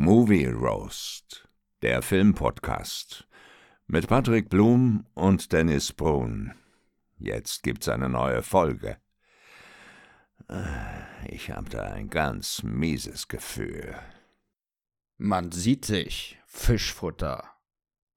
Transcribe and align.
Movie 0.00 0.46
Roast, 0.46 1.48
der 1.82 2.02
Filmpodcast 2.02 3.26
mit 3.88 4.06
Patrick 4.06 4.48
Blum 4.48 5.04
und 5.14 5.52
Dennis 5.52 5.92
Brun. 5.92 6.54
Jetzt 7.18 7.64
gibt's 7.64 7.88
eine 7.88 8.08
neue 8.08 8.44
Folge. 8.44 8.98
Ich 11.26 11.50
hab 11.50 11.70
da 11.70 11.82
ein 11.82 12.10
ganz 12.10 12.62
mieses 12.62 13.26
Gefühl. 13.26 13.96
Man 15.16 15.50
sieht 15.50 15.84
sich. 15.84 16.38
Fischfutter. 16.46 17.57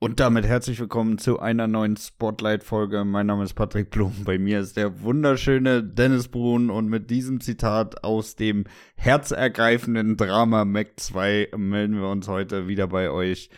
Und 0.03 0.19
damit 0.19 0.47
herzlich 0.47 0.79
willkommen 0.79 1.19
zu 1.19 1.39
einer 1.39 1.67
neuen 1.67 1.95
Spotlight-Folge. 1.95 3.05
Mein 3.05 3.27
Name 3.27 3.43
ist 3.43 3.53
Patrick 3.53 3.91
Blum. 3.91 4.23
Bei 4.25 4.39
mir 4.39 4.59
ist 4.59 4.75
der 4.75 5.03
wunderschöne 5.03 5.83
Dennis 5.83 6.27
Brun 6.27 6.71
und 6.71 6.87
mit 6.87 7.11
diesem 7.11 7.39
Zitat 7.39 8.03
aus 8.03 8.35
dem 8.35 8.63
herzergreifenden 8.95 10.17
Drama 10.17 10.65
Mac 10.65 10.99
2 10.99 11.49
melden 11.55 12.01
wir 12.01 12.07
uns 12.07 12.27
heute 12.27 12.67
wieder 12.67 12.87
bei 12.87 13.11
euch. 13.11 13.51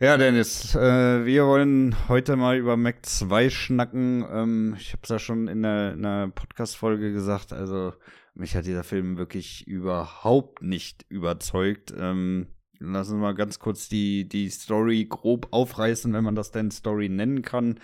Ja, 0.00 0.18
Dennis, 0.18 0.74
äh, 0.74 1.24
wir 1.24 1.46
wollen 1.46 1.96
heute 2.08 2.36
mal 2.36 2.58
über 2.58 2.76
Mac 2.76 3.06
2 3.06 3.48
schnacken. 3.48 4.22
Ähm, 4.30 4.76
ich 4.78 4.92
habe 4.92 5.00
es 5.04 5.08
ja 5.08 5.18
schon 5.18 5.48
in 5.48 5.64
einer 5.64 6.28
Podcast-Folge 6.28 7.10
gesagt. 7.14 7.54
Also, 7.54 7.94
mich 8.34 8.54
hat 8.54 8.66
dieser 8.66 8.84
Film 8.84 9.16
wirklich 9.16 9.66
überhaupt 9.66 10.60
nicht 10.60 11.06
überzeugt. 11.08 11.94
Ähm, 11.98 12.48
Lass 12.80 13.10
uns 13.10 13.20
mal 13.20 13.34
ganz 13.34 13.58
kurz 13.58 13.88
die, 13.88 14.26
die 14.26 14.48
Story 14.48 15.04
grob 15.04 15.48
aufreißen, 15.50 16.12
wenn 16.14 16.24
man 16.24 16.34
das 16.34 16.50
denn 16.50 16.70
Story 16.70 17.10
nennen 17.10 17.42
kann. 17.42 17.78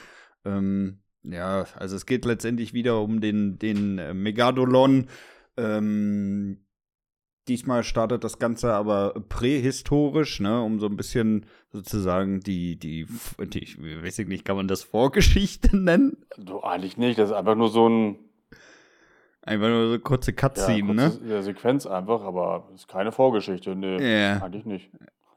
Ähm, 0.45 1.00
ja, 1.22 1.66
also 1.77 1.96
es 1.96 2.06
geht 2.06 2.24
letztendlich 2.24 2.72
wieder 2.72 3.02
um 3.02 3.20
den, 3.20 3.59
den 3.59 3.98
äh, 3.98 4.14
Megadolon. 4.14 5.09
Ähm, 5.59 6.64
diesmal 7.46 7.84
startet 7.84 8.24
das 8.24 8.38
Ganze 8.38 8.72
aber 8.72 9.14
prähistorisch, 9.28 10.41
ne, 10.41 10.62
um 10.62 10.80
so 10.80 10.86
ein 10.86 10.97
bisschen 10.97 11.44
sozusagen 11.70 12.41
die, 12.41 12.78
die, 12.78 13.06
die 13.38 13.62
ich 13.62 13.78
weiß 13.78 14.19
nicht, 14.20 14.47
kann 14.47 14.56
man 14.56 14.69
das 14.69 14.83
Vorgeschichte 14.83 15.77
nennen? 15.81 16.25
Du, 16.38 16.60
eigentlich 16.60 16.97
nicht, 16.97 17.19
das 17.19 17.31
ist 17.31 17.36
einfach 17.36 17.55
nur 17.55 17.69
so 17.69 17.86
ein 17.88 18.25
Einfach 19.47 19.69
nur 19.69 19.92
so 19.92 19.98
kurze 20.00 20.33
Cutscene, 20.33 20.94
ja, 20.94 21.08
kurze, 21.08 21.25
ne? 21.25 21.34
Ja, 21.34 21.42
Sequenz 21.42 21.86
einfach, 21.86 22.22
aber 22.22 22.69
ist 22.75 22.89
keine 22.89 23.12
Vorgeschichte. 23.12 23.77
Nee, 23.77 24.25
ja. 24.25 24.42
eigentlich 24.42 24.66
nicht. 24.66 24.91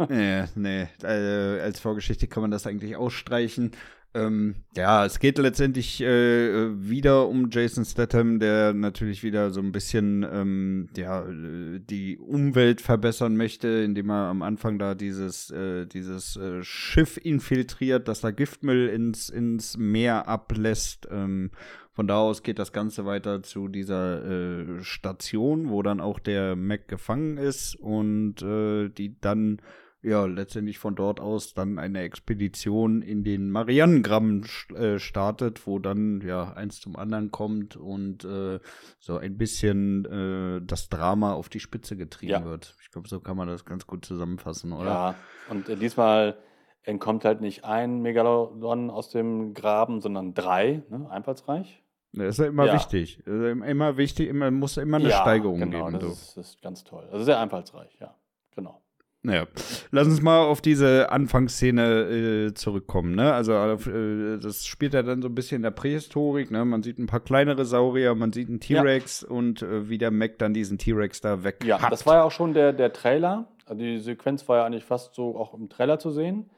ja, 0.10 0.46
nee. 0.56 0.88
Also, 1.04 1.62
als 1.62 1.80
Vorgeschichte 1.80 2.28
kann 2.28 2.42
man 2.42 2.50
das 2.50 2.66
eigentlich 2.66 2.96
ausstreichen. 2.96 3.72
Ähm, 4.16 4.56
ja, 4.76 5.06
es 5.06 5.20
geht 5.20 5.38
letztendlich 5.38 6.02
äh, 6.02 6.90
wieder 6.90 7.28
um 7.28 7.50
Jason 7.52 7.86
Statham, 7.86 8.40
der 8.40 8.74
natürlich 8.74 9.24
wieder 9.24 9.52
so 9.52 9.62
ein 9.62 9.72
bisschen 9.72 10.26
ähm, 10.32 10.90
ja, 10.98 11.26
die 11.30 12.18
Umwelt 12.18 12.82
verbessern 12.82 13.38
möchte, 13.38 13.68
indem 13.68 14.10
er 14.10 14.30
am 14.30 14.42
Anfang 14.42 14.80
da 14.80 14.96
dieses, 14.96 15.52
äh, 15.52 15.86
dieses 15.86 16.38
äh, 16.38 16.64
Schiff 16.64 17.20
infiltriert, 17.22 18.08
das 18.08 18.22
da 18.22 18.32
Giftmüll 18.32 18.88
ins, 18.88 19.30
ins 19.30 19.78
Meer 19.78 20.28
ablässt. 20.28 21.08
Ähm, 21.12 21.52
von 21.92 22.08
da 22.08 22.18
aus 22.18 22.42
geht 22.42 22.58
das 22.58 22.72
Ganze 22.72 23.06
weiter 23.06 23.44
zu 23.44 23.68
dieser 23.68 24.26
äh, 24.26 24.84
Station, 24.84 25.70
wo 25.70 25.84
dann 25.84 26.00
auch 26.00 26.18
der 26.18 26.56
Mac 26.56 26.88
gefangen 26.88 27.38
ist 27.38 27.76
und 27.76 28.42
äh, 28.42 28.90
die 28.90 29.20
dann 29.22 29.62
ja, 30.02 30.26
letztendlich 30.26 30.80
von 30.80 30.96
dort 30.96 31.20
aus 31.20 31.54
dann 31.54 31.78
eine 31.78 32.02
Expedition 32.02 33.02
in 33.02 33.24
den 33.24 33.52
Marianengramm 33.52 34.44
äh, 34.76 34.98
startet, 34.98 35.68
wo 35.68 35.80
dann 35.80 36.22
ja 36.22 36.54
eins 36.54 36.80
zum 36.80 36.96
anderen 36.96 37.32
kommt 37.32 37.76
und 37.76 38.24
äh, 38.24 38.60
so 39.00 39.18
ein 39.18 39.38
bisschen 39.38 40.06
äh, 40.06 40.66
das 40.66 40.88
Drama 40.90 41.34
auf 41.34 41.50
die 41.50 41.60
Spitze 41.60 41.98
getrieben 41.98 42.32
ja. 42.32 42.46
wird. 42.46 42.76
Ich 42.82 42.92
glaube, 42.92 43.10
so 43.10 43.20
kann 43.20 43.36
man 43.36 43.48
das 43.48 43.66
ganz 43.66 43.88
gut 43.88 44.06
zusammenfassen, 44.06 44.72
oder? 44.72 44.90
Ja, 44.90 45.16
und 45.50 45.68
äh, 45.68 45.76
diesmal 45.76 46.38
entkommt 46.84 47.26
halt 47.26 47.42
nicht 47.42 47.66
ein 47.66 48.02
Megalodon 48.02 48.90
aus 48.90 49.10
dem 49.10 49.54
Graben, 49.54 50.00
sondern 50.00 50.34
drei, 50.34 50.84
ne? 50.90 51.10
einfallsreich. 51.10 51.84
Das 52.14 52.30
ist 52.30 52.38
ja 52.40 52.46
immer 52.48 52.66
ja. 52.66 52.74
wichtig. 52.74 53.26
Immer 53.28 53.98
wichtig, 53.98 54.30
immer, 54.30 54.50
muss 54.50 54.78
immer 54.78 54.98
eine 54.98 55.10
ja, 55.10 55.22
Steigerung 55.22 55.60
genau, 55.60 55.86
geben. 55.86 56.00
Das 56.00 56.12
ist, 56.12 56.38
das 56.38 56.50
ist 56.50 56.62
ganz 56.62 56.84
toll. 56.84 57.08
Also 57.12 57.26
sehr 57.26 57.40
einfallsreich, 57.40 57.96
ja. 58.00 58.16
Genau. 58.56 58.82
Naja, 59.22 59.48
lass 59.92 60.08
uns 60.08 60.22
mal 60.22 60.40
auf 60.46 60.62
diese 60.62 61.12
Anfangsszene 61.12 62.48
äh, 62.48 62.54
zurückkommen. 62.54 63.16
Ne? 63.16 63.34
Also 63.34 63.52
äh, 63.54 64.40
das 64.40 64.66
spielt 64.66 64.94
ja 64.94 65.04
dann 65.04 65.22
so 65.22 65.28
ein 65.28 65.36
bisschen 65.36 65.58
in 65.58 65.64
der 65.64 65.72
Prähistorik. 65.72 66.52
Ne? 66.52 66.64
Man 66.64 66.84
sieht 66.84 67.00
ein 67.00 67.08
paar 67.08 67.20
kleinere 67.20 67.66
Saurier, 67.66 68.16
man 68.16 68.32
sieht 68.32 68.48
einen 68.48 68.62
T-Rex 68.62 69.22
ja. 69.22 69.28
und 69.28 69.62
äh, 69.62 69.90
wie 69.90 69.98
der 69.98 70.12
Mac 70.12 70.40
dann 70.40 70.54
diesen 70.54 70.78
T-Rex 70.78 71.20
da 71.20 71.44
weg 71.44 71.66
Ja, 71.66 71.82
hat. 71.82 71.92
das 71.92 72.06
war 72.06 72.16
ja 72.16 72.24
auch 72.24 72.32
schon 72.32 72.54
der, 72.54 72.72
der 72.72 72.94
Trailer. 72.94 73.52
Also 73.66 73.84
die 73.84 74.00
Sequenz 74.00 74.48
war 74.48 74.60
ja 74.60 74.66
eigentlich 74.66 74.86
fast 74.86 75.16
so 75.16 75.38
auch 75.38 75.54
im 75.54 75.68
Trailer 75.68 76.00
zu 76.00 76.12
sehen. 76.12 76.50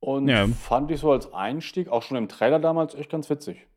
Und 0.00 0.26
ja. 0.26 0.48
fand 0.48 0.90
ich 0.90 0.98
so 0.98 1.12
als 1.12 1.32
Einstieg, 1.32 1.88
auch 1.88 2.02
schon 2.02 2.16
im 2.16 2.28
Trailer 2.28 2.58
damals, 2.58 2.96
echt 2.96 3.10
ganz 3.10 3.30
witzig. 3.30 3.68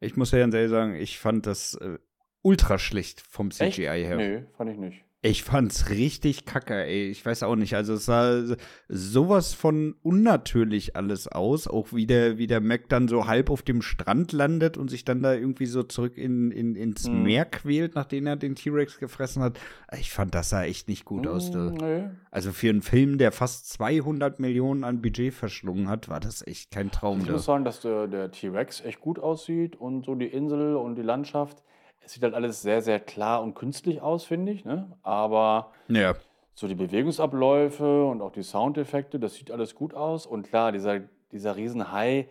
Ich 0.00 0.16
muss 0.16 0.32
ja 0.32 0.38
ganz 0.38 0.54
ehrlich 0.54 0.70
sagen, 0.70 0.96
ich 0.96 1.20
fand 1.20 1.46
das 1.46 1.74
äh, 1.74 1.98
ultra 2.42 2.78
schlecht 2.78 3.20
vom 3.20 3.52
CGI 3.52 3.64
Echt? 3.66 3.78
her. 4.08 4.16
Nee, 4.16 4.44
fand 4.56 4.70
ich 4.70 4.78
nicht. 4.78 5.04
Ich 5.22 5.44
fand's 5.44 5.90
richtig 5.90 6.46
kacke, 6.46 6.74
ey. 6.74 7.10
Ich 7.10 7.26
weiß 7.26 7.42
auch 7.42 7.56
nicht. 7.56 7.74
Also 7.74 7.92
es 7.92 8.06
sah 8.06 8.42
sowas 8.88 9.52
von 9.52 9.94
unnatürlich 10.02 10.96
alles 10.96 11.28
aus. 11.28 11.68
Auch 11.68 11.92
wie 11.92 12.06
der, 12.06 12.38
wie 12.38 12.46
der 12.46 12.62
Mac 12.62 12.88
dann 12.88 13.06
so 13.06 13.26
halb 13.26 13.50
auf 13.50 13.60
dem 13.60 13.82
Strand 13.82 14.32
landet 14.32 14.78
und 14.78 14.88
sich 14.88 15.04
dann 15.04 15.22
da 15.22 15.34
irgendwie 15.34 15.66
so 15.66 15.82
zurück 15.82 16.16
in, 16.16 16.50
in, 16.50 16.74
ins 16.74 17.06
hm. 17.06 17.22
Meer 17.22 17.44
quält, 17.44 17.96
nachdem 17.96 18.26
er 18.26 18.36
den 18.36 18.54
T-Rex 18.54 18.98
gefressen 18.98 19.42
hat. 19.42 19.60
Ich 19.98 20.10
fand, 20.10 20.34
das 20.34 20.48
sah 20.48 20.64
echt 20.64 20.88
nicht 20.88 21.04
gut 21.04 21.26
hm, 21.26 21.32
aus. 21.32 21.50
Nee. 21.50 22.08
Also 22.30 22.52
für 22.52 22.70
einen 22.70 22.80
Film, 22.80 23.18
der 23.18 23.30
fast 23.30 23.68
200 23.72 24.40
Millionen 24.40 24.84
an 24.84 25.02
Budget 25.02 25.34
verschlungen 25.34 25.90
hat, 25.90 26.08
war 26.08 26.20
das 26.20 26.46
echt 26.46 26.70
kein 26.70 26.90
Traum. 26.90 27.20
Ich 27.20 27.28
muss 27.30 27.44
sagen, 27.44 27.66
dass 27.66 27.80
der, 27.80 28.06
der 28.06 28.30
T-Rex 28.30 28.80
echt 28.86 29.00
gut 29.00 29.18
aussieht 29.18 29.76
und 29.76 30.06
so 30.06 30.14
die 30.14 30.28
Insel 30.28 30.76
und 30.76 30.94
die 30.94 31.02
Landschaft 31.02 31.62
es 32.10 32.14
sieht 32.14 32.24
halt 32.24 32.34
alles 32.34 32.60
sehr, 32.60 32.82
sehr 32.82 32.98
klar 32.98 33.40
und 33.40 33.54
künstlich 33.54 34.02
aus, 34.02 34.24
finde 34.24 34.50
ich. 34.50 34.64
Ne? 34.64 34.90
Aber 35.04 35.70
ja. 35.86 36.16
so 36.54 36.66
die 36.66 36.74
Bewegungsabläufe 36.74 38.04
und 38.04 38.20
auch 38.20 38.32
die 38.32 38.42
Soundeffekte, 38.42 39.20
das 39.20 39.36
sieht 39.36 39.52
alles 39.52 39.76
gut 39.76 39.94
aus. 39.94 40.26
Und 40.26 40.48
klar, 40.48 40.72
dieser, 40.72 41.02
dieser 41.30 41.54
Riesenhai, 41.54 42.26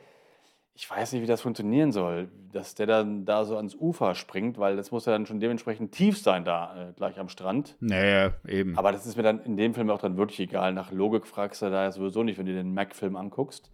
ich 0.74 0.90
weiß 0.90 1.14
nicht, 1.14 1.22
wie 1.22 1.28
das 1.28 1.40
funktionieren 1.40 1.94
soll, 1.94 2.28
dass 2.52 2.76
der 2.76 2.88
dann 2.88 3.24
da 3.24 3.46
so 3.46 3.56
ans 3.56 3.74
Ufer 3.74 4.16
springt, 4.16 4.58
weil 4.58 4.76
das 4.76 4.92
muss 4.92 5.06
ja 5.06 5.14
dann 5.14 5.26
schon 5.26 5.40
dementsprechend 5.40 5.94
tief 5.94 6.18
sein 6.18 6.44
da 6.44 6.90
äh, 6.90 6.94
gleich 6.94 7.18
am 7.18 7.30
Strand. 7.30 7.78
Naja, 7.80 8.34
eben. 8.50 8.78
Aber 8.78 8.92
das 8.92 9.06
ist 9.06 9.16
mir 9.16 9.24
dann 9.24 9.42
in 9.44 9.56
dem 9.56 9.74
Film 9.74 9.90
auch 9.92 10.00
dann 10.00 10.18
wirklich 10.18 10.42
egal. 10.42 10.74
Nach 10.74 10.92
Logik 10.92 11.26
fragst 11.26 11.62
du 11.62 11.70
da 11.70 11.90
sowieso 11.90 12.24
nicht, 12.24 12.38
wenn 12.38 12.46
du 12.46 12.54
den 12.54 12.74
Mac-Film 12.74 13.16
anguckst. 13.16 13.72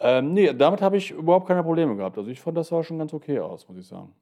Ähm, 0.00 0.34
nee, 0.34 0.52
damit 0.52 0.82
habe 0.82 0.98
ich 0.98 1.12
überhaupt 1.12 1.48
keine 1.48 1.62
Probleme 1.62 1.96
gehabt. 1.96 2.18
Also 2.18 2.28
ich 2.28 2.42
fand, 2.42 2.58
das 2.58 2.68
sah 2.68 2.82
schon 2.82 2.98
ganz 2.98 3.14
okay 3.14 3.38
aus, 3.40 3.66
muss 3.66 3.78
ich 3.78 3.86
sagen. 3.86 4.14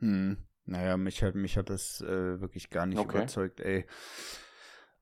Hm. 0.00 0.36
Naja, 0.66 0.96
mich 0.96 1.22
hat, 1.22 1.34
mich 1.36 1.56
hat 1.56 1.70
das 1.70 2.00
äh, 2.00 2.40
wirklich 2.40 2.70
gar 2.70 2.86
nicht 2.86 2.98
okay. 2.98 3.18
überzeugt, 3.18 3.60
ey. 3.60 3.86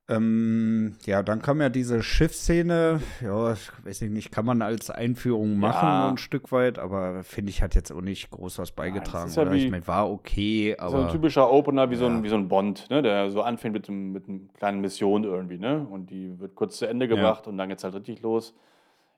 Ähm, 0.07 0.97
ja, 1.05 1.23
dann 1.23 1.41
kam 1.41 1.59
ja 1.61 1.69
diese 1.69 2.03
Schiffsszene. 2.03 3.01
Ja, 3.21 3.53
ich 3.53 3.71
weiß 3.83 4.01
nicht, 4.01 4.31
kann 4.31 4.45
man 4.45 4.61
als 4.61 4.91
Einführung 4.91 5.57
machen, 5.57 5.87
ja. 5.87 6.09
ein 6.09 6.17
Stück 6.17 6.51
weit, 6.51 6.77
aber 6.77 7.23
finde 7.23 7.49
ich, 7.49 7.63
hat 7.63 7.73
jetzt 7.73 7.91
auch 7.91 8.01
nicht 8.01 8.29
groß 8.29 8.59
was 8.59 8.71
beigetragen. 8.71 9.31
Ja, 9.33 9.43
ja 9.43 9.51
wie, 9.51 9.65
ich 9.65 9.71
meine, 9.71 9.87
war 9.87 10.11
okay, 10.11 10.75
aber. 10.77 10.91
So 10.91 10.97
ein 10.97 11.09
typischer 11.09 11.51
Opener 11.51 11.89
wie, 11.89 11.95
ja. 11.95 12.01
so, 12.01 12.05
ein, 12.05 12.23
wie 12.23 12.29
so 12.29 12.35
ein 12.35 12.47
Bond, 12.47 12.87
ne, 12.91 13.01
der 13.01 13.31
so 13.31 13.41
anfängt 13.41 13.73
mit, 13.73 13.89
einem, 13.89 14.11
mit 14.11 14.29
einer 14.29 14.41
kleinen 14.53 14.81
Mission 14.81 15.23
irgendwie, 15.23 15.57
ne? 15.57 15.87
Und 15.89 16.11
die 16.11 16.39
wird 16.39 16.53
kurz 16.53 16.77
zu 16.77 16.85
Ende 16.85 17.07
gebracht 17.07 17.47
und 17.47 17.57
dann 17.57 17.69
geht's 17.69 17.83
halt 17.83 17.95
richtig 17.95 18.21
los. 18.21 18.53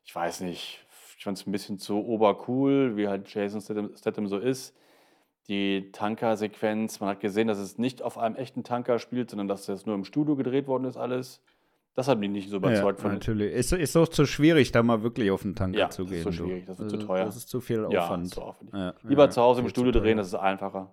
Ich 0.06 0.16
weiß 0.16 0.40
nicht, 0.40 0.88
ich 1.18 1.24
fand 1.26 1.38
es 1.38 1.46
ein 1.46 1.52
bisschen 1.52 1.80
zu 1.80 1.98
obercool, 1.98 2.96
wie 2.96 3.10
halt 3.10 3.28
Jason 3.28 3.60
Statham, 3.60 3.90
Statham 3.98 4.28
so 4.28 4.38
ist 4.38 4.74
die 5.48 5.92
Tanker-Sequenz. 5.92 7.00
Man 7.00 7.10
hat 7.10 7.20
gesehen, 7.20 7.48
dass 7.48 7.58
es 7.58 7.78
nicht 7.78 8.02
auf 8.02 8.18
einem 8.18 8.36
echten 8.36 8.64
Tanker 8.64 9.00
spielt, 9.00 9.30
sondern 9.30 9.48
dass 9.48 9.66
das 9.66 9.86
nur 9.86 9.96
im 9.96 10.04
Studio 10.04 10.36
gedreht 10.36 10.68
worden 10.68 10.86
ist, 10.86 10.98
alles. 10.98 11.42
Das 11.96 12.08
hat 12.08 12.20
mich 12.20 12.30
nicht 12.30 12.50
so 12.50 12.58
überzeugt. 12.58 13.02
Ja, 13.02 13.10
natürlich. 13.10 13.54
Ist, 13.54 13.74
ist 13.74 13.98
auch 13.98 14.08
zu 14.08 14.28
schwierig, 14.28 14.72
da 14.72 14.84
mal 14.84 15.02
wirklich 15.02 15.32
auf 15.32 15.42
den 15.42 15.56
Tanker 15.56 15.80
ja, 15.80 15.90
zu 15.90 16.06
gehen. 16.06 16.14
Ja, 16.14 16.18
ist 16.20 16.24
zu 16.26 16.32
schwierig. 16.32 16.66
Das 16.68 16.80
ist 16.80 16.84
also, 16.84 16.98
zu 16.98 17.06
teuer. 17.08 17.26
Das 17.26 17.36
ist 17.36 17.50
zu 17.50 17.60
viel 17.60 17.86
Aufwand. 17.86 18.26
Ja, 18.26 18.32
zu 18.32 18.42
aufwendig. 18.42 18.76
Ja, 18.76 18.94
Lieber 19.04 19.30
zu 19.32 19.42
Hause 19.42 19.62
im 19.62 19.70
Studio 19.70 19.92
drehen, 19.92 20.18
das 20.18 20.28
ist 20.28 20.36
einfacher. 20.36 20.92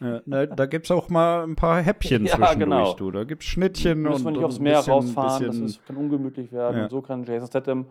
Ja, 0.00 0.20
ne, 0.26 0.48
da 0.48 0.66
gibt 0.66 0.86
es 0.86 0.90
auch 0.90 1.08
mal 1.08 1.42
ein 1.44 1.56
paar 1.56 1.80
Häppchen 1.82 2.26
ja, 2.26 2.36
zwischendurch, 2.36 2.58
genau. 2.58 2.94
du. 2.94 3.10
Da 3.10 3.24
gibt 3.24 3.42
es 3.42 3.48
Schnittchen 3.48 4.02
Müssen 4.02 4.18
und. 4.18 4.24
wir 4.24 4.30
nicht 4.32 4.44
aufs 4.44 4.58
Meer 4.58 4.76
bisschen, 4.76 4.92
rausfahren, 4.92 5.46
bisschen, 5.46 5.62
das 5.62 5.70
ist, 5.72 5.86
kann 5.86 5.96
ungemütlich 5.96 6.52
werden. 6.52 6.82
Und 6.82 6.90
so 6.90 7.02
kann 7.02 7.24
Jason 7.24 7.48
Statham 7.48 7.86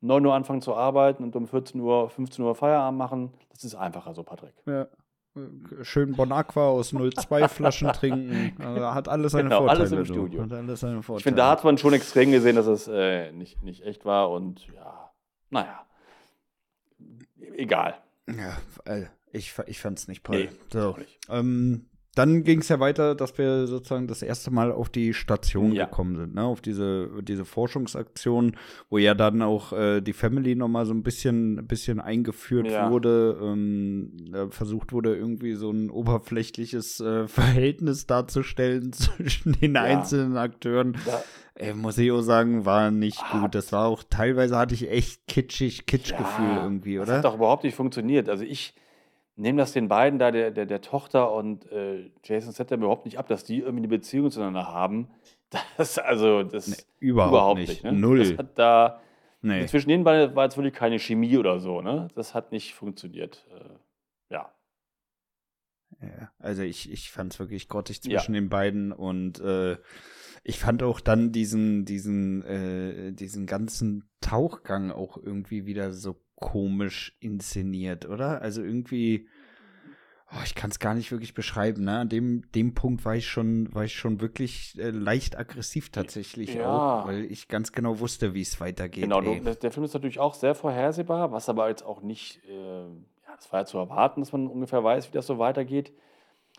9 0.00 0.24
Uhr 0.24 0.34
anfangen 0.34 0.62
zu 0.62 0.74
arbeiten 0.74 1.24
und 1.24 1.36
um 1.36 1.46
14 1.46 1.80
Uhr, 1.80 2.08
15 2.10 2.44
Uhr 2.44 2.54
Feierabend 2.54 2.98
machen. 2.98 3.34
Das 3.50 3.64
ist 3.64 3.74
einfacher 3.74 4.14
so, 4.14 4.22
Patrick. 4.22 4.54
Ja 4.66 4.86
schön 5.82 6.12
Bon 6.12 6.30
Aqua 6.32 6.68
aus 6.68 6.90
02 6.90 7.48
Flaschen 7.48 7.88
trinken. 7.92 8.60
Also 8.60 8.94
hat 8.94 9.08
alles 9.08 9.32
seine 9.32 9.44
genau, 9.44 9.58
Vorteile. 9.60 9.80
Alles 9.80 9.92
im 9.92 10.04
Studio. 10.04 10.42
Hat 10.42 10.52
alles 10.52 10.80
seine 10.80 11.02
Vorteile. 11.02 11.18
Ich 11.18 11.24
finde, 11.24 11.36
da 11.38 11.50
hat 11.50 11.64
man 11.64 11.78
schon 11.78 11.92
extrem 11.92 12.30
gesehen, 12.30 12.56
dass 12.56 12.66
es 12.66 12.88
äh, 12.88 13.32
nicht, 13.32 13.62
nicht 13.62 13.82
echt 13.82 14.04
war 14.04 14.30
und 14.30 14.66
ja, 14.68 15.10
naja, 15.50 15.86
egal. 17.56 17.94
Ja, 18.26 18.56
ich, 19.32 19.54
ich 19.66 19.80
fand 19.80 19.98
es 19.98 20.08
nicht 20.08 20.24
toll. 20.24 20.44
Nee, 20.44 20.50
so. 20.72 20.96
Nicht. 20.98 21.18
Ähm, 21.28 21.88
dann 22.20 22.44
ging 22.44 22.60
es 22.60 22.68
ja 22.68 22.78
weiter, 22.80 23.14
dass 23.14 23.38
wir 23.38 23.66
sozusagen 23.66 24.06
das 24.06 24.20
erste 24.20 24.50
Mal 24.50 24.72
auf 24.72 24.90
die 24.90 25.14
Station 25.14 25.72
ja. 25.72 25.86
gekommen 25.86 26.16
sind, 26.16 26.34
ne? 26.34 26.44
auf 26.44 26.60
diese, 26.60 27.08
diese 27.22 27.46
Forschungsaktion, 27.46 28.58
wo 28.90 28.98
ja 28.98 29.14
dann 29.14 29.40
auch 29.40 29.72
äh, 29.72 30.02
die 30.02 30.12
Family 30.12 30.54
nochmal 30.54 30.84
so 30.84 30.92
ein 30.92 31.02
bisschen, 31.02 31.66
bisschen 31.66 31.98
eingeführt 31.98 32.70
ja. 32.70 32.90
wurde, 32.90 33.38
ähm, 33.42 34.50
versucht 34.50 34.92
wurde, 34.92 35.16
irgendwie 35.16 35.54
so 35.54 35.70
ein 35.70 35.88
oberflächliches 35.88 37.00
äh, 37.00 37.26
Verhältnis 37.28 38.06
darzustellen 38.06 38.92
zwischen 38.92 39.52
den 39.52 39.74
ja. 39.74 39.82
einzelnen 39.82 40.36
Akteuren. 40.36 40.98
Ey, 41.54 41.72
muss 41.72 41.96
ich 41.96 42.12
auch 42.12 42.20
sagen, 42.20 42.66
war 42.66 42.90
nicht 42.90 43.22
ah, 43.22 43.40
gut. 43.40 43.54
Das 43.54 43.72
war 43.72 43.86
auch, 43.86 44.02
teilweise 44.02 44.58
hatte 44.58 44.74
ich 44.74 44.90
echt 44.90 45.26
kitschig, 45.26 45.86
Kitschgefühl 45.86 46.58
irgendwie, 46.64 46.98
oder? 46.98 47.06
Das 47.06 47.16
hat 47.16 47.24
doch 47.24 47.36
überhaupt 47.36 47.64
nicht 47.64 47.76
funktioniert. 47.76 48.28
Also 48.28 48.44
ich 48.44 48.74
nehme 49.40 49.58
das 49.58 49.72
den 49.72 49.88
beiden 49.88 50.18
da, 50.18 50.30
der, 50.30 50.50
der, 50.50 50.66
der 50.66 50.80
Tochter 50.80 51.32
und 51.32 51.70
äh, 51.72 52.10
Jason 52.22 52.52
Statham 52.52 52.80
überhaupt 52.80 53.06
nicht 53.06 53.18
ab, 53.18 53.26
dass 53.28 53.44
die 53.44 53.58
irgendwie 53.58 53.78
eine 53.78 53.88
Beziehung 53.88 54.30
zueinander 54.30 54.68
haben. 54.68 55.08
Das, 55.76 55.98
also, 55.98 56.44
das 56.44 56.68
nee, 56.68 56.76
überhaupt, 57.00 57.32
überhaupt, 57.32 57.58
nicht. 57.58 57.68
nicht 57.68 57.82
ne? 57.82 57.92
Null. 57.92 58.20
Das 58.20 58.38
hat 58.38 58.56
da, 58.56 59.00
nee. 59.42 59.66
zwischen 59.66 59.88
denen 59.88 60.04
war, 60.04 60.36
war 60.36 60.44
jetzt 60.44 60.56
wirklich 60.56 60.74
keine 60.74 61.00
Chemie 61.00 61.38
oder 61.38 61.58
so, 61.58 61.80
ne? 61.80 62.06
Das 62.14 62.34
hat 62.34 62.52
nicht 62.52 62.72
funktioniert. 62.72 63.44
Äh, 63.50 64.32
ja. 64.32 64.54
ja. 66.00 66.30
Also 66.38 66.62
ich, 66.62 66.92
ich 66.92 67.10
fand 67.10 67.32
es 67.32 67.40
wirklich 67.40 67.68
grottig 67.68 68.00
zwischen 68.00 68.32
ja. 68.32 68.40
den 68.40 68.48
beiden 68.48 68.92
und 68.92 69.40
äh, 69.40 69.76
ich 70.44 70.60
fand 70.60 70.84
auch 70.84 71.00
dann 71.00 71.32
diesen, 71.32 71.84
diesen, 71.84 72.44
äh, 72.44 73.12
diesen 73.12 73.46
ganzen 73.46 74.08
Tauchgang 74.20 74.92
auch 74.92 75.16
irgendwie 75.16 75.66
wieder 75.66 75.92
so 75.92 76.22
komisch 76.40 77.16
inszeniert, 77.20 78.06
oder? 78.06 78.42
Also 78.42 78.62
irgendwie, 78.62 79.28
oh, 80.32 80.40
ich 80.44 80.54
kann 80.54 80.70
es 80.70 80.78
gar 80.78 80.94
nicht 80.94 81.12
wirklich 81.12 81.34
beschreiben, 81.34 81.84
ne? 81.84 81.98
An 81.98 82.08
dem, 82.08 82.50
dem 82.52 82.74
Punkt 82.74 83.04
war 83.04 83.14
ich 83.14 83.28
schon, 83.28 83.72
war 83.74 83.84
ich 83.84 83.94
schon 83.94 84.20
wirklich 84.20 84.76
äh, 84.78 84.90
leicht 84.90 85.38
aggressiv 85.38 85.90
tatsächlich 85.90 86.54
ja. 86.54 86.66
auch, 87.02 87.06
weil 87.06 87.24
ich 87.26 87.48
ganz 87.48 87.72
genau 87.72 88.00
wusste, 88.00 88.34
wie 88.34 88.40
es 88.40 88.60
weitergeht. 88.60 89.04
Genau, 89.04 89.20
du, 89.20 89.38
der 89.38 89.70
Film 89.70 89.84
ist 89.84 89.94
natürlich 89.94 90.18
auch 90.18 90.34
sehr 90.34 90.54
vorhersehbar, 90.54 91.30
was 91.30 91.48
aber 91.48 91.68
jetzt 91.68 91.84
auch 91.84 92.02
nicht, 92.02 92.40
äh, 92.48 92.84
ja, 92.84 93.36
das 93.36 93.52
war 93.52 93.60
ja 93.60 93.66
zu 93.66 93.78
erwarten, 93.78 94.20
dass 94.20 94.32
man 94.32 94.48
ungefähr 94.48 94.82
weiß, 94.82 95.08
wie 95.08 95.12
das 95.12 95.26
so 95.26 95.38
weitergeht. 95.38 95.92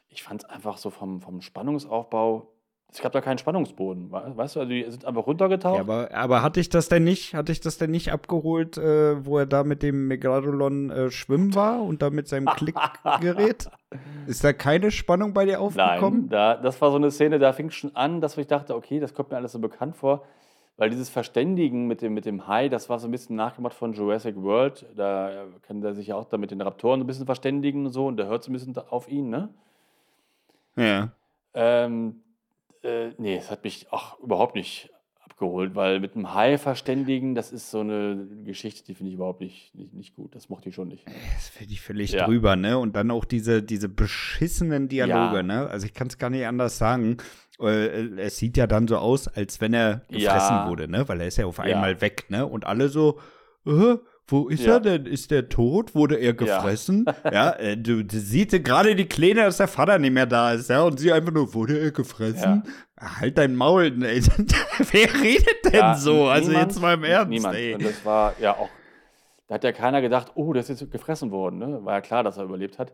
Ich 0.09 0.23
fand 0.23 0.43
es 0.43 0.49
einfach 0.49 0.77
so 0.77 0.89
vom, 0.89 1.21
vom 1.21 1.41
Spannungsaufbau 1.41 2.51
es 2.93 3.01
gab 3.01 3.13
da 3.13 3.21
keinen 3.21 3.37
Spannungsboden, 3.37 4.11
weißt 4.11 4.57
du? 4.57 4.59
Also 4.59 4.69
die 4.69 4.85
sind 4.89 5.05
einfach 5.05 5.25
runtergetaucht. 5.25 5.75
Ja, 5.75 5.81
aber, 5.81 6.09
aber 6.13 6.41
hatte 6.41 6.59
ich 6.59 6.67
das 6.67 6.89
denn 6.89 7.05
nicht, 7.05 7.33
hatte 7.33 7.53
ich 7.53 7.61
das 7.61 7.77
denn 7.77 7.89
nicht 7.89 8.11
abgeholt, 8.11 8.77
äh, 8.77 9.25
wo 9.25 9.37
er 9.37 9.45
da 9.45 9.63
mit 9.63 9.81
dem 9.81 10.07
Megalodon 10.07 10.89
äh, 10.89 11.09
schwimmen 11.09 11.55
war 11.55 11.81
und 11.81 12.01
da 12.01 12.09
mit 12.09 12.27
seinem 12.27 12.47
Klickgerät? 12.47 13.69
Ist 14.27 14.43
da 14.43 14.51
keine 14.51 14.91
Spannung 14.91 15.33
bei 15.33 15.45
dir 15.45 15.61
aufgekommen? 15.61 16.21
Nein, 16.21 16.29
da, 16.29 16.55
das 16.55 16.81
war 16.81 16.91
so 16.91 16.97
eine 16.97 17.11
Szene, 17.11 17.39
da 17.39 17.53
fing 17.53 17.71
schon 17.71 17.95
an, 17.95 18.19
dass 18.19 18.37
ich 18.37 18.47
dachte, 18.47 18.75
okay, 18.75 18.99
das 18.99 19.13
kommt 19.13 19.31
mir 19.31 19.37
alles 19.37 19.53
so 19.53 19.59
bekannt 19.59 19.95
vor. 19.95 20.23
Weil 20.75 20.89
dieses 20.89 21.09
Verständigen 21.09 21.87
mit 21.87 22.01
dem, 22.01 22.13
mit 22.13 22.25
dem 22.25 22.47
Hai, 22.47 22.67
das 22.67 22.89
war 22.89 22.99
so 22.99 23.07
ein 23.07 23.11
bisschen 23.11 23.35
nachgemacht 23.35 23.73
von 23.73 23.93
Jurassic 23.93 24.35
World. 24.35 24.85
Da 24.95 25.45
kann 25.61 25.81
er 25.83 25.93
sich 25.93 26.07
ja 26.07 26.15
auch 26.15 26.25
da 26.25 26.37
mit 26.37 26.51
den 26.51 26.59
Raptoren 26.59 27.01
ein 27.01 27.07
bisschen 27.07 27.25
verständigen 27.25 27.85
und 27.85 27.91
so 27.91 28.07
und 28.07 28.17
der 28.17 28.27
hört 28.27 28.43
so 28.43 28.51
ein 28.51 28.53
bisschen 28.53 28.75
auf 28.89 29.09
ihn, 29.09 29.29
ne? 29.29 29.49
Ja. 30.75 31.11
Ähm, 31.53 32.21
äh, 32.83 33.11
nee, 33.17 33.35
es 33.35 33.51
hat 33.51 33.63
mich 33.63 33.91
auch 33.91 34.19
überhaupt 34.19 34.55
nicht 34.55 34.91
abgeholt, 35.41 35.75
weil 35.75 35.99
mit 35.99 36.15
einem 36.15 36.33
Hai 36.33 36.57
verständigen, 36.57 37.33
das 37.35 37.51
ist 37.51 37.71
so 37.71 37.79
eine 37.79 38.27
Geschichte, 38.45 38.85
die 38.85 38.93
finde 38.93 39.09
ich 39.09 39.15
überhaupt 39.15 39.41
nicht, 39.41 39.73
nicht, 39.73 39.93
nicht 39.93 40.15
gut. 40.15 40.35
Das 40.35 40.49
mochte 40.49 40.69
ich 40.69 40.75
schon 40.75 40.87
nicht. 40.87 41.05
Das 41.07 41.49
finde 41.49 41.73
ich 41.73 41.81
völlig 41.81 42.11
ja. 42.11 42.25
drüber, 42.25 42.55
ne? 42.55 42.77
Und 42.77 42.95
dann 42.95 43.11
auch 43.11 43.25
diese, 43.25 43.63
diese 43.63 43.89
beschissenen 43.89 44.87
Dialoge, 44.87 45.37
ja. 45.37 45.43
ne? 45.43 45.67
Also 45.67 45.85
ich 45.85 45.93
kann 45.93 46.07
es 46.07 46.17
gar 46.17 46.29
nicht 46.29 46.45
anders 46.45 46.77
sagen. 46.77 47.17
Äh, 47.59 48.19
es 48.19 48.37
sieht 48.37 48.57
ja 48.57 48.67
dann 48.67 48.87
so 48.87 48.97
aus, 48.97 49.27
als 49.27 49.61
wenn 49.61 49.73
er 49.73 50.01
gefressen 50.09 50.55
ja. 50.55 50.69
wurde, 50.69 50.87
ne? 50.87 51.07
Weil 51.07 51.21
er 51.21 51.27
ist 51.27 51.37
ja 51.37 51.45
auf 51.45 51.59
einmal 51.59 52.01
weg, 52.01 52.25
ne? 52.29 52.45
Und 52.45 52.65
alle 52.65 52.89
so, 52.89 53.19
äh, 53.65 53.97
wo 54.31 54.47
ist 54.47 54.63
ja. 54.63 54.73
er 54.73 54.79
denn? 54.79 55.05
Ist 55.05 55.31
der 55.31 55.49
tot? 55.49 55.93
Wurde 55.93 56.15
er 56.15 56.33
gefressen? 56.33 57.05
Ja, 57.25 57.31
ja 57.31 57.51
äh, 57.53 57.77
du, 57.77 58.03
du 58.03 58.17
siehst 58.17 58.51
gerade 58.63 58.95
die 58.95 59.05
Kleine, 59.05 59.41
dass 59.41 59.57
der 59.57 59.67
Vater 59.67 59.99
nicht 59.99 60.13
mehr 60.13 60.25
da 60.25 60.53
ist, 60.53 60.69
ja, 60.69 60.83
und 60.83 60.99
sie 60.99 61.11
einfach 61.11 61.31
nur, 61.31 61.53
wurde 61.53 61.79
er 61.79 61.91
gefressen? 61.91 62.63
Ja. 62.99 63.19
Halt 63.19 63.37
dein 63.37 63.55
Maul, 63.55 63.85
ey. 64.03 64.21
Wer 64.91 65.21
redet 65.21 65.65
denn 65.65 65.73
ja, 65.73 65.95
so? 65.95 66.27
Also 66.27 66.49
niemand, 66.49 66.71
jetzt 66.71 66.81
mal 66.81 66.93
im 66.93 67.03
Ernst, 67.03 67.29
niemand. 67.29 67.55
ey. 67.55 67.73
Und 67.75 67.83
das 67.83 68.05
war 68.05 68.33
ja 68.39 68.55
auch, 68.55 68.69
da 69.47 69.55
hat 69.55 69.63
ja 69.63 69.71
keiner 69.71 70.01
gedacht, 70.01 70.31
oh, 70.35 70.53
der 70.53 70.61
ist 70.61 70.69
jetzt 70.69 70.89
gefressen 70.91 71.31
worden, 71.31 71.59
ne? 71.59 71.83
War 71.83 71.95
ja 71.95 72.01
klar, 72.01 72.23
dass 72.23 72.37
er 72.37 72.45
überlebt 72.45 72.79
hat. 72.79 72.93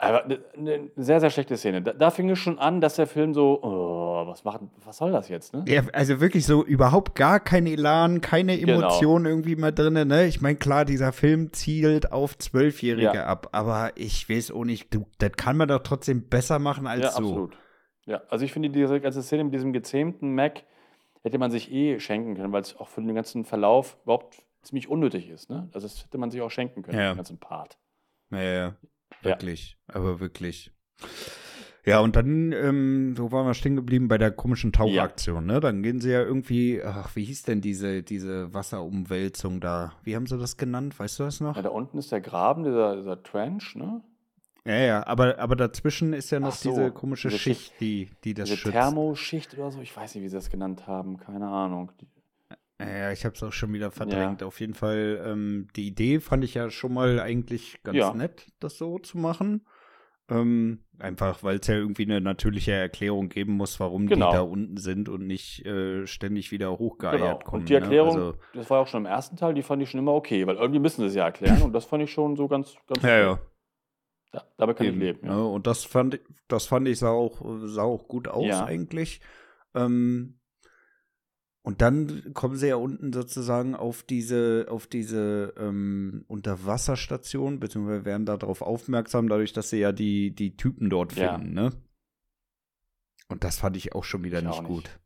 Aber 0.00 0.24
eine 0.24 0.38
ne 0.56 0.90
sehr, 0.94 1.18
sehr 1.18 1.30
schlechte 1.30 1.56
Szene. 1.56 1.82
Da, 1.82 1.92
da, 1.92 2.10
fing 2.10 2.30
es 2.30 2.38
schon 2.38 2.60
an, 2.60 2.80
dass 2.80 2.94
der 2.94 3.08
Film 3.08 3.34
so, 3.34 3.60
oh, 3.62 4.26
was 4.28 4.44
macht, 4.44 4.60
was 4.84 4.96
soll 4.96 5.10
das 5.10 5.28
jetzt, 5.28 5.52
ne? 5.52 5.64
Ja, 5.66 5.82
also 5.92 6.20
wirklich 6.20 6.46
so 6.46 6.64
überhaupt 6.64 7.16
gar 7.16 7.40
kein 7.40 7.66
Elan, 7.66 8.20
keine 8.20 8.56
genau. 8.56 8.74
Emotion 8.74 9.24
genau. 9.24 9.30
irgendwie 9.34 9.56
mal 9.56 9.72
drin, 9.72 9.94
ne? 10.06 10.26
Ich 10.26 10.40
meine, 10.40 10.56
klar, 10.56 10.84
dieser 10.84 11.12
Film 11.12 11.52
zielt 11.52 12.12
auf 12.12 12.38
Zwölfjährige 12.38 13.06
ja. 13.06 13.26
ab, 13.26 13.48
aber 13.50 13.90
ich 13.96 14.28
weiß 14.30 14.52
auch 14.52 14.64
nicht, 14.64 14.94
du, 14.94 15.06
das 15.18 15.32
kann 15.32 15.56
man 15.56 15.66
doch 15.66 15.80
trotzdem 15.80 16.28
besser 16.28 16.60
machen 16.60 16.86
als 16.86 17.02
ja, 17.02 17.10
so. 17.10 17.18
Absolut. 17.18 17.58
Ja, 18.06 18.22
also 18.28 18.44
ich 18.44 18.52
finde 18.52 18.70
diese 18.70 19.00
ganze 19.00 19.22
Szene 19.22 19.44
mit 19.44 19.54
diesem 19.54 19.72
gezähmten 19.72 20.32
Mac 20.32 20.62
hätte 21.24 21.38
man 21.38 21.50
sich 21.50 21.72
eh 21.72 21.98
schenken 21.98 22.36
können, 22.36 22.52
weil 22.52 22.62
es 22.62 22.76
auch 22.76 22.86
für 22.86 23.02
den 23.02 23.14
ganzen 23.16 23.44
Verlauf 23.44 23.98
überhaupt 24.04 24.44
ziemlich 24.62 24.88
unnötig 24.88 25.28
ist, 25.28 25.50
ne? 25.50 25.68
Also 25.72 25.88
das 25.88 26.04
hätte 26.04 26.18
man 26.18 26.30
sich 26.30 26.40
auch 26.40 26.50
schenken 26.50 26.82
können, 26.82 26.98
ja. 26.98 27.12
den 27.12 27.16
ganzen 27.16 27.38
Part. 27.38 27.78
Ja, 28.30 28.42
ja. 28.42 28.76
Wirklich, 29.22 29.78
ja. 29.88 29.96
aber 29.96 30.20
wirklich. 30.20 30.72
Ja, 31.84 32.00
und 32.00 32.16
dann, 32.16 32.52
ähm, 32.52 33.14
wo 33.16 33.32
waren 33.32 33.46
wir 33.46 33.54
stehen 33.54 33.74
geblieben? 33.74 34.08
Bei 34.08 34.18
der 34.18 34.30
komischen 34.30 34.72
Tauchaktion, 34.72 35.48
ja. 35.48 35.54
ne? 35.54 35.60
Dann 35.60 35.82
gehen 35.82 36.00
sie 36.00 36.10
ja 36.10 36.22
irgendwie, 36.22 36.82
ach, 36.82 37.16
wie 37.16 37.24
hieß 37.24 37.44
denn 37.44 37.62
diese, 37.62 38.02
diese 38.02 38.52
Wasserumwälzung 38.52 39.60
da? 39.60 39.92
Wie 40.02 40.14
haben 40.14 40.26
sie 40.26 40.36
das 40.36 40.58
genannt? 40.58 40.98
Weißt 40.98 41.18
du 41.18 41.22
das 41.24 41.40
noch? 41.40 41.56
Ja, 41.56 41.62
da 41.62 41.70
unten 41.70 41.96
ist 41.96 42.12
der 42.12 42.20
Graben, 42.20 42.64
dieser, 42.64 42.96
dieser 42.96 43.22
Trench, 43.22 43.74
ne? 43.74 44.02
Ja, 44.66 44.76
ja, 44.76 45.06
aber, 45.06 45.38
aber 45.38 45.56
dazwischen 45.56 46.12
ist 46.12 46.30
ja 46.30 46.40
noch 46.40 46.52
so, 46.52 46.68
diese 46.68 46.90
komische 46.90 47.28
diese 47.28 47.40
Schicht, 47.40 47.80
die, 47.80 48.10
die 48.22 48.34
das 48.34 48.50
diese 48.50 48.58
schützt. 48.58 48.72
Thermoschicht 48.72 49.54
oder 49.54 49.70
so, 49.70 49.80
ich 49.80 49.96
weiß 49.96 50.14
nicht, 50.14 50.24
wie 50.24 50.28
sie 50.28 50.36
das 50.36 50.50
genannt 50.50 50.86
haben, 50.86 51.16
keine 51.16 51.48
Ahnung. 51.48 51.90
Ja, 52.80 53.10
ich 53.10 53.24
habe 53.24 53.34
es 53.34 53.42
auch 53.42 53.52
schon 53.52 53.72
wieder 53.72 53.90
verdrängt. 53.90 54.40
Ja. 54.40 54.46
Auf 54.46 54.60
jeden 54.60 54.74
Fall, 54.74 55.22
ähm, 55.24 55.66
die 55.74 55.88
Idee 55.88 56.20
fand 56.20 56.44
ich 56.44 56.54
ja 56.54 56.70
schon 56.70 56.94
mal 56.94 57.18
eigentlich 57.18 57.82
ganz 57.82 57.96
ja. 57.96 58.14
nett, 58.14 58.52
das 58.60 58.78
so 58.78 58.98
zu 58.98 59.18
machen. 59.18 59.66
Ähm, 60.30 60.84
einfach, 60.98 61.42
weil 61.42 61.58
es 61.58 61.66
ja 61.66 61.74
irgendwie 61.74 62.02
eine 62.02 62.20
natürliche 62.20 62.72
Erklärung 62.72 63.30
geben 63.30 63.54
muss, 63.54 63.80
warum 63.80 64.06
genau. 64.06 64.30
die 64.30 64.36
da 64.36 64.42
unten 64.42 64.76
sind 64.76 65.08
und 65.08 65.26
nicht 65.26 65.64
äh, 65.64 66.06
ständig 66.06 66.52
wieder 66.52 66.78
hochgeeiert 66.78 67.20
genau. 67.20 67.38
kommen. 67.38 67.62
Und 67.62 67.68
die 67.68 67.72
ne? 67.72 67.80
Erklärung, 67.80 68.14
ne? 68.14 68.24
also, 68.26 68.38
das 68.52 68.68
war 68.70 68.80
auch 68.80 68.86
schon 68.86 69.06
im 69.06 69.10
ersten 69.10 69.36
Teil, 69.36 69.54
die 69.54 69.62
fand 69.62 69.82
ich 69.82 69.90
schon 69.90 70.00
immer 70.00 70.12
okay, 70.12 70.46
weil 70.46 70.56
irgendwie 70.56 70.80
müssen 70.80 71.00
sie 71.00 71.06
es 71.06 71.14
ja 71.14 71.24
erklären 71.24 71.62
und 71.62 71.72
das 71.72 71.86
fand 71.86 72.02
ich 72.02 72.12
schon 72.12 72.36
so 72.36 72.46
ganz, 72.46 72.76
ganz 72.86 73.02
Ja, 73.02 73.18
ja. 73.18 73.40
Da, 74.30 74.44
damit 74.58 74.76
kann 74.76 74.86
Eben, 74.86 74.96
ich 75.00 75.02
leben. 75.02 75.26
Ja. 75.26 75.32
ja. 75.32 75.42
und 75.44 75.66
das 75.66 75.84
fand, 75.84 76.20
das 76.48 76.66
fand 76.66 76.86
ich 76.86 76.98
sah 76.98 77.08
auch, 77.08 77.40
sah 77.64 77.84
auch 77.84 78.06
gut 78.06 78.28
aus 78.28 78.44
ja. 78.44 78.66
eigentlich. 78.66 79.22
Ähm, 79.74 80.37
und 81.68 81.82
dann 81.82 82.32
kommen 82.32 82.56
sie 82.56 82.68
ja 82.68 82.76
unten 82.76 83.12
sozusagen 83.12 83.74
auf 83.74 84.02
diese, 84.02 84.68
auf 84.70 84.86
diese 84.86 85.52
ähm, 85.58 86.24
Unterwasserstation, 86.26 87.60
beziehungsweise 87.60 88.06
werden 88.06 88.24
darauf 88.24 88.62
aufmerksam, 88.62 89.28
dadurch, 89.28 89.52
dass 89.52 89.68
sie 89.68 89.76
ja 89.76 89.92
die, 89.92 90.34
die 90.34 90.56
Typen 90.56 90.88
dort 90.88 91.12
finden, 91.12 91.56
ja. 91.56 91.64
ne? 91.64 91.72
Und 93.28 93.44
das 93.44 93.58
fand 93.58 93.76
ich 93.76 93.94
auch 93.94 94.04
schon 94.04 94.24
wieder 94.24 94.38
ich 94.38 94.46
nicht, 94.46 94.60
nicht 94.60 94.66
gut. 94.66 94.98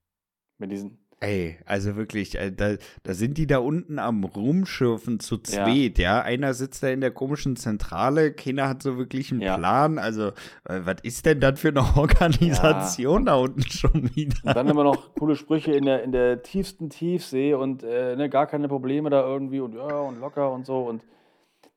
Mit 0.59 0.71
diesen 0.71 1.02
Ey, 1.23 1.57
also 1.67 1.95
wirklich, 1.95 2.37
äh, 2.37 2.51
da, 2.51 2.75
da 3.05 3.15
sind 3.15 3.39
die 3.39 3.47
da 3.47 3.59
unten 3.59 4.01
am 4.01 4.25
Rumschürfen 4.25 5.21
zu 5.21 5.39
zweit, 5.39 5.99
ja. 5.99 6.17
ja. 6.17 6.23
Einer 6.23 6.53
sitzt 6.53 6.83
da 6.83 6.89
in 6.89 7.01
der 7.01 7.13
komischen 7.13 7.55
Zentrale, 7.55 8.33
keiner 8.33 8.69
hat 8.69 8.83
so 8.83 8.99
wirklich 8.99 9.31
einen 9.31 9.41
ja. 9.41 9.57
Plan. 9.57 10.01
Also, 10.01 10.31
äh, 10.65 10.81
was 10.83 10.97
ist 11.05 11.25
denn 11.25 11.39
das 11.39 11.61
für 11.61 11.69
eine 11.69 11.83
Organisation 11.97 13.21
ja. 13.21 13.27
da 13.27 13.35
unten 13.37 13.63
schon 13.63 14.11
wieder? 14.17 14.37
Und 14.43 14.57
dann 14.57 14.67
immer 14.67 14.83
noch 14.83 15.15
coole 15.15 15.37
Sprüche 15.37 15.71
in 15.71 15.85
der, 15.85 16.03
in 16.03 16.11
der 16.11 16.43
tiefsten 16.43 16.91
Tiefsee 16.91 17.55
und 17.55 17.85
äh, 17.85 18.17
ne, 18.17 18.29
gar 18.29 18.49
keine 18.49 18.67
Probleme 18.67 19.09
da 19.09 19.25
irgendwie 19.25 19.61
und 19.61 19.77
ja, 19.77 20.01
und 20.01 20.19
locker 20.19 20.51
und 20.51 20.67
so. 20.67 20.81
Und 20.81 21.05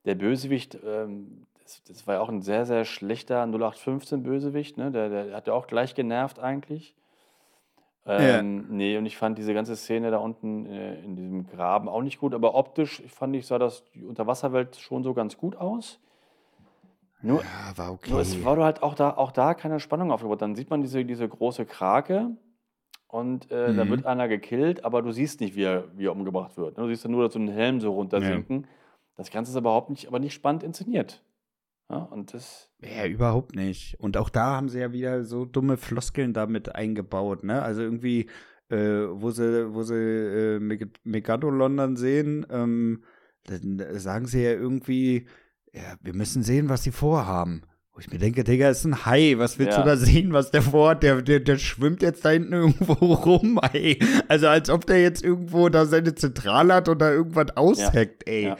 der 0.06 0.16
Bösewicht, 0.16 0.80
ähm, 0.84 1.46
das, 1.62 1.84
das, 1.88 2.08
war 2.08 2.16
ja 2.16 2.22
auch 2.22 2.30
ein 2.30 2.42
sehr, 2.42 2.66
sehr 2.66 2.84
schlechter 2.84 3.44
0815-Bösewicht, 3.44 4.78
ne? 4.78 4.90
Der, 4.90 5.10
der 5.10 5.36
hat 5.36 5.46
ja 5.46 5.54
auch 5.54 5.68
gleich 5.68 5.94
genervt 5.94 6.40
eigentlich. 6.40 6.96
Ähm, 8.08 8.58
ja. 8.58 8.66
Nee, 8.70 8.98
und 8.98 9.06
ich 9.06 9.18
fand 9.18 9.38
diese 9.38 9.54
ganze 9.54 9.76
Szene 9.76 10.12
da 10.12 10.18
unten 10.18 10.66
äh, 10.68 11.02
in 11.02 11.16
diesem 11.16 11.48
Graben 11.48 11.90
auch 11.90 12.04
nicht 12.04 12.20
gut, 12.20 12.34
aber 12.34 12.54
optisch 12.54 13.02
fand 13.08 13.36
ich, 13.36 13.48
sah 13.48 13.58
das 13.58 13.84
die 13.94 14.06
Unterwasserwelt 14.06 14.76
schon 14.76 15.04
so 15.04 15.14
ganz 15.14 15.38
gut 15.38 15.56
aus. 15.56 16.00
Nur, 17.22 17.42
ja, 17.42 17.78
war 17.78 17.94
okay. 17.94 18.12
Nur 18.12 18.20
es 18.20 18.46
war 18.46 18.58
halt 18.58 18.84
auch 18.84 18.94
da, 18.94 19.12
auch 19.18 19.32
da 19.32 19.56
keine 19.56 19.80
Spannung 19.80 20.12
aufgebaut. 20.12 20.42
Dann 20.42 20.54
sieht 20.54 20.70
man 20.70 20.82
diese, 20.82 21.04
diese 21.04 21.28
große 21.28 21.66
Krake 21.66 22.30
und 23.08 23.50
äh, 23.50 23.70
mhm. 23.70 23.78
da 23.78 23.90
wird 23.90 24.06
einer 24.06 24.28
gekillt, 24.28 24.86
aber 24.86 25.02
du 25.02 25.12
siehst 25.12 25.40
nicht, 25.42 25.56
wie 25.56 25.64
er, 25.64 25.86
wie 25.98 26.06
er 26.06 26.12
umgebracht 26.12 26.58
wird. 26.58 26.78
Du 26.78 26.88
siehst 26.88 27.04
ja 27.04 27.10
nur 27.10 27.32
so 27.32 27.40
einen 27.40 27.48
Helm 27.48 27.80
so 27.80 27.92
runtersinken. 27.94 28.62
Ja. 28.62 28.68
Das 29.18 29.32
Ganze 29.32 29.52
ist 29.52 29.58
überhaupt 29.58 29.90
nicht, 29.90 30.08
aber 30.08 30.20
nicht 30.20 30.34
spannend 30.34 30.62
inszeniert. 30.62 31.24
Ja, 31.90 31.98
und 31.98 32.34
das. 32.34 32.70
Ja, 32.82 33.06
überhaupt 33.06 33.56
nicht. 33.56 34.00
Und 34.00 34.18
auch 34.18 34.30
da 34.30 34.56
haben 34.56 34.70
sie 34.70 34.80
ja 34.80 34.92
wieder 34.92 35.24
so 35.24 35.46
dumme 35.46 35.78
Floskeln 35.78 36.34
damit 36.34 36.74
eingebaut, 36.74 37.44
ne? 37.44 37.62
Also 37.62 37.82
irgendwie, 37.82 38.28
äh, 38.70 38.78
wo 38.78 39.32
sie, 39.32 39.74
wo 39.74 39.84
sie 39.84 39.96
äh, 39.96 40.60
Meg 40.60 40.88
Megalodon 41.04 41.78
dann 41.78 41.96
sehen, 41.96 42.46
ähm, 42.50 43.04
dann 43.44 43.84
sagen 44.00 44.26
sie 44.26 44.44
ja 44.44 44.52
irgendwie, 44.52 45.28
ja, 45.74 45.96
wir 46.02 46.16
müssen 46.16 46.42
sehen, 46.42 46.70
was 46.70 46.84
sie 46.84 46.92
vorhaben. 46.92 47.62
Wo 47.94 48.00
ich 48.00 48.12
mir 48.12 48.18
denke, 48.18 48.44
Digga, 48.44 48.70
ist 48.70 48.84
ein 48.84 49.06
Hai. 49.06 49.36
Was 49.38 49.58
willst 49.58 49.78
ja. 49.78 49.84
du 49.84 49.90
da 49.90 49.96
sehen, 49.96 50.34
was 50.34 50.52
der 50.52 50.62
vorhat? 50.62 51.02
Der, 51.04 51.22
der, 51.22 51.40
der 51.40 51.58
schwimmt 51.58 52.02
jetzt 52.02 52.26
da 52.26 52.32
hinten 52.32 52.52
irgendwo 52.52 52.94
rum, 53.14 53.60
ey. 53.72 54.00
Also 54.28 54.48
als 54.48 54.70
ob 54.70 54.86
der 54.86 55.02
jetzt 55.02 55.24
irgendwo 55.24 55.70
da 55.70 55.86
seine 55.86 56.14
Zentrale 56.16 56.74
hat 56.74 56.90
und 56.90 57.00
da 57.00 57.12
irgendwas 57.12 57.56
aushackt, 57.56 58.28
ja. 58.28 58.34
ey. 58.34 58.44
Ja. 58.44 58.58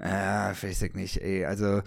Ah, 0.00 0.52
weiß 0.60 0.82
ich 0.82 0.94
nicht, 0.94 1.18
ey. 1.18 1.44
Also, 1.44 1.82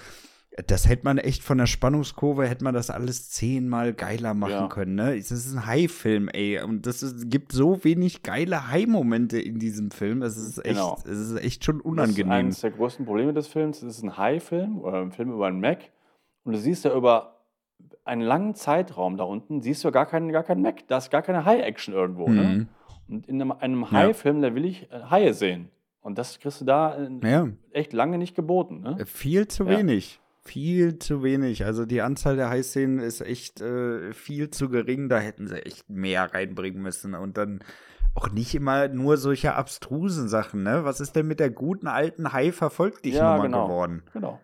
das 0.67 0.88
hätte 0.88 1.05
man 1.05 1.17
echt 1.17 1.43
von 1.43 1.58
der 1.58 1.65
Spannungskurve, 1.65 2.46
hätte 2.46 2.63
man 2.63 2.74
das 2.74 2.89
alles 2.89 3.29
zehnmal 3.29 3.93
geiler 3.93 4.34
machen 4.34 4.51
ja. 4.51 4.67
können, 4.67 4.96
ne? 4.96 5.15
Das 5.15 5.31
ist 5.31 5.53
ein 5.53 5.65
Hai-Film, 5.65 6.27
ey. 6.27 6.62
Und 6.62 6.86
das 6.86 7.03
ist, 7.03 7.29
gibt 7.29 7.53
so 7.53 7.84
wenig 7.86 8.22
geile 8.22 8.70
Hai-Momente 8.70 9.39
in 9.39 9.60
diesem 9.60 9.91
Film. 9.91 10.22
Es 10.22 10.36
ist 10.36 10.58
echt, 10.58 10.75
genau. 10.75 10.98
es 11.05 11.17
ist 11.17 11.41
echt 11.41 11.63
schon 11.63 11.79
unangenehm. 11.79 12.27
Das 12.27 12.38
ist 12.38 12.39
eines 12.39 12.62
der 12.62 12.72
größten 12.72 13.05
Probleme 13.05 13.34
des 13.34 13.48
Films. 13.48 13.81
Es 13.81 13.98
ist 13.98 14.03
ein 14.03 14.17
Hai-Film 14.17 14.81
oder 14.81 15.00
ein 15.01 15.12
Film 15.12 15.31
über 15.31 15.48
einen 15.48 15.62
Mac. 15.62 15.89
Und 16.43 16.51
du 16.51 16.60
siehst 16.60 16.84
ja 16.84 16.96
über 16.96 17.38
einen 18.03 18.22
langen 18.22 18.53
Zeitraum 18.53 19.15
da 19.15 19.24
unten, 19.24 19.62
siehst 19.62 19.86
du 19.86 19.91
gar 19.91 20.05
keinen, 20.05 20.34
gar 20.34 20.43
keinen 20.43 20.62
Mac. 20.62 20.86
Da 20.88 20.98
ist 20.98 21.12
gar 21.12 21.22
keine 21.22 21.46
High-Action 21.46 21.93
irgendwo. 21.93 22.27
Ne? 22.27 22.41
Mhm. 22.41 22.58
Ne? 22.58 22.67
Und 23.08 23.27
in 23.27 23.41
einem, 23.41 23.51
einem 23.53 23.91
High-Film, 23.91 24.41
da 24.41 24.53
will 24.53 24.65
ich 24.65 24.91
äh, 24.91 25.03
Haie 25.10 25.34
sehen. 25.34 25.70
Und 26.01 26.17
das 26.17 26.39
kriegst 26.39 26.60
du 26.60 26.65
da 26.65 26.98
ja. 27.24 27.48
echt 27.72 27.93
lange 27.93 28.17
nicht 28.17 28.36
geboten. 28.36 28.81
Ne? 28.81 28.98
Äh, 29.00 29.05
viel 29.05 29.48
zu 29.48 29.63
ja. 29.63 29.77
wenig. 29.77 30.20
Viel 30.43 30.98
zu 30.98 31.24
wenig. 31.24 31.65
Also 31.65 31.86
die 31.86 32.01
Anzahl 32.01 32.36
der 32.36 32.50
High-Szenen 32.50 33.00
ist 33.00 33.21
echt 33.21 33.62
äh, 33.62 34.12
viel 34.13 34.50
zu 34.50 34.69
gering. 34.69 35.07
Da 35.07 35.19
hätten 35.19 35.48
sie 35.48 35.63
echt 35.65 35.89
mehr 35.89 36.33
reinbringen 36.33 36.81
müssen. 36.81 37.13
Und 37.13 37.38
dann 37.38 37.63
auch 38.15 38.29
nicht 38.31 38.53
immer 38.55 38.88
nur 38.88 39.17
solche 39.17 39.53
abstrusen 39.55 40.27
Sachen, 40.27 40.63
ne? 40.63 40.83
Was 40.83 41.00
ist 41.00 41.15
denn 41.15 41.27
mit 41.27 41.39
der 41.39 41.50
guten 41.50 41.88
alten 41.88 42.33
High-Verfolgt 42.33 43.05
dich 43.05 43.15
ja, 43.15 43.31
Nummer 43.31 43.43
genau. 43.43 43.67
geworden? 43.67 44.03
Genau. 44.13 44.39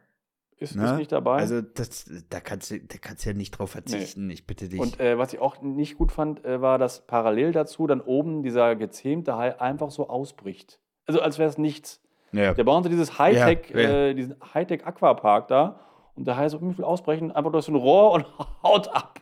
Ist, 0.60 0.76
ne? 0.76 0.86
ist 0.86 0.98
nicht 0.98 1.12
dabei. 1.12 1.38
Also 1.38 1.62
das, 1.62 2.10
da 2.30 2.40
kannst 2.40 2.72
du, 2.72 2.80
da 2.80 2.98
kannst 2.98 3.26
du 3.26 3.30
ja 3.30 3.36
nicht 3.36 3.52
drauf 3.52 3.72
verzichten, 3.72 4.28
nee. 4.28 4.34
ich 4.34 4.48
bitte 4.48 4.70
dich. 4.70 4.80
Und 4.80 5.00
äh, 5.00 5.18
was 5.18 5.34
ich 5.34 5.40
auch 5.40 5.62
nicht 5.62 5.98
gut 5.98 6.12
fand, 6.12 6.44
äh, 6.46 6.62
war, 6.62 6.80
dass 6.80 7.06
parallel 7.06 7.52
dazu 7.52 7.86
dann 7.86 8.02
oben 8.02 8.42
dieser 8.42 8.76
gezähmte 8.76 9.36
Hai 9.36 9.60
einfach 9.60 9.92
so 9.92 10.10
ausbricht. 10.10 10.80
Also 11.06 11.22
als 11.22 11.38
wäre 11.38 11.50
es 11.50 11.60
nichts. 11.60 12.02
Ja. 12.32 12.54
Der 12.54 12.64
bauen 12.64 12.84
so 12.84 12.90
dieses 12.90 13.18
Hightech, 13.18 13.70
ja, 13.74 13.80
ja. 13.80 13.90
Äh, 13.90 14.14
diesen 14.14 14.36
Hightech 14.54 14.86
Aquapark 14.86 15.48
da 15.48 15.80
und 16.16 16.28
der 16.28 16.38
Hai 16.38 16.50
so 16.50 16.62
wie 16.62 16.74
viel 16.74 16.84
ausbrechen, 16.84 17.32
einfach 17.32 17.52
durch 17.52 17.66
so 17.66 17.72
ein 17.72 17.76
Rohr 17.76 18.12
und 18.14 18.26
haut 18.64 18.88
ab. 18.90 19.20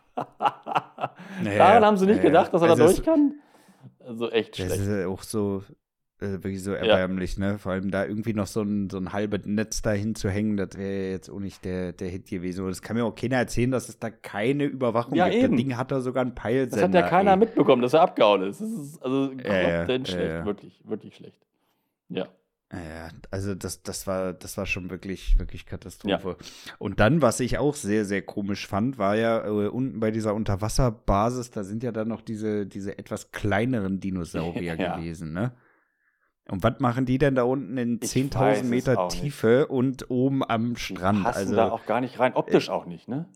Daran 1.44 1.84
haben 1.84 1.96
sie 1.96 2.06
nicht 2.06 2.22
gedacht, 2.22 2.52
dass 2.52 2.62
er 2.62 2.70
also 2.70 2.82
da 2.82 2.88
durch 2.88 3.02
kann. 3.04 3.34
Also 4.00 4.30
echt 4.30 4.56
schlecht. 4.56 4.72
Das 4.72 4.78
ist 4.78 5.06
auch 5.06 5.22
so, 5.22 5.62
äh, 6.18 6.42
wirklich 6.42 6.62
so 6.62 6.72
erbärmlich, 6.72 7.36
ja. 7.36 7.52
ne? 7.52 7.58
Vor 7.58 7.72
allem 7.72 7.90
da 7.90 8.06
irgendwie 8.06 8.32
noch 8.32 8.46
so 8.46 8.62
ein, 8.62 8.88
so 8.88 8.96
ein 8.96 9.12
halbes 9.12 9.44
Netz 9.44 9.82
dahin 9.82 10.14
zu 10.14 10.30
hängen, 10.30 10.56
das 10.56 10.70
wäre 10.78 11.10
jetzt 11.10 11.28
auch 11.28 11.40
nicht 11.40 11.64
der, 11.64 11.92
der 11.92 12.08
Hit 12.08 12.28
gewesen. 12.28 12.64
Und 12.64 12.70
das 12.70 12.80
kann 12.80 12.96
mir 12.96 13.04
auch 13.04 13.14
keiner 13.14 13.36
erzählen, 13.36 13.70
dass 13.70 13.90
es 13.90 13.98
da 13.98 14.08
keine 14.08 14.64
Überwachung 14.64 15.14
ja, 15.14 15.28
gibt. 15.28 15.44
Eben. 15.44 15.56
Das 15.56 15.64
Ding 15.64 15.76
hat 15.76 15.90
da 15.92 16.00
sogar 16.00 16.22
einen 16.22 16.34
Peilsender. 16.34 16.76
Das 16.76 16.84
hat 16.84 16.94
ja 16.94 17.02
keiner 17.08 17.32
ey. 17.32 17.36
mitbekommen, 17.36 17.82
dass 17.82 17.92
er 17.92 18.00
abgehauen 18.00 18.42
ist. 18.42 18.60
Das 18.62 18.70
ist 18.70 19.02
also 19.02 19.32
ja, 19.32 19.84
ja, 19.84 19.84
schlecht, 19.84 20.46
wirklich, 20.46 20.80
wirklich 20.84 21.16
schlecht. 21.16 21.46
Ja. 22.08 22.28
Ja, 22.72 23.10
also 23.30 23.54
das, 23.54 23.82
das 23.82 24.08
war, 24.08 24.32
das 24.32 24.58
war 24.58 24.66
schon 24.66 24.90
wirklich, 24.90 25.38
wirklich 25.38 25.66
Katastrophe. 25.66 26.36
Ja. 26.40 26.74
Und 26.78 26.98
dann, 26.98 27.22
was 27.22 27.38
ich 27.38 27.58
auch 27.58 27.76
sehr, 27.76 28.04
sehr 28.04 28.22
komisch 28.22 28.66
fand, 28.66 28.98
war 28.98 29.14
ja 29.16 29.46
äh, 29.46 29.68
unten 29.68 30.00
bei 30.00 30.10
dieser 30.10 30.34
Unterwasserbasis, 30.34 31.52
da 31.52 31.62
sind 31.62 31.84
ja 31.84 31.92
dann 31.92 32.08
noch 32.08 32.22
diese, 32.22 32.66
diese 32.66 32.98
etwas 32.98 33.30
kleineren 33.30 34.00
Dinosaurier 34.00 34.74
ja. 34.78 34.96
gewesen, 34.96 35.32
ne? 35.32 35.52
Und 36.48 36.62
was 36.62 36.78
machen 36.78 37.06
die 37.06 37.18
denn 37.18 37.34
da 37.34 37.42
unten 37.42 37.76
in 37.76 37.98
10.000 37.98 38.64
Meter 38.64 39.08
Tiefe 39.08 39.60
nicht. 39.60 39.70
und 39.70 40.10
oben 40.10 40.44
am 40.44 40.76
Strand? 40.76 41.18
Die 41.18 41.22
passen 41.24 41.38
also 41.38 41.56
da 41.56 41.70
auch 41.70 41.86
gar 41.86 42.00
nicht 42.00 42.20
rein, 42.20 42.34
optisch 42.34 42.68
äh, 42.68 42.72
auch 42.72 42.86
nicht, 42.86 43.08
ne? 43.08 43.28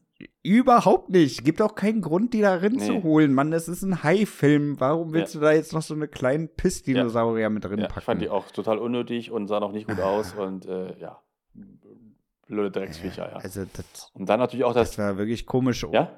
Überhaupt 0.42 1.10
nicht. 1.10 1.44
Gibt 1.44 1.62
auch 1.62 1.74
keinen 1.74 2.00
Grund, 2.00 2.34
die 2.34 2.40
da 2.40 2.56
rein 2.56 2.72
nee. 2.72 2.86
zu 2.86 3.02
holen. 3.02 3.32
Mann, 3.32 3.50
das 3.50 3.68
ist 3.68 3.82
ein 3.82 4.02
Hai-Film. 4.02 4.80
Warum 4.80 5.12
willst 5.12 5.34
ja. 5.34 5.40
du 5.40 5.46
da 5.46 5.52
jetzt 5.52 5.72
noch 5.72 5.82
so 5.82 5.94
eine 5.94 6.08
kleinen 6.08 6.48
Piss-Dinosaurier 6.48 7.42
ja. 7.42 7.50
mit 7.50 7.64
drin 7.64 7.80
ja, 7.80 7.86
packen? 7.86 7.98
Ich 7.98 8.04
fand 8.04 8.22
die 8.22 8.28
auch 8.28 8.50
total 8.50 8.78
unnötig 8.78 9.30
und 9.30 9.46
sah 9.46 9.60
noch 9.60 9.72
nicht 9.72 9.88
gut 9.88 10.00
aus 10.00 10.34
und 10.34 10.66
äh, 10.66 10.98
ja. 10.98 11.20
Blöde 12.46 12.70
Drecksviecher, 12.70 13.30
ja. 13.30 13.36
Also 13.36 13.64
das, 13.64 14.10
und 14.12 14.28
dann 14.28 14.40
natürlich 14.40 14.64
auch 14.64 14.74
das. 14.74 14.90
Das 14.90 14.98
war 14.98 15.18
wirklich 15.18 15.46
komisch. 15.46 15.86
Ja? 15.92 16.10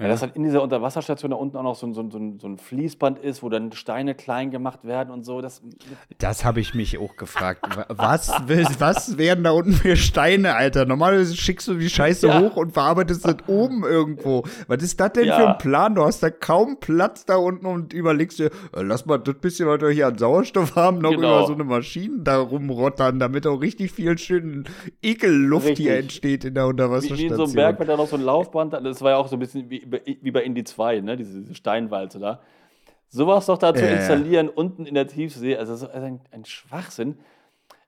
Ja, 0.00 0.08
dass 0.08 0.22
halt 0.22 0.36
in 0.36 0.44
dieser 0.44 0.62
Unterwasserstation 0.62 1.30
da 1.30 1.36
unten 1.36 1.56
auch 1.56 1.62
noch 1.62 1.74
so, 1.74 1.92
so, 1.92 2.08
so, 2.08 2.18
so, 2.38 2.46
ein 2.46 2.58
Fließband 2.58 3.18
ist, 3.18 3.42
wo 3.42 3.48
dann 3.48 3.72
Steine 3.72 4.14
klein 4.14 4.50
gemacht 4.50 4.84
werden 4.84 5.10
und 5.10 5.24
so. 5.24 5.40
Das, 5.40 5.62
das 6.18 6.44
habe 6.44 6.60
ich 6.60 6.74
mich 6.74 6.98
auch 6.98 7.16
gefragt. 7.16 7.64
Was, 7.88 8.30
was 8.78 9.18
werden 9.18 9.44
da 9.44 9.50
unten 9.50 9.72
für 9.72 9.96
Steine, 9.96 10.54
Alter? 10.54 10.86
Normalerweise 10.86 11.36
schickst 11.36 11.66
du 11.68 11.74
die 11.74 11.90
Scheiße 11.90 12.28
ja. 12.28 12.40
hoch 12.40 12.56
und 12.56 12.72
verarbeitest 12.72 13.24
das 13.24 13.36
oben 13.48 13.84
irgendwo. 13.84 14.44
Was 14.68 14.82
ist 14.82 15.00
das 15.00 15.12
denn 15.14 15.26
ja. 15.26 15.36
für 15.36 15.48
ein 15.48 15.58
Plan? 15.58 15.94
Du 15.94 16.04
hast 16.04 16.22
da 16.22 16.30
kaum 16.30 16.78
Platz 16.78 17.24
da 17.24 17.36
unten 17.36 17.66
und 17.66 17.92
überlegst 17.92 18.38
dir, 18.38 18.46
äh, 18.76 18.82
lass 18.82 19.04
mal 19.06 19.18
das 19.18 19.34
bisschen, 19.36 19.68
was 19.68 19.80
wir 19.80 19.90
hier 19.90 20.06
an 20.06 20.18
Sauerstoff 20.18 20.76
haben, 20.76 20.98
noch 20.98 21.10
genau. 21.10 21.38
über 21.38 21.46
so 21.46 21.54
eine 21.54 21.64
Maschine 21.64 22.20
da 22.20 22.38
rumrottern, 22.38 23.18
damit 23.18 23.46
auch 23.46 23.60
richtig 23.60 23.92
viel 23.92 24.16
schön 24.18 24.64
Ekelluft 25.02 25.68
richtig. 25.68 25.86
hier 25.86 25.96
entsteht 25.96 26.44
in 26.44 26.54
der 26.54 26.66
Unterwasserstation. 26.66 27.18
Wie 27.18 27.32
in 27.32 27.36
so 27.36 27.44
einem 27.44 27.54
Berg 27.54 27.78
mit 27.80 27.88
da 27.88 27.96
noch 27.96 28.08
so 28.08 28.16
ein 28.16 28.22
Laufband, 28.22 28.72
das 28.72 29.02
war 29.02 29.12
ja 29.12 29.16
auch 29.16 29.28
so 29.28 29.36
ein 29.36 29.40
bisschen 29.40 29.68
wie 29.70 29.87
wie 29.90 30.30
bei 30.30 30.42
Indie 30.42 30.64
2, 30.64 31.00
ne? 31.00 31.16
diese, 31.16 31.54
Steinwalze 31.54 32.18
da. 32.18 32.40
Sowas 33.08 33.46
doch 33.46 33.58
da 33.58 33.74
zu 33.74 33.84
ja, 33.84 33.96
installieren 33.96 34.46
ja. 34.46 34.52
unten 34.54 34.84
in 34.84 34.94
der 34.94 35.06
Tiefsee, 35.06 35.56
also 35.56 35.72
das 35.72 35.82
ist 35.82 35.90
ein, 35.90 36.20
ein 36.30 36.44
Schwachsinn. 36.44 37.18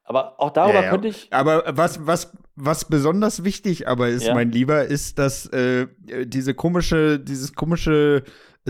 Aber 0.05 0.41
auch 0.41 0.51
darüber 0.51 0.83
ja, 0.83 0.91
könnte 0.91 1.09
ich. 1.09 1.29
Aber 1.31 1.63
was, 1.69 2.05
was, 2.05 2.33
was 2.57 2.87
besonders 2.87 3.45
wichtig 3.45 3.87
aber 3.87 4.09
ist, 4.09 4.27
mein 4.33 4.51
Lieber, 4.51 4.85
ist, 4.85 5.21
dass 5.21 5.47
äh, 5.47 5.87
diese 6.25 6.55
komische, 6.55 7.21
dieses 7.21 7.55
komische 7.55 8.25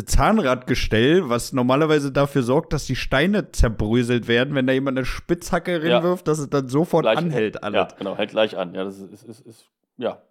Zahnradgestell, 0.04 1.28
was 1.28 1.52
normalerweise 1.52 2.12
dafür 2.12 2.42
sorgt, 2.42 2.72
dass 2.72 2.84
die 2.84 2.94
Steine 2.94 3.50
zerbröselt 3.52 4.28
werden, 4.28 4.54
wenn 4.54 4.66
da 4.66 4.72
jemand 4.72 4.99
eine 4.99 5.04
Spitzhacke 5.04 5.82
reinwirft, 5.82 6.28
dass 6.28 6.38
es 6.38 6.49
dann 6.50 6.68
sofort 6.68 7.04
gleich, 7.04 7.18
anhält. 7.18 7.62
Alles. 7.62 7.76
Ja, 7.76 7.88
genau, 7.99 8.16
hält 8.16 8.30
gleich 8.30 8.56
an. 8.56 8.75
Ja, 8.75 8.84
das 8.84 8.99
ist, 8.99 9.12
ist, 9.12 9.25
ist, 9.25 9.40
ist 9.40 9.66
ja. 9.96 10.22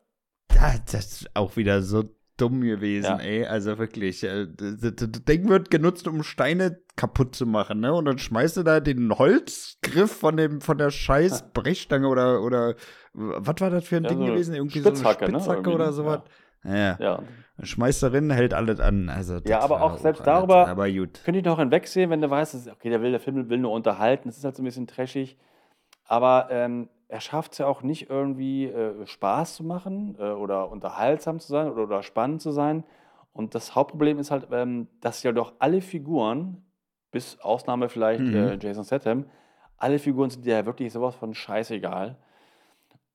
Das 0.92 0.94
ist 0.94 1.36
auch 1.36 1.58
wieder 1.58 1.82
so 1.82 2.04
dumm 2.40 2.62
gewesen, 2.62 3.06
ja. 3.06 3.20
ey. 3.20 3.46
Also 3.46 3.78
wirklich. 3.78 4.22
Das 4.22 4.96
Ding 5.28 5.50
wird 5.50 5.70
genutzt, 5.70 6.08
um 6.08 6.24
Steine 6.24 6.80
kaputt 6.96 7.36
zu 7.36 7.46
machen, 7.46 7.80
ne? 7.80 7.94
Und 7.94 8.06
dann 8.06 8.18
schmeißt 8.18 8.58
du 8.58 8.64
da 8.64 8.80
den 8.80 9.18
Holzgriff 9.18 10.12
von 10.12 10.38
dem, 10.38 10.62
von 10.62 10.78
der 10.78 10.92
scheiß 10.92 11.46
Brechstange 11.54 12.08
oder, 12.08 12.42
oder 12.42 12.76
was 13.14 13.56
war 13.60 13.70
das 13.70 13.86
für 13.86 13.98
ein 13.98 14.04
ja, 14.04 14.10
Ding 14.10 14.20
so 14.20 14.26
gewesen? 14.26 14.56
Irgendwie 14.56 14.80
so 14.80 14.90
eine 14.90 14.98
Spitzhacke 14.98 15.32
ne? 15.32 15.74
oder 15.74 15.94
sowas. 15.94 16.22
Ja. 16.64 16.98
ja. 17.00 17.24
Schmeißt 17.62 18.04
da 18.04 18.10
rein, 18.10 18.30
hält 18.30 18.54
alles 18.54 18.80
an. 18.80 19.10
Also, 19.10 19.40
ja, 19.46 19.60
aber 19.60 19.82
auch 19.82 19.98
selbst 19.98 20.26
darüber 20.26 20.68
aber 20.68 20.90
gut. 20.90 21.22
könnte 21.24 21.40
ich 21.40 21.46
noch 21.46 21.60
hinwegsehen, 21.60 22.10
wenn 22.10 22.22
du 22.22 22.30
weißt, 22.30 22.70
okay, 22.72 22.90
der 22.90 23.02
will, 23.02 23.12
der 23.12 23.20
Film 23.20 23.50
will 23.50 23.58
nur 23.58 23.72
unterhalten, 23.72 24.30
es 24.30 24.38
ist 24.38 24.44
halt 24.44 24.56
so 24.56 24.62
ein 24.62 24.66
bisschen 24.66 24.88
trashig. 24.88 25.38
Aber 26.06 26.48
ähm, 26.52 26.90
er 27.10 27.22
schafft 27.22 27.54
es 27.54 27.58
ja 27.58 27.66
auch 27.66 27.82
nicht 27.82 28.10
irgendwie 28.10 28.68
äh, 28.68 29.06
Spaß 29.06 29.56
zu 29.56 29.64
machen 29.64 30.16
äh, 30.20 30.30
oder 30.30 30.72
unterhaltsam 30.72 31.40
zu 31.40 31.48
sein 31.48 31.70
oder, 31.70 31.84
oder, 31.84 32.04
spannend 32.04 32.42
zu 32.42 32.52
sein. 32.52 32.84
Und 33.34 33.56
das 33.56 33.76
Hauptproblem 33.76 34.20
ist 34.20 34.32
halt, 34.32 34.48
ähm, 34.52 34.88
dass 35.02 35.24
ja 35.24 35.32
doch 35.32 35.54
alle 35.58 35.82
Figuren, 35.82 36.64
bis 37.12 37.40
Ausnahme 37.42 37.90
vielleicht 37.90 38.22
mhm. 38.22 38.36
äh, 38.36 38.58
Jason 38.62 38.84
Statham, 38.84 39.26
alle 39.78 39.98
Figuren 39.98 40.30
sind 40.30 40.46
ja 40.46 40.66
wirklich 40.66 40.94
sowas 40.94 41.16
von 41.16 41.34
scheißegal. 41.34 42.16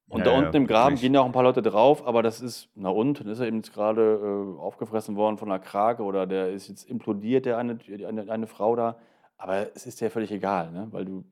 Und 0.08 0.20
ja, 0.20 0.24
da 0.24 0.30
unten 0.32 0.52
ja, 0.52 0.58
im 0.58 0.66
Graben 0.66 0.96
gehen 0.96 1.14
ja 1.14 1.20
auch 1.20 1.26
ein 1.26 1.32
paar 1.32 1.44
Leute 1.44 1.62
drauf, 1.62 2.06
aber 2.06 2.22
das 2.22 2.40
ist, 2.40 2.68
na 2.74 2.88
und, 2.88 3.20
dann 3.20 3.28
ist 3.28 3.38
er 3.38 3.46
eben 3.46 3.58
jetzt 3.58 3.72
gerade 3.72 4.02
äh, 4.56 4.60
aufgefressen 4.60 5.14
worden 5.14 5.38
von 5.38 5.50
einer 5.50 5.60
Krake 5.60 6.02
oder 6.02 6.26
der 6.26 6.50
ist 6.50 6.68
jetzt 6.68 6.90
implodiert, 6.90 7.46
der 7.46 7.58
eine, 7.58 7.78
eine, 8.06 8.30
eine 8.30 8.46
Frau 8.48 8.74
da. 8.74 8.96
Aber 9.38 9.68
es 9.74 9.86
ist 9.86 10.00
ja 10.00 10.10
völlig 10.10 10.32
egal, 10.32 10.72
ne? 10.72 10.88
weil 10.90 11.04
du 11.04 11.24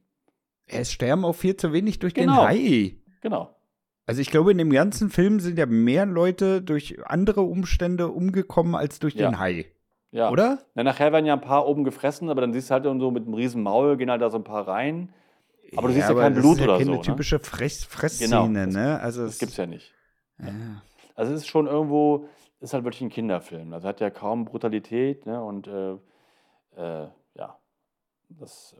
es 0.66 0.92
sterben 0.92 1.24
auch 1.24 1.34
viel 1.34 1.56
zu 1.56 1.72
wenig 1.72 1.98
durch 1.98 2.14
genau. 2.14 2.46
den 2.46 2.48
Hai. 2.48 2.96
Genau. 3.20 3.54
Also 4.06 4.20
ich 4.20 4.30
glaube, 4.30 4.50
in 4.50 4.58
dem 4.58 4.70
ganzen 4.70 5.10
Film 5.10 5.40
sind 5.40 5.58
ja 5.58 5.66
mehr 5.66 6.06
Leute 6.06 6.60
durch 6.60 6.98
andere 7.06 7.42
Umstände 7.42 8.08
umgekommen 8.08 8.74
als 8.74 8.98
durch 8.98 9.14
ja. 9.14 9.30
den 9.30 9.38
Hai. 9.38 9.66
Ja. 10.10 10.30
Oder? 10.30 10.58
Na, 10.74 10.82
nachher 10.82 11.12
werden 11.12 11.24
ja 11.24 11.34
ein 11.34 11.40
paar 11.40 11.66
oben 11.66 11.84
gefressen, 11.84 12.28
aber 12.28 12.40
dann 12.40 12.52
siehst 12.52 12.70
du 12.70 12.74
halt 12.74 12.84
so 12.84 13.10
mit 13.10 13.24
einem 13.24 13.34
riesen 13.34 13.62
Maul, 13.62 13.96
gehen 13.96 14.10
halt 14.10 14.20
da 14.20 14.28
so 14.28 14.38
ein 14.38 14.44
paar 14.44 14.68
rein. 14.68 15.12
Aber 15.76 15.88
du 15.88 15.94
siehst 15.94 16.08
ja, 16.08 16.14
kein 16.14 16.34
Blut 16.34 16.58
ja 16.58 16.64
oder 16.64 16.72
keine 16.74 16.84
so. 16.84 16.90
keine 16.92 17.02
typische 17.02 17.36
ne? 17.36 17.40
Fress 17.42 17.84
Fressszene, 17.84 18.66
genau. 18.66 18.78
ne? 18.78 19.00
Also 19.00 19.24
das 19.24 19.38
gibt's 19.38 19.56
ja 19.56 19.66
nicht. 19.66 19.94
Ja. 20.38 20.48
Also 21.14 21.32
es 21.32 21.42
ist 21.42 21.46
schon 21.46 21.66
irgendwo, 21.66 22.28
ist 22.60 22.74
halt 22.74 22.84
wirklich 22.84 23.00
ein 23.00 23.08
Kinderfilm. 23.08 23.72
Also 23.72 23.88
hat 23.88 24.00
ja 24.00 24.10
kaum 24.10 24.44
Brutalität, 24.44 25.24
ne? 25.24 25.42
Und 25.42 25.66
äh, 25.66 25.92
äh, 26.76 27.08
ja, 27.34 27.58
das 28.28 28.76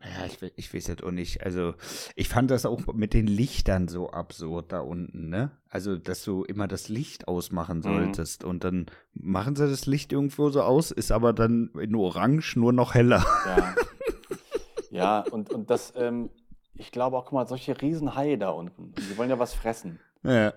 Ja, 0.00 0.26
ich, 0.26 0.52
ich 0.56 0.74
weiß 0.74 0.84
das 0.84 1.02
auch 1.02 1.10
nicht. 1.10 1.42
Also, 1.42 1.74
ich 2.14 2.28
fand 2.28 2.50
das 2.50 2.66
auch 2.66 2.86
mit 2.92 3.14
den 3.14 3.26
Lichtern 3.26 3.88
so 3.88 4.10
absurd 4.10 4.72
da 4.72 4.80
unten, 4.80 5.28
ne? 5.28 5.50
Also, 5.68 5.96
dass 5.96 6.22
du 6.24 6.44
immer 6.44 6.68
das 6.68 6.88
Licht 6.88 7.28
ausmachen 7.28 7.78
mhm. 7.78 7.82
solltest 7.82 8.42
mhm. 8.42 8.50
und 8.50 8.64
dann 8.64 8.86
machen 9.14 9.56
sie 9.56 9.68
das 9.68 9.86
Licht 9.86 10.12
irgendwo 10.12 10.50
so 10.50 10.62
aus, 10.62 10.90
ist 10.90 11.12
aber 11.12 11.32
dann 11.32 11.70
in 11.80 11.94
Orange 11.94 12.56
nur 12.56 12.72
noch 12.72 12.94
heller. 12.94 13.24
Ja, 13.46 13.74
ja 14.90 15.20
und, 15.20 15.50
und 15.50 15.70
das, 15.70 15.92
ähm, 15.96 16.30
ich 16.74 16.92
glaube 16.92 17.16
auch, 17.16 17.24
guck 17.24 17.32
mal, 17.32 17.48
solche 17.48 17.80
Riesenhaie 17.80 18.36
da 18.36 18.50
unten, 18.50 18.94
die 18.94 19.16
wollen 19.16 19.30
ja 19.30 19.38
was 19.38 19.54
fressen. 19.54 19.98
Ja. 20.22 20.52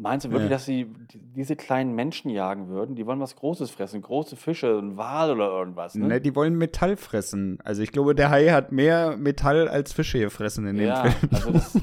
Meinst 0.00 0.24
du 0.24 0.30
wirklich, 0.30 0.50
ja. 0.50 0.56
dass 0.56 0.64
sie 0.64 0.90
diese 1.12 1.56
kleinen 1.56 1.94
Menschen 1.94 2.30
jagen 2.30 2.68
würden? 2.68 2.96
Die 2.96 3.06
wollen 3.06 3.20
was 3.20 3.36
Großes 3.36 3.70
fressen, 3.70 4.00
große 4.00 4.34
Fische, 4.34 4.78
ein 4.78 4.96
Wal 4.96 5.30
oder 5.30 5.48
irgendwas. 5.48 5.94
Ne? 5.94 6.06
ne? 6.06 6.20
die 6.20 6.34
wollen 6.34 6.56
Metall 6.56 6.96
fressen. 6.96 7.58
Also 7.64 7.82
ich 7.82 7.92
glaube, 7.92 8.14
der 8.14 8.30
Hai 8.30 8.48
hat 8.48 8.72
mehr 8.72 9.16
Metall 9.18 9.68
als 9.68 9.92
Fische 9.92 10.18
gefressen 10.18 10.66
in 10.66 10.76
ja, 10.76 11.02
dem 11.02 11.12
Film. 11.12 11.30
Also 11.34 11.50
das 11.52 11.78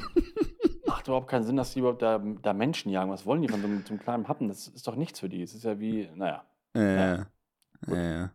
macht 0.87 1.07
überhaupt 1.07 1.27
keinen 1.27 1.43
Sinn, 1.43 1.57
dass 1.57 1.73
die 1.73 1.79
überhaupt 1.79 2.01
da, 2.01 2.17
da 2.41 2.53
Menschen 2.53 2.91
jagen. 2.91 3.11
Was 3.11 3.27
wollen 3.27 3.43
die 3.43 3.49
von 3.49 3.61
so 3.61 3.67
einem, 3.67 3.83
so 3.85 3.93
einem 3.93 3.99
kleinen 3.99 4.27
Happen? 4.27 4.47
Das 4.47 4.67
ist 4.67 4.87
doch 4.87 4.95
nichts 4.95 5.19
für 5.19 5.29
die. 5.29 5.43
Es 5.43 5.53
ist 5.53 5.63
ja 5.63 5.79
wie, 5.79 6.09
naja. 6.15 6.43
Ja, 6.75 6.91
ja. 6.91 7.27
ja. 7.87 8.31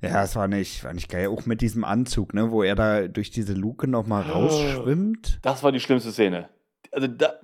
Ja, 0.00 0.22
es 0.22 0.36
war 0.36 0.46
nicht, 0.48 0.84
war 0.84 0.94
nicht 0.94 1.10
geil. 1.10 1.26
Auch 1.26 1.44
mit 1.44 1.60
diesem 1.60 1.84
Anzug, 1.84 2.32
ne, 2.32 2.50
wo 2.50 2.62
er 2.62 2.76
da 2.76 3.08
durch 3.08 3.30
diese 3.30 3.52
Luke 3.52 3.88
nochmal 3.88 4.22
rausschwimmt. 4.22 5.40
Das 5.42 5.62
war 5.64 5.72
die 5.72 5.80
schlimmste 5.80 6.12
Szene. 6.12 6.48
Also 6.92 7.08
da, 7.08 7.34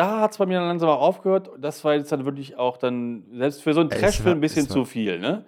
da 0.00 0.20
hat 0.20 0.30
es 0.32 0.38
bei 0.38 0.46
mir 0.46 0.58
dann 0.58 0.68
langsam 0.68 0.88
auch 0.88 1.02
aufgehört. 1.02 1.50
Das 1.58 1.84
war 1.84 1.94
jetzt 1.94 2.10
dann 2.10 2.24
wirklich 2.24 2.56
auch 2.56 2.78
dann, 2.78 3.24
selbst 3.34 3.62
für 3.62 3.74
so 3.74 3.80
einen 3.80 3.90
Trashfilm 3.90 4.38
ein 4.38 4.40
bisschen 4.40 4.66
zu 4.66 4.86
viel, 4.86 5.18
ne? 5.18 5.44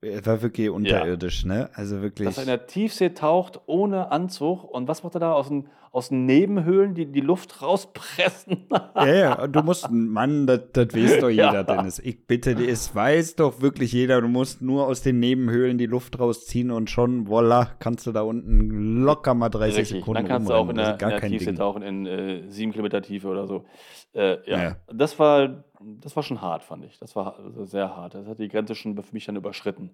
Er 0.00 0.24
war 0.24 0.40
wirklich 0.40 0.70
unterirdisch, 0.70 1.42
ja. 1.42 1.48
ne? 1.48 1.70
Also 1.74 2.00
wirklich. 2.00 2.28
Dass 2.28 2.38
er 2.38 2.44
in 2.44 2.48
der 2.48 2.66
Tiefsee 2.66 3.10
taucht 3.10 3.60
ohne 3.66 4.10
Anzug. 4.10 4.64
Und 4.64 4.88
was 4.88 5.02
macht 5.02 5.16
er 5.16 5.20
da 5.20 5.32
aus 5.32 5.48
den, 5.48 5.68
aus 5.92 6.08
den 6.08 6.26
Nebenhöhlen, 6.26 6.94
die 6.94 7.06
die 7.06 7.20
Luft 7.20 7.62
rauspressen? 7.62 8.66
ja, 8.96 9.14
ja, 9.14 9.46
du 9.46 9.62
musst, 9.62 9.90
Mann, 9.90 10.46
das, 10.46 10.60
das 10.72 10.94
weiß 10.94 11.20
doch 11.20 11.28
jeder, 11.30 11.52
ja. 11.52 11.62
Dennis. 11.62 11.98
Ich 11.98 12.26
bitte, 12.26 12.52
es 12.52 12.94
weiß 12.94 13.36
doch 13.36 13.60
wirklich 13.60 13.92
jeder. 13.92 14.20
Du 14.20 14.28
musst 14.28 14.62
nur 14.62 14.86
aus 14.86 15.02
den 15.02 15.18
Nebenhöhlen 15.20 15.78
die 15.78 15.86
Luft 15.86 16.18
rausziehen 16.18 16.70
und 16.70 16.90
schon, 16.90 17.28
voila, 17.28 17.66
kannst 17.78 18.06
du 18.06 18.12
da 18.12 18.22
unten 18.22 19.02
locker 19.02 19.34
mal 19.34 19.48
30 19.48 19.78
Richtig. 19.78 19.98
Sekunden 19.98 20.22
Dann 20.22 20.28
kannst 20.28 20.50
du 20.50 20.54
auch 20.54 20.68
in 20.68 20.76
der, 20.76 20.92
in 20.92 20.98
der 20.98 21.20
Tiefsee 21.20 21.46
Ding. 21.46 21.56
tauchen, 21.56 21.82
in 21.82 22.06
äh, 22.06 22.48
sieben 22.48 22.72
Kilometer 22.72 23.02
Tiefe 23.02 23.28
oder 23.28 23.46
so. 23.46 23.64
Äh, 24.12 24.38
ja. 24.50 24.62
ja, 24.62 24.76
das 24.92 25.18
war 25.18 25.64
das 25.80 26.16
war 26.16 26.22
schon 26.22 26.40
hart, 26.40 26.64
fand 26.64 26.84
ich. 26.84 26.98
Das 26.98 27.14
war 27.16 27.38
sehr 27.66 27.96
hart. 27.96 28.14
Das 28.14 28.26
hat 28.26 28.38
die 28.38 28.48
Grenze 28.48 28.74
schon 28.74 29.00
für 29.00 29.12
mich 29.12 29.26
dann 29.26 29.36
überschritten. 29.36 29.90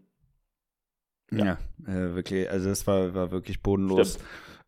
Ja, 1.30 1.44
ja 1.44 1.58
äh, 1.86 2.14
wirklich. 2.14 2.50
Also 2.50 2.68
das 2.68 2.86
war, 2.86 3.14
war 3.14 3.30
wirklich 3.30 3.62
bodenlos. 3.62 4.18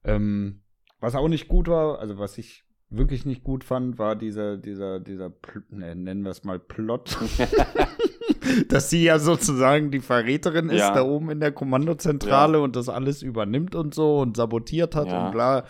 Ähm, 0.04 0.62
was 1.00 1.14
auch 1.14 1.28
nicht 1.28 1.48
gut 1.48 1.68
war, 1.68 1.98
also 1.98 2.18
was 2.18 2.38
ich 2.38 2.64
wirklich 2.88 3.26
nicht 3.26 3.42
gut 3.42 3.64
fand, 3.64 3.98
war 3.98 4.16
dieser, 4.16 4.56
dieser, 4.56 5.00
dieser, 5.00 5.32
ne, 5.70 5.94
nennen 5.94 6.22
wir 6.22 6.30
es 6.30 6.44
mal 6.44 6.58
Plot. 6.58 7.18
Dass 8.68 8.90
sie 8.90 9.02
ja 9.02 9.18
sozusagen 9.18 9.90
die 9.90 10.00
Verräterin 10.00 10.70
ist, 10.70 10.78
ja. 10.78 10.94
da 10.94 11.02
oben 11.02 11.30
in 11.30 11.40
der 11.40 11.52
Kommandozentrale 11.52 12.58
ja. 12.58 12.64
und 12.64 12.76
das 12.76 12.88
alles 12.88 13.22
übernimmt 13.22 13.74
und 13.74 13.94
so 13.94 14.20
und 14.20 14.36
sabotiert 14.36 14.94
hat 14.94 15.08
ja. 15.08 15.26
und 15.26 15.32
bla. 15.32 15.64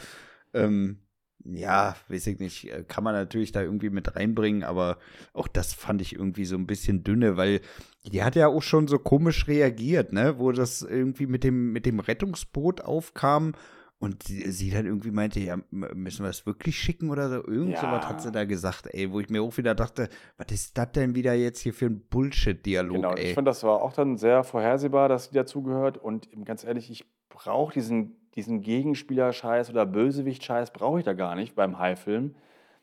Ähm, 0.52 0.98
ja, 1.44 1.96
weiß 2.08 2.26
ich 2.26 2.38
nicht, 2.38 2.70
äh, 2.70 2.84
kann 2.86 3.04
man 3.04 3.14
natürlich 3.14 3.52
da 3.52 3.62
irgendwie 3.62 3.90
mit 3.90 4.16
reinbringen, 4.16 4.64
aber 4.64 4.98
auch 5.32 5.48
das 5.48 5.72
fand 5.72 6.02
ich 6.02 6.14
irgendwie 6.14 6.44
so 6.44 6.56
ein 6.56 6.66
bisschen 6.66 7.04
dünne, 7.04 7.36
weil 7.36 7.60
die 8.04 8.22
hat 8.22 8.36
ja 8.36 8.48
auch 8.48 8.62
schon 8.62 8.88
so 8.88 8.98
komisch 8.98 9.46
reagiert, 9.48 10.12
ne, 10.12 10.38
wo 10.38 10.52
das 10.52 10.82
irgendwie 10.82 11.26
mit 11.26 11.44
dem, 11.44 11.72
mit 11.72 11.86
dem 11.86 12.00
Rettungsboot 12.00 12.82
aufkam 12.82 13.52
und 13.98 14.24
sie, 14.24 14.50
sie 14.50 14.70
dann 14.70 14.86
irgendwie 14.86 15.10
meinte, 15.10 15.40
ja, 15.40 15.58
müssen 15.70 16.24
wir 16.24 16.30
es 16.30 16.44
wirklich 16.46 16.76
schicken 16.76 17.10
oder 17.10 17.28
so? 17.28 17.36
Irgend 17.36 17.72
ja. 17.72 17.80
sowas 17.80 18.08
hat 18.08 18.22
sie 18.22 18.30
da 18.30 18.44
gesagt, 18.44 18.88
ey, 18.92 19.10
wo 19.10 19.20
ich 19.20 19.30
mir 19.30 19.42
auch 19.42 19.56
wieder 19.56 19.74
dachte, 19.74 20.08
was 20.36 20.52
ist 20.52 20.76
das 20.76 20.92
denn 20.92 21.14
wieder 21.14 21.34
jetzt 21.34 21.60
hier 21.60 21.72
für 21.72 21.86
ein 21.86 22.00
Bullshit-Dialog, 22.08 22.96
genau, 22.96 23.14
ey? 23.14 23.28
Ich 23.28 23.34
finde, 23.34 23.50
das 23.50 23.62
war 23.62 23.82
auch 23.82 23.92
dann 23.92 24.16
sehr 24.16 24.44
vorhersehbar, 24.44 25.08
dass 25.08 25.26
sie 25.26 25.34
dazugehört 25.34 25.98
und 25.98 26.28
ganz 26.44 26.64
ehrlich, 26.64 26.90
ich 26.90 27.06
brauche 27.28 27.72
diesen 27.72 28.16
diesen 28.36 28.60
Gegenspieler-Scheiß 28.60 29.70
oder 29.70 29.86
Bösewicht-Scheiß 29.86 30.72
brauche 30.72 30.98
ich 30.98 31.04
da 31.04 31.14
gar 31.14 31.34
nicht 31.34 31.54
beim 31.54 31.78
Hai-Film. 31.78 32.36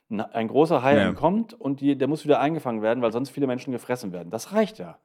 Ein 0.10 0.47
großer 0.47 0.84
Hai 0.84 0.97
ja. 0.97 1.08
entkommt 1.08 1.54
und 1.54 1.80
die, 1.80 1.97
der 1.97 2.08
muss 2.08 2.26
wieder 2.26 2.39
eingefangen 2.39 2.82
werden, 2.82 3.02
weil 3.02 3.12
sonst 3.12 3.30
viele 3.30 3.47
Menschen 3.47 3.71
gefressen 3.71 4.12
werden. 4.12 4.30
Das 4.32 4.52
reicht 4.52 4.80
ja. 4.80 4.97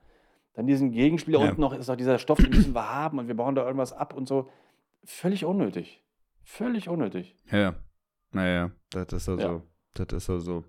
Dann 0.54 0.66
diesen 0.66 0.90
Gegenspieler 0.90 1.40
ja. 1.40 1.48
unten 1.50 1.60
noch 1.60 1.72
ist 1.72 1.88
auch 1.88 1.96
dieser 1.96 2.18
Stoff, 2.18 2.38
den 2.38 2.50
müssen 2.50 2.74
wir 2.74 2.92
haben 2.92 3.18
und 3.18 3.28
wir 3.28 3.36
bauen 3.36 3.54
da 3.54 3.64
irgendwas 3.64 3.92
ab 3.92 4.14
und 4.14 4.26
so. 4.26 4.48
Völlig 5.04 5.44
unnötig. 5.44 6.04
Völlig 6.42 6.88
unnötig. 6.88 7.36
Ja. 7.50 7.74
Naja, 8.30 8.70
das 8.90 9.12
ist 9.12 9.28
ja, 9.28 9.36
ja. 9.36 9.48
so. 9.48 9.62
Das 9.94 10.12
ist 10.12 10.28
ja 10.28 10.38
so. 10.38 10.64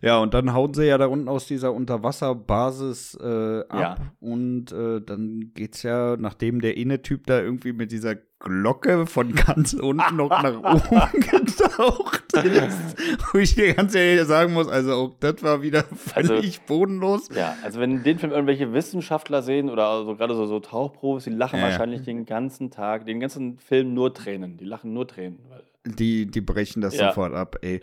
Ja, 0.00 0.18
und 0.18 0.34
dann 0.34 0.52
hauen 0.52 0.74
sie 0.74 0.86
ja 0.86 0.98
da 0.98 1.06
unten 1.06 1.28
aus 1.28 1.46
dieser 1.46 1.72
Unterwasserbasis 1.72 3.18
äh, 3.20 3.60
ab. 3.68 3.80
Ja. 3.80 3.96
Und 4.20 4.72
äh, 4.72 5.00
dann 5.00 5.52
geht's 5.54 5.82
ja, 5.82 6.16
nachdem 6.16 6.60
der 6.60 6.76
Inne-Typ 6.76 7.26
da 7.26 7.40
irgendwie 7.40 7.72
mit 7.72 7.90
dieser 7.90 8.16
Glocke 8.40 9.06
von 9.06 9.34
ganz 9.34 9.74
unten 9.74 10.16
noch 10.16 10.30
nach 10.30 10.56
oben 10.56 11.20
getaucht 11.20 12.32
ist. 12.34 12.96
Wo 13.32 13.38
ich 13.38 13.54
dir 13.56 13.74
ganz 13.74 13.94
ehrlich 13.94 14.24
sagen 14.26 14.52
muss, 14.52 14.68
also 14.68 14.92
auch 14.92 15.16
das 15.18 15.42
war 15.42 15.62
wieder 15.62 15.84
also, 16.14 16.34
völlig 16.34 16.60
also, 16.60 16.60
bodenlos. 16.66 17.28
Ja, 17.34 17.56
also 17.64 17.80
wenn 17.80 17.96
in 17.96 18.02
den 18.04 18.18
Film 18.18 18.30
irgendwelche 18.30 18.72
Wissenschaftler 18.72 19.42
sehen 19.42 19.68
oder 19.68 19.88
also 19.88 20.14
gerade 20.14 20.36
so, 20.36 20.46
so 20.46 20.60
Tauchprofis, 20.60 21.24
die 21.24 21.30
lachen 21.30 21.58
ja. 21.58 21.66
wahrscheinlich 21.66 22.02
den 22.02 22.26
ganzen 22.26 22.70
Tag, 22.70 23.06
den 23.06 23.18
ganzen 23.18 23.58
Film 23.58 23.94
nur 23.94 24.14
Tränen. 24.14 24.56
Die 24.56 24.64
lachen 24.64 24.92
nur 24.92 25.08
Tränen. 25.08 25.40
Die, 25.84 26.26
die 26.26 26.40
brechen 26.40 26.80
das 26.80 26.96
ja. 26.96 27.08
sofort 27.08 27.34
ab, 27.34 27.56
ey. 27.62 27.80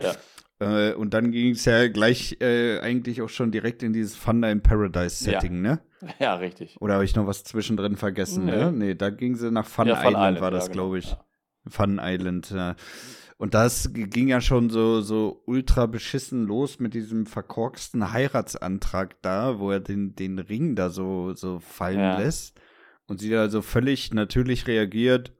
Ja. 0.60 0.88
Äh, 0.88 0.94
und 0.94 1.12
dann 1.14 1.32
ging 1.32 1.52
es 1.52 1.64
ja 1.64 1.88
gleich 1.88 2.40
äh, 2.40 2.80
eigentlich 2.80 3.20
auch 3.22 3.28
schon 3.28 3.50
direkt 3.52 3.82
in 3.82 3.92
dieses 3.92 4.20
Thunder 4.20 4.50
in 4.50 4.62
Paradise 4.62 5.22
Setting, 5.22 5.64
ja. 5.64 5.72
ne? 5.72 5.80
Ja, 6.18 6.34
richtig. 6.34 6.76
Oder 6.80 6.94
habe 6.94 7.04
ich 7.04 7.16
noch 7.16 7.26
was 7.26 7.44
zwischendrin 7.44 7.96
vergessen, 7.96 8.46
nee. 8.46 8.52
ne? 8.52 8.72
Nee, 8.72 8.94
da 8.94 9.10
ging 9.10 9.34
sie 9.34 9.50
nach 9.50 9.66
Fun, 9.66 9.88
ja, 9.88 9.96
Fun 9.96 10.08
Island, 10.08 10.36
Island, 10.36 10.40
war 10.40 10.50
das, 10.50 10.64
ja, 10.66 10.72
genau. 10.72 10.84
glaube 10.84 10.98
ich. 10.98 11.16
Fun 11.68 12.00
Island, 12.02 12.50
ja. 12.50 12.76
Und 13.38 13.52
das 13.52 13.90
ging 13.92 14.28
ja 14.28 14.40
schon 14.40 14.70
so, 14.70 15.02
so 15.02 15.42
ultra 15.46 15.86
beschissen 15.86 16.46
los 16.46 16.78
mit 16.78 16.94
diesem 16.94 17.26
verkorksten 17.26 18.12
Heiratsantrag 18.12 19.20
da, 19.20 19.58
wo 19.58 19.70
er 19.70 19.80
den, 19.80 20.14
den 20.14 20.38
Ring 20.38 20.74
da 20.74 20.88
so, 20.88 21.34
so 21.34 21.58
fallen 21.58 21.98
ja. 21.98 22.18
lässt. 22.18 22.58
Und 23.06 23.20
sie 23.20 23.30
da 23.30 23.48
so 23.50 23.60
völlig 23.60 24.12
natürlich 24.14 24.66
reagiert. 24.66 25.32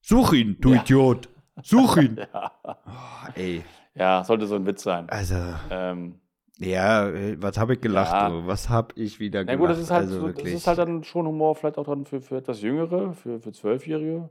Such 0.00 0.32
ihn, 0.32 0.56
du 0.60 0.74
ja. 0.74 0.82
Idiot! 0.82 1.28
Such 1.62 1.96
ihn! 1.96 2.16
ja. 2.34 2.52
Oh, 2.64 3.30
ey. 3.34 3.62
Ja, 3.96 4.24
sollte 4.24 4.46
so 4.46 4.56
ein 4.56 4.66
Witz 4.66 4.82
sein. 4.82 5.08
Also. 5.08 5.36
Ähm, 5.70 6.20
ja, 6.58 7.08
äh, 7.08 7.36
was 7.40 7.58
habe 7.58 7.74
ich 7.74 7.80
gelacht? 7.80 8.12
Ja. 8.12 8.46
Was 8.46 8.68
habe 8.68 8.94
ich 8.96 9.20
wieder 9.20 9.44
gelacht? 9.44 9.58
Na 9.58 9.66
gut, 9.66 9.70
das 9.70 9.78
ist 9.78 9.90
halt, 9.90 10.06
also 10.06 10.20
so, 10.20 10.28
das 10.28 10.44
ist 10.44 10.66
halt 10.66 10.78
dann 10.78 11.04
schon 11.04 11.26
Humor, 11.26 11.54
vielleicht 11.54 11.78
auch 11.78 11.86
dann 11.86 12.06
für, 12.06 12.20
für 12.20 12.36
etwas 12.36 12.62
Jüngere, 12.62 13.12
für, 13.14 13.40
für 13.40 13.52
Zwölfjährige. 13.52 14.30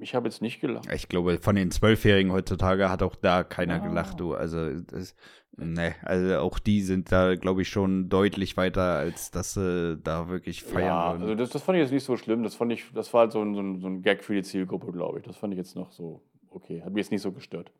Ich 0.00 0.14
habe 0.14 0.28
jetzt 0.28 0.42
nicht 0.42 0.60
gelacht. 0.60 0.88
Ich 0.92 1.08
glaube, 1.08 1.38
von 1.40 1.54
den 1.54 1.70
Zwölfjährigen 1.70 2.32
heutzutage 2.32 2.90
hat 2.90 3.02
auch 3.02 3.14
da 3.14 3.44
keiner 3.44 3.76
ah. 3.76 3.86
gelacht, 3.86 4.18
du. 4.18 4.34
Also, 4.34 4.80
das, 4.80 5.14
ne, 5.56 5.94
also 6.02 6.38
auch 6.38 6.58
die 6.58 6.82
sind 6.82 7.12
da, 7.12 7.36
glaube 7.36 7.62
ich, 7.62 7.68
schon 7.68 8.08
deutlich 8.08 8.56
weiter, 8.56 8.96
als 8.96 9.30
dass 9.30 9.54
sie 9.54 9.98
da 10.02 10.28
wirklich 10.28 10.64
feiern 10.64 10.86
ja, 10.86 11.12
würden. 11.12 11.22
Also 11.22 11.34
das, 11.36 11.50
das 11.50 11.62
fand 11.62 11.78
ich 11.78 11.82
jetzt 11.82 11.92
nicht 11.92 12.04
so 12.04 12.16
schlimm. 12.16 12.42
Das 12.42 12.56
fand 12.56 12.72
ich, 12.72 12.92
das 12.92 13.12
war 13.14 13.22
halt 13.22 13.32
so 13.32 13.40
ein, 13.40 13.54
so 13.54 13.60
ein, 13.60 13.78
so 13.78 13.86
ein 13.86 14.02
Gag 14.02 14.24
für 14.24 14.34
die 14.34 14.42
Zielgruppe, 14.42 14.90
glaube 14.90 15.20
ich. 15.20 15.24
Das 15.24 15.36
fand 15.36 15.52
ich 15.52 15.58
jetzt 15.58 15.76
noch 15.76 15.92
so 15.92 16.22
okay. 16.50 16.82
Hat 16.82 16.92
mich 16.92 17.04
jetzt 17.04 17.12
nicht 17.12 17.22
so 17.22 17.30
gestört. 17.30 17.70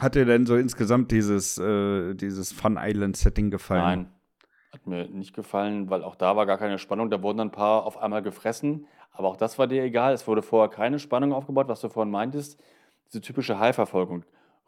Hat 0.00 0.14
dir 0.16 0.24
denn 0.24 0.44
so 0.44 0.56
insgesamt 0.56 1.12
dieses, 1.12 1.56
äh, 1.58 2.14
dieses 2.14 2.52
Fun 2.52 2.78
Island 2.80 3.16
Setting 3.16 3.50
gefallen? 3.50 3.82
Nein, 3.82 4.12
hat 4.72 4.86
mir 4.86 5.08
nicht 5.08 5.34
gefallen, 5.34 5.88
weil 5.88 6.02
auch 6.02 6.16
da 6.16 6.36
war 6.36 6.46
gar 6.46 6.58
keine 6.58 6.78
Spannung. 6.78 7.10
Da 7.10 7.22
wurden 7.22 7.40
ein 7.40 7.52
paar 7.52 7.84
auf 7.84 7.96
einmal 7.98 8.22
gefressen, 8.22 8.86
aber 9.12 9.28
auch 9.28 9.36
das 9.36 9.58
war 9.58 9.68
dir 9.68 9.84
egal. 9.84 10.12
Es 10.12 10.26
wurde 10.26 10.42
vorher 10.42 10.68
keine 10.68 10.98
Spannung 10.98 11.32
aufgebaut, 11.32 11.68
was 11.68 11.80
du 11.80 11.88
vorhin 11.88 12.10
meintest. 12.10 12.60
Diese 13.06 13.20
typische 13.20 13.58
Haiverfolgung. 13.58 14.24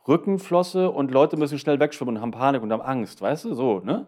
Rückenflosse 0.06 0.90
und 0.90 1.10
Leute 1.10 1.36
müssen 1.36 1.58
schnell 1.58 1.80
wegschwimmen 1.80 2.16
und 2.16 2.22
haben 2.22 2.30
Panik 2.30 2.62
und 2.62 2.72
haben 2.72 2.82
Angst, 2.82 3.20
weißt 3.20 3.46
du? 3.46 3.54
So, 3.54 3.80
ne? 3.80 4.06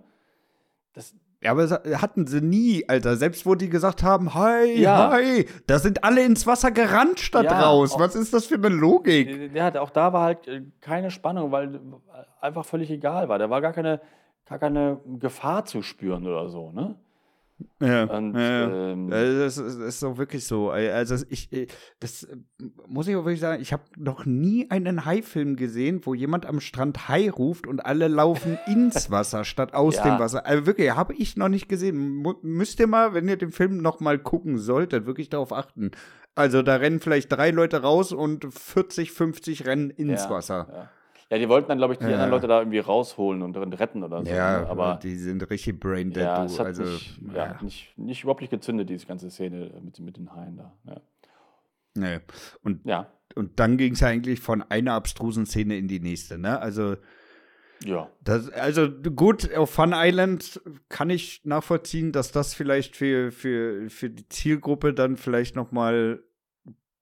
Das, 0.92 1.16
ja, 1.40 1.52
aber 1.52 1.68
hatten 2.00 2.26
sie 2.26 2.40
nie, 2.40 2.84
Alter. 2.88 3.16
Selbst 3.16 3.46
wo 3.46 3.54
die 3.54 3.68
gesagt 3.68 4.02
haben, 4.02 4.34
hi, 4.34 4.80
ja. 4.80 5.10
hi, 5.12 5.46
da 5.68 5.78
sind 5.78 6.02
alle 6.02 6.24
ins 6.24 6.46
Wasser 6.48 6.72
gerannt 6.72 7.20
statt 7.20 7.44
ja, 7.44 7.60
raus. 7.60 7.94
Was 7.96 8.16
ist 8.16 8.34
das 8.34 8.46
für 8.46 8.56
eine 8.56 8.68
Logik? 8.68 9.54
Ja, 9.54 9.80
auch 9.80 9.90
da 9.90 10.12
war 10.12 10.22
halt 10.22 10.48
äh, 10.48 10.62
keine 10.80 11.12
Spannung, 11.12 11.52
weil 11.52 11.80
einfach 12.40 12.64
völlig 12.64 12.90
egal 12.90 13.28
war. 13.28 13.38
Da 13.38 13.50
war 13.50 13.60
gar 13.60 13.72
keine, 13.72 14.00
gar 14.46 14.58
keine 14.58 15.00
Gefahr 15.20 15.64
zu 15.64 15.82
spüren 15.82 16.26
oder 16.26 16.48
so, 16.48 16.72
ne? 16.72 16.96
Ja, 17.80 18.04
und, 18.04 18.34
ja, 18.34 18.90
ähm, 18.92 19.10
das, 19.10 19.58
ist, 19.58 19.78
das 19.80 19.96
ist 19.96 20.04
auch 20.04 20.16
wirklich 20.16 20.46
so. 20.46 20.70
Also 20.70 21.24
ich, 21.28 21.48
das 21.98 22.26
muss 22.86 23.08
ich 23.08 23.16
auch 23.16 23.24
wirklich 23.24 23.40
sagen, 23.40 23.60
ich 23.60 23.72
habe 23.72 23.82
noch 23.96 24.26
nie 24.26 24.70
einen 24.70 25.04
Hai-Film 25.04 25.56
gesehen, 25.56 26.00
wo 26.04 26.14
jemand 26.14 26.46
am 26.46 26.60
Strand 26.60 27.08
Hai 27.08 27.30
ruft 27.30 27.66
und 27.66 27.84
alle 27.84 28.08
laufen 28.08 28.58
ins 28.66 29.10
Wasser 29.10 29.44
statt 29.44 29.74
aus 29.74 29.96
ja. 29.96 30.04
dem 30.04 30.18
Wasser. 30.18 30.46
Also 30.46 30.66
wirklich, 30.66 30.90
habe 30.90 31.14
ich 31.14 31.36
noch 31.36 31.48
nicht 31.48 31.68
gesehen. 31.68 32.24
Müsst 32.42 32.78
ihr 32.78 32.86
mal, 32.86 33.14
wenn 33.14 33.28
ihr 33.28 33.36
den 33.36 33.52
Film 33.52 33.78
noch 33.78 34.00
mal 34.00 34.18
gucken 34.18 34.58
solltet, 34.58 35.06
wirklich 35.06 35.28
darauf 35.28 35.52
achten. 35.52 35.90
Also 36.34 36.62
da 36.62 36.76
rennen 36.76 37.00
vielleicht 37.00 37.32
drei 37.32 37.50
Leute 37.50 37.82
raus 37.82 38.12
und 38.12 38.46
40, 38.52 39.10
50 39.10 39.66
rennen 39.66 39.90
ins 39.90 40.24
ja, 40.24 40.30
Wasser. 40.30 40.68
Ja. 40.70 40.90
Ja, 41.30 41.36
die 41.36 41.48
wollten 41.48 41.68
dann, 41.68 41.76
glaube 41.76 41.92
ich, 41.92 41.98
die 41.98 42.06
ja. 42.06 42.12
anderen 42.12 42.30
Leute 42.30 42.46
da 42.46 42.60
irgendwie 42.60 42.78
rausholen 42.78 43.42
und 43.42 43.54
retten 43.56 44.02
oder 44.02 44.24
so. 44.24 44.30
Ja, 44.30 44.60
ne? 44.60 44.66
aber 44.68 44.98
die 45.02 45.14
sind 45.14 45.48
richtig 45.50 45.78
brain 45.78 46.10
dead. 46.10 46.22
Ja, 46.22 46.48
hat 46.48 46.60
also, 46.60 46.84
nicht, 46.84 47.20
ja. 47.34 47.46
ja. 47.46 47.62
nicht, 47.62 47.98
nicht 47.98 48.22
überhaupt 48.22 48.40
nicht 48.40 48.50
gezündet, 48.50 48.88
diese 48.88 49.06
ganze 49.06 49.30
Szene 49.30 49.70
mit, 49.82 49.98
mit 50.00 50.16
den 50.16 50.34
Haien 50.34 50.56
da. 50.56 50.72
Ja. 50.86 51.00
Nee. 51.94 52.20
Und, 52.62 52.86
ja. 52.86 53.12
und 53.34 53.60
dann 53.60 53.76
ging 53.76 53.92
es 53.92 54.00
ja 54.00 54.08
eigentlich 54.08 54.40
von 54.40 54.62
einer 54.62 54.94
abstrusen 54.94 55.44
Szene 55.44 55.76
in 55.76 55.86
die 55.88 56.00
nächste, 56.00 56.38
ne? 56.38 56.60
Also. 56.60 56.96
Ja. 57.84 58.10
Das, 58.24 58.50
also 58.50 58.90
gut, 58.90 59.54
auf 59.54 59.70
Fun 59.70 59.92
Island 59.94 60.60
kann 60.88 61.10
ich 61.10 61.42
nachvollziehen, 61.44 62.10
dass 62.10 62.32
das 62.32 62.54
vielleicht 62.54 62.96
für, 62.96 63.30
für, 63.30 63.88
für 63.88 64.10
die 64.10 64.28
Zielgruppe 64.28 64.94
dann 64.94 65.16
vielleicht 65.16 65.54
noch 65.54 65.70
mal 65.70 66.20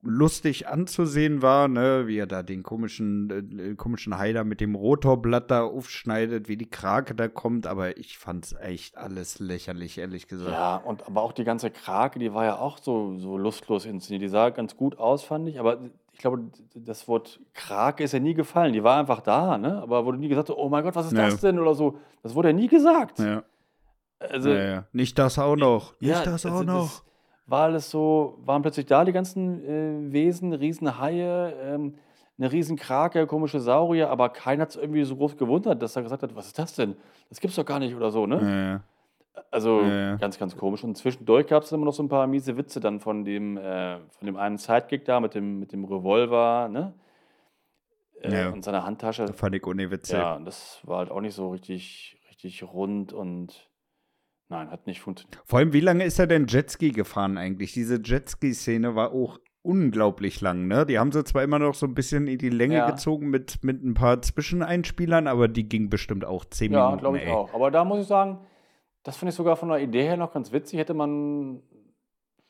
lustig 0.07 0.69
anzusehen 0.69 1.42
war, 1.42 1.69
ne, 1.69 2.07
wie 2.07 2.19
er 2.19 2.27
da 2.27 2.42
den 2.42 2.62
komischen, 2.62 3.59
äh, 3.59 3.75
komischen 3.75 4.16
Heiler 4.16 4.45
mit 4.45 4.61
dem 4.61 4.75
Rotorblatt 4.75 5.51
da 5.51 5.64
aufschneidet, 5.64 6.49
wie 6.49 6.57
die 6.57 6.71
Krake 6.71 7.14
da 7.14 7.29
kommt, 7.29 7.66
aber 7.66 7.97
ich 7.99 8.19
fand's 8.19 8.55
echt 8.55 8.97
alles 8.97 9.38
lächerlich, 9.38 9.99
ehrlich 9.99 10.29
gesagt. 10.29 10.53
Ja, 10.53 10.77
und 10.77 11.07
aber 11.07 11.23
auch 11.23 11.33
die 11.33 11.45
ganze 11.45 11.71
Krake, 11.71 12.19
die 12.19 12.33
war 12.33 12.45
ja 12.45 12.59
auch 12.59 12.79
so, 12.79 13.16
so 13.19 13.37
lustlos 13.37 13.85
inszeniert. 13.85 14.23
Die 14.23 14.29
sah 14.29 14.51
ganz 14.51 14.77
gut 14.77 14.99
aus, 14.99 15.23
fand 15.23 15.49
ich, 15.49 15.61
aber 15.61 15.81
ich 16.12 16.21
glaube, 16.21 16.45
das 16.75 17.09
Wort 17.09 17.40
Krake 17.53 18.03
ist 18.03 18.12
ja 18.12 18.21
nie 18.21 18.33
gefallen. 18.33 18.73
Die 18.73 18.83
war 18.83 18.99
einfach 18.99 19.21
da, 19.21 19.59
ne? 19.59 19.83
Aber 19.83 20.07
wurde 20.07 20.16
nie 20.16 20.29
gesagt, 20.29 20.49
oh 20.49 20.69
mein 20.71 20.83
Gott, 20.83 20.95
was 20.95 21.07
ist 21.07 21.12
ja. 21.12 21.27
das 21.27 21.40
denn? 21.40 21.59
Oder 21.59 21.75
so. 21.75 21.99
Das 22.23 22.35
wurde 22.35 22.49
ja 22.49 22.55
nie 22.55 22.69
gesagt. 22.69 23.19
Ja. 23.19 23.42
Also, 24.19 24.49
ja, 24.49 24.64
ja. 24.64 24.85
Nicht 24.92 25.19
das 25.19 25.38
auch 25.38 25.57
noch. 25.57 25.92
Nicht 26.01 26.27
das 26.27 26.47
auch 26.47 26.53
also, 26.53 26.64
noch. 26.64 26.88
Das, 26.88 27.05
war 27.46 27.64
alles 27.64 27.90
so, 27.90 28.38
waren 28.44 28.62
plötzlich 28.62 28.87
da 28.87 29.04
die 29.04 29.12
ganzen 29.12 29.64
äh, 29.64 30.12
Wesen, 30.12 30.52
Riesenhaie, 30.52 31.52
ähm, 31.62 31.94
eine 32.38 32.52
Riesenkrake, 32.52 33.26
komische 33.26 33.61
Saurier, 33.61 34.11
aber 34.11 34.28
keiner 34.28 34.62
hat 34.62 34.70
es 34.70 34.76
irgendwie 34.76 35.04
so 35.04 35.16
groß 35.16 35.37
gewundert, 35.37 35.80
dass 35.80 35.96
er 35.96 36.02
gesagt 36.02 36.22
hat, 36.22 36.37
was 36.37 36.48
ist 36.48 36.59
das 36.59 36.74
denn? 36.74 36.96
Das 37.30 37.40
gibt's 37.40 37.56
doch 37.56 37.64
gar 37.64 37.78
nicht 37.78 37.94
oder 37.94 38.11
so, 38.11 38.26
ne? 38.26 38.40
Ja, 38.42 38.72
ja. 38.72 38.80
Also 39.50 39.82
ja, 39.82 40.16
ganz, 40.16 40.38
ganz 40.38 40.56
komisch. 40.56 40.82
Und 40.82 40.96
zwischendurch 40.96 41.46
gab 41.46 41.62
es 41.62 41.72
immer 41.72 41.85
noch 41.85 41.92
so 41.92 42.02
ein 42.02 42.09
paar 42.09 42.26
miese 42.26 42.56
Witze 42.56 42.80
dann 42.80 43.00
von 43.00 43.24
dem, 43.24 43.56
äh, 43.56 43.98
von 44.18 44.26
dem 44.26 44.37
einen 44.37 44.59
Sidekick 44.59 45.04
da 45.04 45.20
mit 45.20 45.35
dem, 45.35 45.59
mit 45.59 45.72
dem 45.72 45.85
Revolver, 45.85 46.68
ne? 46.68 46.94
Äh, 48.22 48.48
und 48.48 48.64
seiner 48.64 48.85
Handtasche. 48.85 49.26
Das 49.26 49.37
fand 49.37 49.54
ich 49.54 49.66
ohne 49.66 49.90
Witze. 49.90 50.16
Ja, 50.16 50.38
das 50.38 50.80
war 50.85 50.98
halt 50.98 51.11
auch 51.11 51.20
nicht 51.20 51.35
so 51.35 51.50
richtig, 51.50 52.18
richtig 52.30 52.62
rund 52.62 53.12
und 53.12 53.68
Nein, 54.48 54.70
hat 54.70 54.87
nicht 54.87 55.00
funktioniert. 55.00 55.42
Vor 55.44 55.59
allem, 55.59 55.72
wie 55.72 55.80
lange 55.80 56.04
ist 56.04 56.18
er 56.18 56.26
denn 56.26 56.46
Jetski 56.46 56.90
gefahren 56.90 57.37
eigentlich? 57.37 57.72
Diese 57.72 58.00
Jetski-Szene 58.02 58.94
war 58.94 59.12
auch 59.12 59.38
unglaublich 59.62 60.40
lang, 60.40 60.68
ne? 60.68 60.87
Die 60.87 60.98
haben 60.98 61.11
sie 61.11 61.24
zwar 61.24 61.42
immer 61.42 61.59
noch 61.59 61.74
so 61.74 61.87
ein 61.87 61.94
bisschen 61.94 62.28
in 62.28 62.38
die 62.38 62.50
Länge 62.50 62.76
ja. 62.76 62.90
gezogen 62.90 63.28
mit, 63.28 63.64
mit 63.64 63.82
ein 63.82 63.94
paar 63.94 64.22
Zwischeneinspielern, 64.22 65.26
aber 65.26 65.48
die 65.48 65.68
ging 65.68 65.90
bestimmt 65.90 66.24
auch 66.24 66.44
zehn 66.44 66.72
ja, 66.72 66.87
Minuten. 66.87 66.96
Ja, 66.96 67.00
glaube 67.00 67.18
ich 67.18 67.24
ey. 67.24 67.32
auch. 67.32 67.52
Aber 67.52 67.72
da 67.72 67.85
muss 67.85 68.02
ich 68.02 68.06
sagen, 68.06 68.38
das 69.02 69.16
finde 69.16 69.30
ich 69.30 69.37
sogar 69.37 69.56
von 69.56 69.68
der 69.68 69.80
Idee 69.80 70.04
her 70.04 70.16
noch 70.16 70.32
ganz 70.32 70.52
witzig. 70.52 70.78
Hätte 70.78 70.94
man 70.94 71.62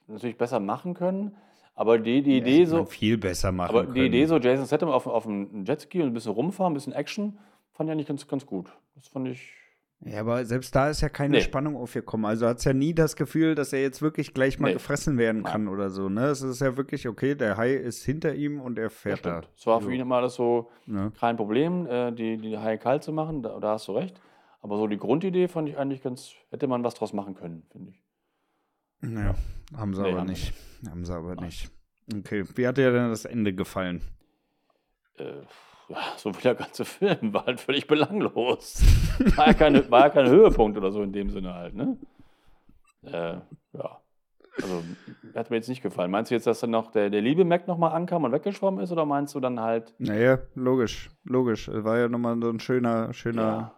natürlich 0.06 0.36
besser 0.36 0.60
machen 0.60 0.92
können. 0.92 1.36
Aber 1.74 1.98
die, 1.98 2.22
die 2.22 2.32
ja, 2.32 2.36
Idee 2.38 2.64
so. 2.66 2.84
viel 2.84 3.18
besser 3.18 3.52
machen 3.52 3.70
aber 3.70 3.84
können. 3.84 3.94
die 3.94 4.06
Idee 4.06 4.26
so, 4.26 4.38
Jason 4.38 4.66
Statham 4.66 4.88
auf, 4.88 5.06
auf 5.06 5.26
einem 5.26 5.64
Jetski 5.64 6.00
und 6.02 6.08
ein 6.08 6.14
bisschen 6.14 6.32
rumfahren, 6.32 6.72
ein 6.72 6.74
bisschen 6.74 6.94
Action, 6.94 7.38
fand 7.72 7.88
ich 7.88 7.92
eigentlich 7.92 8.06
ganz, 8.06 8.26
ganz 8.26 8.46
gut. 8.46 8.70
Das 8.94 9.08
fand 9.08 9.28
ich 9.28 9.52
ja, 10.04 10.20
aber 10.20 10.44
selbst 10.44 10.74
da 10.74 10.90
ist 10.90 11.00
ja 11.00 11.08
keine 11.08 11.38
nee. 11.38 11.40
Spannung 11.40 11.76
aufgekommen. 11.76 12.26
Also 12.26 12.46
hat 12.46 12.58
es 12.58 12.64
ja 12.64 12.72
nie 12.72 12.94
das 12.94 13.16
Gefühl, 13.16 13.54
dass 13.54 13.72
er 13.72 13.80
jetzt 13.80 14.02
wirklich 14.02 14.34
gleich 14.34 14.58
mal 14.58 14.68
nee. 14.68 14.74
gefressen 14.74 15.16
werden 15.16 15.42
kann 15.42 15.64
Nein. 15.64 15.74
oder 15.74 15.90
so. 15.90 16.08
Ne? 16.08 16.26
Es 16.26 16.42
ist 16.42 16.60
ja 16.60 16.76
wirklich, 16.76 17.08
okay, 17.08 17.34
der 17.34 17.56
Hai 17.56 17.74
ist 17.74 18.04
hinter 18.04 18.34
ihm 18.34 18.60
und 18.60 18.78
er 18.78 18.90
fährt 18.90 19.24
ja, 19.24 19.40
da. 19.40 19.48
Es 19.56 19.66
war 19.66 19.80
für 19.80 19.92
ihn 19.92 20.00
immer 20.00 20.16
alles 20.16 20.34
so 20.34 20.70
ja. 20.86 21.10
kein 21.18 21.36
Problem, 21.36 21.86
äh, 21.86 22.12
die, 22.12 22.36
die 22.36 22.58
Haie 22.58 22.78
kalt 22.78 23.04
zu 23.04 23.12
machen, 23.12 23.42
da, 23.42 23.58
da, 23.58 23.72
hast 23.72 23.88
du 23.88 23.92
recht. 23.92 24.20
Aber 24.60 24.76
so 24.76 24.86
die 24.86 24.98
Grundidee 24.98 25.48
fand 25.48 25.68
ich 25.68 25.78
eigentlich 25.78 26.02
ganz, 26.02 26.32
hätte 26.50 26.66
man 26.66 26.84
was 26.84 26.94
draus 26.94 27.12
machen 27.12 27.34
können, 27.34 27.64
finde 27.72 27.90
ich. 27.90 28.02
Naja, 29.00 29.34
haben 29.76 29.94
sie 29.94 30.02
nee, 30.02 30.10
aber 30.10 30.20
haben 30.20 30.28
nicht. 30.28 30.52
Haben 30.88 31.04
sie 31.04 31.14
aber 31.14 31.34
Nein. 31.34 31.46
nicht. 31.46 31.70
Okay, 32.14 32.44
wie 32.54 32.66
hat 32.66 32.76
dir 32.76 32.92
denn 32.92 33.08
das 33.08 33.24
Ende 33.24 33.54
gefallen? 33.54 34.02
Äh, 35.16 35.42
ja, 35.88 35.98
so 36.16 36.34
wie 36.36 36.42
der 36.42 36.54
ganze 36.54 36.84
Film, 36.84 37.32
war 37.32 37.46
halt 37.46 37.60
völlig 37.60 37.86
belanglos. 37.86 38.82
War 39.36 39.48
ja, 39.48 39.54
keine, 39.54 39.90
war 39.90 40.00
ja 40.00 40.10
kein 40.10 40.28
Höhepunkt 40.28 40.76
oder 40.76 40.90
so 40.90 41.02
in 41.02 41.12
dem 41.12 41.30
Sinne 41.30 41.54
halt, 41.54 41.74
ne? 41.74 41.96
Äh, 43.04 43.38
ja. 43.72 44.00
Also, 44.62 44.82
hat 45.34 45.50
mir 45.50 45.56
jetzt 45.56 45.68
nicht 45.68 45.82
gefallen. 45.82 46.10
Meinst 46.10 46.30
du 46.30 46.34
jetzt, 46.34 46.46
dass 46.46 46.60
dann 46.60 46.70
noch 46.70 46.90
der, 46.90 47.10
der 47.10 47.20
liebe 47.20 47.44
Mac 47.44 47.68
nochmal 47.68 47.92
ankam 47.92 48.24
und 48.24 48.32
weggeschwommen 48.32 48.82
ist 48.82 48.90
oder 48.90 49.04
meinst 49.04 49.34
du 49.34 49.40
dann 49.40 49.60
halt. 49.60 49.94
Naja, 49.98 50.38
logisch, 50.54 51.10
logisch. 51.24 51.68
War 51.70 51.98
ja 51.98 52.08
nochmal 52.08 52.40
so 52.40 52.48
ein 52.48 52.58
schöner, 52.58 53.12
schöner, 53.12 53.74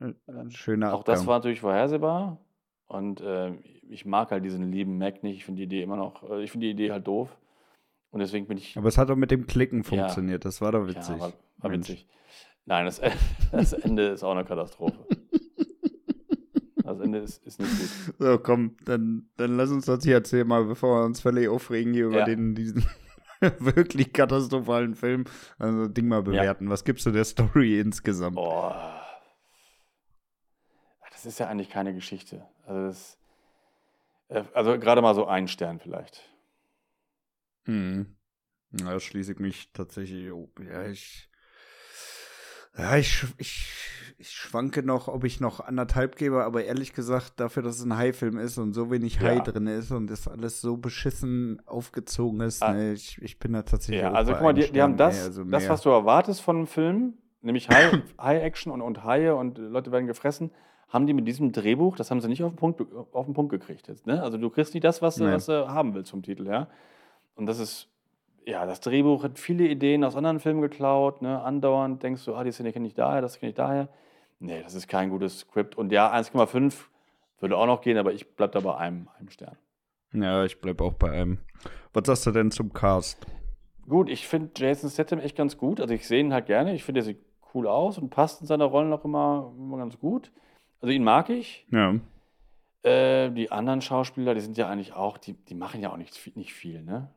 ja. 0.00 0.06
Äh, 0.08 0.50
schöner 0.50 0.94
Auch 0.94 1.04
das 1.04 1.26
war 1.26 1.38
natürlich 1.38 1.60
vorhersehbar. 1.60 2.38
Und 2.86 3.20
äh, 3.20 3.52
ich 3.88 4.04
mag 4.04 4.30
halt 4.30 4.44
diesen 4.44 4.72
lieben 4.72 4.98
Mac 4.98 5.22
nicht. 5.22 5.36
Ich 5.36 5.44
finde 5.44 5.58
die 5.58 5.64
Idee 5.64 5.82
immer 5.82 5.96
noch, 5.96 6.28
äh, 6.28 6.42
ich 6.42 6.50
finde 6.50 6.66
die 6.66 6.72
Idee 6.72 6.90
halt 6.90 7.06
doof. 7.06 7.36
Und 8.10 8.20
deswegen 8.20 8.46
bin 8.46 8.58
ich. 8.58 8.76
Aber 8.76 8.88
es 8.88 8.98
hat 8.98 9.08
doch 9.08 9.16
mit 9.16 9.30
dem 9.30 9.46
Klicken 9.46 9.84
funktioniert. 9.84 10.44
Ja. 10.44 10.48
Das 10.48 10.60
war 10.60 10.72
doch 10.72 10.86
witzig. 10.86 11.14
Ja, 11.16 11.20
war, 11.20 11.32
war 11.58 11.70
witzig. 11.70 12.08
Nein, 12.66 12.86
das, 12.86 13.00
das, 13.52 13.72
Ende 13.72 14.08
ist 14.08 14.22
auch 14.22 14.32
eine 14.32 14.44
Katastrophe. 14.44 14.98
Das 16.76 16.98
Ende 16.98 17.18
ist, 17.18 17.44
ist 17.46 17.60
nicht 17.60 17.70
gut. 17.70 18.14
So, 18.18 18.38
komm, 18.38 18.76
dann, 18.84 19.28
dann 19.36 19.56
lass 19.56 19.70
uns 19.70 19.86
das 19.86 20.02
hier 20.02 20.14
erzählen 20.14 20.46
mal, 20.46 20.64
bevor 20.64 21.00
wir 21.00 21.04
uns 21.04 21.20
völlig 21.20 21.48
aufregen 21.48 21.92
hier 21.92 22.06
über 22.06 22.20
ja. 22.20 22.24
den, 22.24 22.56
diesen 22.56 22.84
wirklich 23.58 24.12
katastrophalen 24.12 24.96
Film. 24.96 25.24
Also 25.58 25.86
Ding 25.86 26.08
mal 26.08 26.22
bewerten. 26.22 26.64
Ja. 26.64 26.70
Was 26.70 26.84
gibst 26.84 27.06
du 27.06 27.12
der 27.12 27.24
Story 27.24 27.78
insgesamt? 27.78 28.34
Boah. 28.34 29.00
Das 31.12 31.26
ist 31.26 31.38
ja 31.38 31.48
eigentlich 31.48 31.70
keine 31.70 31.94
Geschichte. 31.94 32.44
Also, 32.66 32.86
das, 32.86 33.18
äh, 34.28 34.42
also 34.54 34.78
gerade 34.78 35.02
mal 35.02 35.14
so 35.14 35.26
ein 35.26 35.48
Stern 35.48 35.78
vielleicht. 35.78 36.22
Hm. 37.64 38.16
Ja, 38.72 38.92
da 38.92 39.00
schließe 39.00 39.32
ich 39.32 39.38
mich 39.38 39.72
tatsächlich. 39.72 40.30
Oh, 40.32 40.50
ja, 40.64 40.86
ich. 40.86 41.28
Ja, 42.78 42.96
ich, 42.96 43.24
ich, 43.38 43.66
ich 44.16 44.30
schwanke 44.30 44.84
noch, 44.84 45.08
ob 45.08 45.24
ich 45.24 45.40
noch 45.40 45.58
anderthalb 45.58 46.14
gebe, 46.14 46.44
aber 46.44 46.64
ehrlich 46.64 46.92
gesagt, 46.92 47.40
dafür, 47.40 47.64
dass 47.64 47.78
es 47.78 47.84
ein 47.84 47.96
Hai-Film 47.96 48.38
ist 48.38 48.58
und 48.58 48.74
so 48.74 48.92
wenig 48.92 49.16
ja. 49.16 49.22
Hai 49.22 49.40
drin 49.40 49.66
ist 49.66 49.90
und 49.90 50.08
das 50.08 50.28
alles 50.28 50.60
so 50.60 50.76
beschissen 50.76 51.60
aufgezogen 51.66 52.40
ist, 52.40 52.62
ah. 52.62 52.72
ne, 52.72 52.92
ich, 52.92 53.20
ich 53.20 53.40
bin 53.40 53.54
da 53.54 53.62
tatsächlich. 53.62 54.02
Ja, 54.02 54.12
also 54.12 54.32
guck 54.32 54.42
mal, 54.42 54.54
die, 54.54 54.70
die 54.70 54.80
haben 54.80 54.96
das, 54.96 55.24
also 55.24 55.42
das, 55.44 55.68
was 55.68 55.82
du 55.82 55.90
erwartest 55.90 56.42
von 56.42 56.58
einem 56.58 56.66
Film, 56.68 57.14
nämlich 57.42 57.68
High-Action 57.68 58.70
und, 58.72 58.82
und 58.82 59.04
Haie 59.04 59.34
und 59.34 59.58
Leute 59.58 59.90
werden 59.90 60.06
gefressen, 60.06 60.52
haben 60.88 61.06
die 61.06 61.12
mit 61.12 61.26
diesem 61.26 61.50
Drehbuch, 61.50 61.96
das 61.96 62.10
haben 62.10 62.20
sie 62.20 62.28
nicht 62.28 62.44
auf 62.44 62.52
den 62.52 62.56
Punkt, 62.56 62.82
auf 63.12 63.24
den 63.24 63.34
Punkt 63.34 63.50
gekriegt 63.50 63.88
jetzt. 63.88 64.06
Ne? 64.06 64.22
Also 64.22 64.38
du 64.38 64.48
kriegst 64.48 64.74
nicht 64.74 64.84
das, 64.84 65.02
was, 65.02 65.16
du, 65.16 65.24
was 65.24 65.46
du 65.46 65.68
haben 65.68 65.94
willst 65.94 66.10
vom 66.10 66.22
Titel, 66.22 66.46
ja. 66.46 66.68
Und 67.34 67.46
das 67.46 67.58
ist, 67.58 67.88
ja, 68.44 68.66
das 68.66 68.80
Drehbuch 68.80 69.24
hat 69.24 69.38
viele 69.38 69.66
Ideen 69.66 70.04
aus 70.04 70.16
anderen 70.16 70.40
Filmen 70.40 70.60
geklaut. 70.60 71.22
Ne? 71.22 71.42
Andauernd 71.42 72.02
denkst 72.02 72.24
du, 72.24 72.34
ah, 72.34 72.44
die 72.44 72.52
Szene 72.52 72.72
kenne 72.72 72.86
ich 72.86 72.94
daher, 72.94 73.20
das 73.20 73.38
kenne 73.38 73.50
ich 73.50 73.56
daher. 73.56 73.88
Nee, 74.38 74.62
das 74.62 74.74
ist 74.74 74.88
kein 74.88 75.10
gutes 75.10 75.40
Skript. 75.40 75.76
Und 75.76 75.92
ja, 75.92 76.12
1,5 76.12 76.74
würde 77.40 77.56
auch 77.56 77.66
noch 77.66 77.80
gehen, 77.80 77.98
aber 77.98 78.12
ich 78.12 78.34
bleibe 78.36 78.52
da 78.52 78.60
bei 78.60 78.76
einem, 78.76 79.08
einem 79.18 79.30
Stern. 79.30 79.56
Ja, 80.12 80.44
ich 80.44 80.60
bleibe 80.60 80.84
auch 80.84 80.94
bei 80.94 81.10
einem. 81.10 81.38
Was 81.92 82.06
sagst 82.06 82.26
du 82.26 82.30
denn 82.32 82.50
zum 82.50 82.72
Cast? 82.72 83.26
Gut, 83.88 84.08
ich 84.08 84.26
finde 84.26 84.50
Jason 84.56 84.90
Statham 84.90 85.18
echt 85.18 85.36
ganz 85.36 85.56
gut. 85.56 85.80
Also 85.80 85.94
ich 85.94 86.06
sehe 86.06 86.20
ihn 86.20 86.32
halt 86.32 86.46
gerne. 86.46 86.74
Ich 86.74 86.84
finde, 86.84 87.00
er 87.00 87.04
sieht 87.04 87.20
cool 87.54 87.66
aus 87.66 87.98
und 87.98 88.10
passt 88.10 88.40
in 88.40 88.46
seiner 88.46 88.66
Rolle 88.66 88.88
noch 88.88 89.04
immer, 89.04 89.52
immer 89.56 89.78
ganz 89.78 89.98
gut. 89.98 90.30
Also 90.80 90.92
ihn 90.92 91.04
mag 91.04 91.28
ich. 91.28 91.66
Ja. 91.70 91.96
Äh, 92.82 93.30
die 93.30 93.50
anderen 93.50 93.82
Schauspieler, 93.82 94.34
die 94.34 94.40
sind 94.40 94.56
ja 94.56 94.68
eigentlich 94.68 94.94
auch, 94.94 95.18
die, 95.18 95.34
die 95.34 95.54
machen 95.54 95.82
ja 95.82 95.92
auch 95.92 95.96
nicht, 95.96 96.36
nicht 96.36 96.54
viel, 96.54 96.82
ne? 96.82 97.10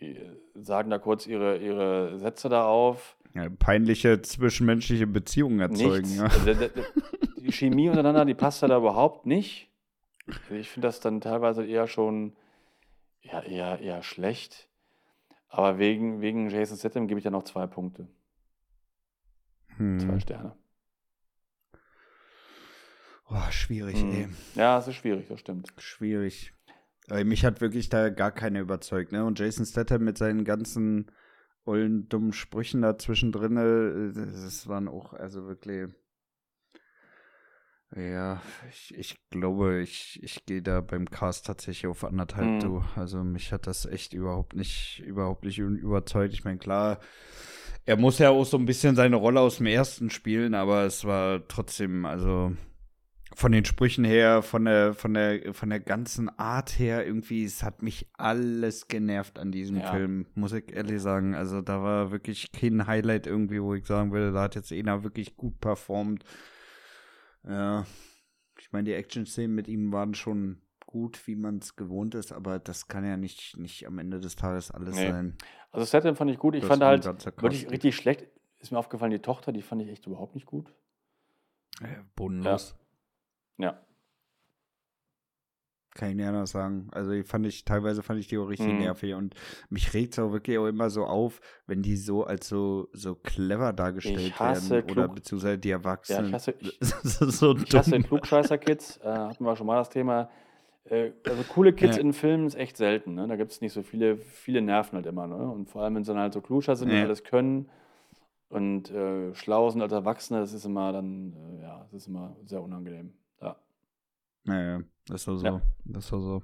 Die 0.00 0.18
sagen 0.54 0.90
da 0.90 0.98
kurz 0.98 1.26
ihre, 1.26 1.58
ihre 1.58 2.18
Sätze 2.18 2.48
da 2.48 2.66
auf. 2.66 3.16
Ja, 3.34 3.48
peinliche 3.48 4.22
zwischenmenschliche 4.22 5.06
Beziehungen 5.06 5.60
erzeugen. 5.60 6.16
Ja. 6.16 6.24
Also, 6.24 6.54
die 7.38 7.52
Chemie 7.52 7.88
untereinander, 7.88 8.24
die 8.24 8.34
passt 8.34 8.62
da 8.62 8.76
überhaupt 8.76 9.26
nicht. 9.26 9.70
Ich 10.50 10.70
finde 10.70 10.88
das 10.88 11.00
dann 11.00 11.20
teilweise 11.20 11.64
eher 11.64 11.86
schon 11.86 12.32
ja, 13.32 13.40
eher, 13.40 13.80
eher 13.80 14.02
schlecht. 14.02 14.68
Aber 15.48 15.78
wegen, 15.78 16.20
wegen 16.20 16.50
Jason 16.50 16.76
Statham 16.76 17.06
gebe 17.06 17.18
ich 17.18 17.24
da 17.24 17.30
noch 17.30 17.44
zwei 17.44 17.66
Punkte. 17.66 18.08
Hm. 19.76 20.00
Zwei 20.00 20.20
Sterne. 20.20 20.56
Oh, 23.28 23.50
schwierig, 23.50 24.02
mhm. 24.02 24.12
ey. 24.12 24.28
Ja, 24.54 24.78
es 24.78 24.86
ist 24.86 24.96
schwierig, 24.96 25.26
das 25.28 25.40
stimmt. 25.40 25.72
Schwierig. 25.78 26.52
Aber 27.08 27.24
mich 27.24 27.44
hat 27.44 27.60
wirklich 27.60 27.88
da 27.88 28.10
gar 28.10 28.32
keiner 28.32 28.60
überzeugt, 28.60 29.12
ne? 29.12 29.24
Und 29.24 29.38
Jason 29.38 29.64
Statham 29.64 30.04
mit 30.04 30.18
seinen 30.18 30.44
ganzen 30.44 31.10
ollen 31.64 32.08
dummen 32.08 32.32
Sprüchen 32.32 32.82
da 32.82 32.98
zwischendrin, 32.98 33.56
äh, 33.56 34.12
das 34.14 34.68
waren 34.68 34.88
auch, 34.88 35.12
also 35.12 35.46
wirklich. 35.46 35.90
Ja, 37.94 38.42
ich, 38.68 38.94
ich 38.96 39.30
glaube, 39.30 39.80
ich, 39.80 40.20
ich 40.22 40.44
gehe 40.44 40.60
da 40.60 40.80
beim 40.80 41.08
Cast 41.08 41.46
tatsächlich 41.46 41.86
auf 41.86 42.04
anderthalb 42.04 42.46
mhm. 42.46 42.60
du. 42.60 42.84
Also 42.96 43.22
mich 43.22 43.52
hat 43.52 43.68
das 43.68 43.86
echt 43.86 44.12
überhaupt 44.12 44.56
nicht, 44.56 45.02
überhaupt 45.06 45.44
nicht 45.44 45.58
überzeugt. 45.58 46.34
Ich 46.34 46.44
meine, 46.44 46.58
klar, 46.58 46.98
er 47.84 47.96
muss 47.96 48.18
ja 48.18 48.30
auch 48.30 48.44
so 48.44 48.58
ein 48.58 48.66
bisschen 48.66 48.96
seine 48.96 49.16
Rolle 49.16 49.40
aus 49.40 49.58
dem 49.58 49.66
ersten 49.66 50.10
spielen, 50.10 50.54
aber 50.54 50.84
es 50.84 51.04
war 51.04 51.46
trotzdem, 51.46 52.04
also 52.04 52.52
von 53.34 53.52
den 53.52 53.64
Sprüchen 53.64 54.04
her, 54.04 54.42
von 54.42 54.64
der, 54.64 54.94
von 54.94 55.14
der, 55.14 55.52
von 55.52 55.68
der 55.68 55.80
ganzen 55.80 56.28
Art 56.38 56.78
her, 56.78 57.04
irgendwie, 57.04 57.44
es 57.44 57.62
hat 57.62 57.82
mich 57.82 58.08
alles 58.14 58.88
genervt 58.88 59.38
an 59.38 59.50
diesem 59.50 59.78
ja. 59.78 59.92
Film, 59.92 60.26
muss 60.34 60.52
ich 60.52 60.72
ehrlich 60.72 61.02
sagen. 61.02 61.34
Also 61.34 61.60
da 61.60 61.82
war 61.82 62.12
wirklich 62.12 62.52
kein 62.52 62.86
Highlight 62.86 63.26
irgendwie, 63.26 63.60
wo 63.60 63.74
ich 63.74 63.84
sagen 63.86 64.12
würde, 64.12 64.32
da 64.32 64.42
hat 64.42 64.54
jetzt 64.54 64.72
einer 64.72 65.02
wirklich 65.02 65.36
gut 65.36 65.60
performt. 65.60 66.24
Ja, 67.46 67.84
ich 68.58 68.72
meine, 68.72 68.84
die 68.84 68.94
Action-Szenen 68.94 69.54
mit 69.54 69.68
ihm 69.68 69.92
waren 69.92 70.14
schon 70.14 70.62
gut, 70.86 71.26
wie 71.26 71.36
man 71.36 71.58
es 71.58 71.76
gewohnt 71.76 72.14
ist, 72.14 72.32
aber 72.32 72.58
das 72.58 72.88
kann 72.88 73.04
ja 73.04 73.16
nicht, 73.16 73.58
nicht 73.58 73.86
am 73.86 73.98
Ende 73.98 74.20
des 74.20 74.36
Tages 74.36 74.70
alles 74.70 74.94
nee. 74.94 75.10
sein. 75.10 75.36
Also 75.72 75.84
Setting 75.84 76.14
fand 76.14 76.30
ich 76.30 76.38
gut. 76.38 76.54
Ich 76.54 76.62
das 76.62 76.68
fand 76.68 76.82
halt 76.82 77.04
wirklich 77.04 77.70
richtig 77.70 77.96
schlecht. 77.96 78.26
Ist 78.60 78.72
mir 78.72 78.78
aufgefallen, 78.78 79.10
die 79.10 79.18
Tochter, 79.18 79.52
die 79.52 79.62
fand 79.62 79.82
ich 79.82 79.88
echt 79.88 80.06
überhaupt 80.06 80.34
nicht 80.34 80.46
gut. 80.46 80.72
Äh, 81.82 82.02
bodenlos. 82.14 82.76
Ja. 82.78 82.85
Ja. 83.58 83.80
Kann 85.96 86.10
ich 86.10 86.16
nicht 86.16 86.26
anders 86.26 86.50
sagen. 86.50 86.88
Also 86.92 87.12
die 87.12 87.22
fand 87.22 87.46
ich, 87.46 87.64
teilweise 87.64 88.02
fand 88.02 88.20
ich 88.20 88.28
die 88.28 88.36
auch 88.36 88.48
richtig 88.50 88.68
mhm. 88.68 88.80
nervig 88.80 89.14
und 89.14 89.34
mich 89.70 89.94
regt 89.94 90.12
es 90.12 90.18
auch 90.18 90.30
wirklich 90.30 90.58
auch 90.58 90.66
immer 90.66 90.90
so 90.90 91.06
auf, 91.06 91.40
wenn 91.66 91.80
die 91.80 91.96
so 91.96 92.24
als 92.24 92.48
so, 92.48 92.88
so 92.92 93.14
clever 93.14 93.72
dargestellt 93.72 94.38
werden 94.38 94.68
Klug 94.68 94.90
oder 94.90 95.08
beziehungsweise 95.08 95.58
die 95.58 95.70
Erwachsenen. 95.70 96.24
Ja, 96.24 96.28
ich 96.28 96.34
hasse, 96.34 96.54
ich, 96.60 96.78
so 97.34 97.56
ich 97.56 97.74
hasse 97.74 97.98
Klugscheißer-Kids, 97.98 98.98
äh, 98.98 99.08
hatten 99.08 99.42
wir 99.42 99.56
schon 99.56 99.66
mal 99.66 99.76
das 99.76 99.88
Thema. 99.88 100.28
Äh, 100.84 101.12
also 101.26 101.42
coole 101.44 101.72
Kids 101.72 101.96
ja. 101.96 102.02
in 102.02 102.12
Filmen 102.12 102.46
ist 102.46 102.56
echt 102.56 102.76
selten, 102.76 103.14
ne? 103.14 103.26
Da 103.26 103.36
gibt 103.36 103.52
es 103.52 103.62
nicht 103.62 103.72
so 103.72 103.82
viele, 103.82 104.18
viele 104.18 104.60
Nerven 104.60 104.96
halt 104.96 105.06
immer, 105.06 105.26
ne? 105.26 105.50
Und 105.50 105.70
vor 105.70 105.82
allem, 105.82 105.94
wenn 105.94 106.04
sie 106.04 106.12
dann 106.12 106.20
halt 106.20 106.34
so 106.34 106.42
Klugscheißer 106.42 106.80
sind 106.80 106.90
ja. 106.90 106.98
und 106.98 107.04
alles 107.04 107.24
können 107.24 107.70
und 108.50 108.90
äh, 108.90 109.34
schlau 109.34 109.70
sind 109.70 109.80
als 109.80 109.92
Erwachsene, 109.92 110.40
das 110.40 110.52
ist 110.52 110.66
immer 110.66 110.92
dann, 110.92 111.32
äh, 111.32 111.62
ja, 111.62 111.86
das 111.90 112.02
ist 112.02 112.08
immer 112.08 112.36
sehr 112.44 112.62
unangenehm. 112.62 113.14
Ja. 114.46 114.54
Naja, 114.54 114.80
das 115.06 115.20
ist 115.20 115.24
so. 115.24 115.46
Ja. 115.46 115.62
Das 115.84 116.04
ist 116.04 116.10
so. 116.10 116.42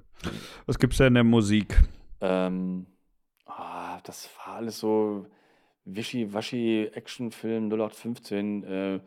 Was 0.66 0.78
gibt's 0.78 0.98
da 0.98 1.06
in 1.06 1.14
der 1.14 1.24
Musik? 1.24 1.82
Ähm, 2.20 2.86
ah, 3.46 4.00
das 4.04 4.30
war 4.38 4.56
alles 4.56 4.78
so 4.78 5.26
wischi-waschi 5.84 6.90
Actionfilm 6.92 7.68
0815. 7.70 8.64
Äh, 8.64 9.00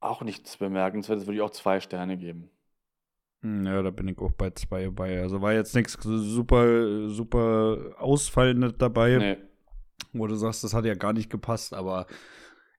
auch 0.00 0.22
nichts 0.22 0.56
bemerkenswertes, 0.56 1.26
würde 1.26 1.36
ich 1.36 1.42
auch 1.42 1.50
zwei 1.50 1.80
Sterne 1.80 2.16
geben. 2.16 2.50
Hm, 3.40 3.66
ja, 3.66 3.82
da 3.82 3.90
bin 3.90 4.08
ich 4.08 4.18
auch 4.18 4.32
bei 4.32 4.50
zwei 4.50 4.88
bei. 4.90 5.20
Also 5.20 5.40
war 5.40 5.52
jetzt 5.52 5.74
nichts 5.74 5.98
super, 6.00 7.08
super 7.08 7.94
Ausfallendes 7.98 8.74
dabei. 8.78 9.16
Nee. 9.16 9.36
Wo 10.12 10.26
du 10.26 10.34
sagst, 10.34 10.62
das 10.62 10.74
hat 10.74 10.84
ja 10.84 10.94
gar 10.94 11.12
nicht 11.12 11.30
gepasst, 11.30 11.74
aber 11.74 12.06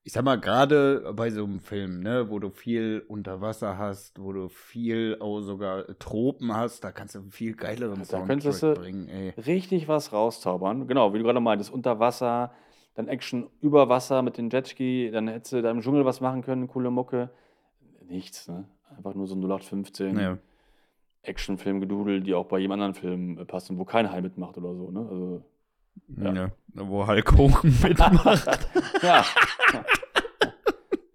ich 0.05 0.13
sag 0.13 0.23
mal, 0.23 0.39
gerade 0.39 1.13
bei 1.15 1.31
so 1.31 1.43
einem 1.43 1.59
Film, 1.59 2.01
ne, 2.01 2.29
wo 2.29 2.37
du 2.37 2.51
viel 2.51 3.03
unter 3.07 3.41
Wasser 3.41 3.79
hast, 3.79 4.21
wo 4.21 4.31
du 4.33 4.49
viel 4.49 5.17
auch 5.19 5.41
sogar 5.41 5.83
Tropen 5.97 6.53
hast, 6.53 6.83
da 6.83 6.91
kannst 6.91 7.15
du 7.15 7.23
viel 7.31 7.55
geileren 7.55 7.97
da 7.97 8.05
Soundtrack 8.05 8.59
du 8.59 8.73
bringen, 8.75 9.09
ey. 9.09 9.29
Richtig 9.31 9.87
was 9.87 10.13
rauszaubern. 10.13 10.87
Genau, 10.87 11.11
wie 11.11 11.17
du 11.17 11.23
gerade 11.23 11.39
meintest, 11.39 11.73
unter 11.73 11.99
Wasser, 11.99 12.51
dann 12.93 13.07
Action 13.07 13.49
über 13.61 13.89
Wasser 13.89 14.21
mit 14.21 14.37
den 14.37 14.51
Jetski, 14.51 15.09
dann 15.11 15.27
hättest 15.27 15.53
du 15.53 15.63
da 15.63 15.71
im 15.71 15.81
Dschungel 15.81 16.05
was 16.05 16.21
machen 16.21 16.43
können, 16.43 16.67
coole 16.67 16.91
Mucke. 16.91 17.31
Nichts, 18.07 18.47
ne? 18.47 18.65
Einfach 18.95 19.15
nur 19.15 19.25
so 19.25 19.33
ein 19.33 19.41
0815 19.41 20.19
ja. 20.19 20.37
Actionfilm 21.23 21.79
gedudelt, 21.79 22.27
die 22.27 22.35
auch 22.35 22.45
bei 22.45 22.59
jedem 22.59 22.73
anderen 22.73 22.93
Film 22.93 23.43
passen, 23.47 23.79
wo 23.79 23.85
kein 23.85 24.11
Hai 24.11 24.21
mitmacht 24.21 24.55
oder 24.59 24.75
so, 24.75 24.91
ne? 24.91 24.99
Also 24.99 25.41
ja. 26.17 26.33
ja. 26.33 26.51
wo 26.73 27.07
Hulk 27.07 27.37
Hogan 27.37 27.73
mitmacht. 27.83 28.69
ja. 29.01 29.25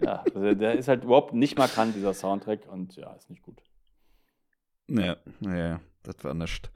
ja, 0.00 0.24
also 0.34 0.54
der 0.54 0.74
ist 0.74 0.88
halt 0.88 1.04
überhaupt 1.04 1.34
nicht 1.34 1.58
markant, 1.58 1.94
dieser 1.94 2.14
Soundtrack, 2.14 2.60
und 2.70 2.96
ja, 2.96 3.12
ist 3.12 3.30
nicht 3.30 3.42
gut. 3.42 3.62
Ja, 4.88 5.16
ja, 5.40 5.80
das 6.02 6.24
war 6.24 6.34
nicht. 6.34 6.70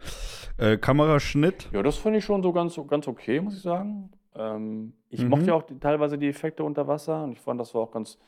Äh, 0.57 0.77
Kameraschnitt? 0.77 1.69
Ja, 1.73 1.83
das 1.83 1.97
finde 1.97 2.19
ich 2.19 2.25
schon 2.25 2.43
so 2.43 2.53
ganz, 2.53 2.79
ganz 2.89 3.09
okay, 3.09 3.41
muss 3.41 3.57
ich 3.57 3.63
sagen. 3.63 4.11
Ähm, 4.37 4.95
ich 5.11 5.23
mhm. 5.23 5.31
mochte 5.31 5.47
ja 5.47 5.55
auch 5.55 5.63
die, 5.63 5.79
teilweise 5.79 6.19
die 6.19 6.29
Effekte 6.29 6.65
unter 6.65 6.87
Wasser 6.87 7.25
und 7.25 7.33
ich 7.33 7.41
fand, 7.41 7.61
das 7.61 7.75
war 7.75 7.83
auch 7.83 7.91
ganz, 7.91 8.19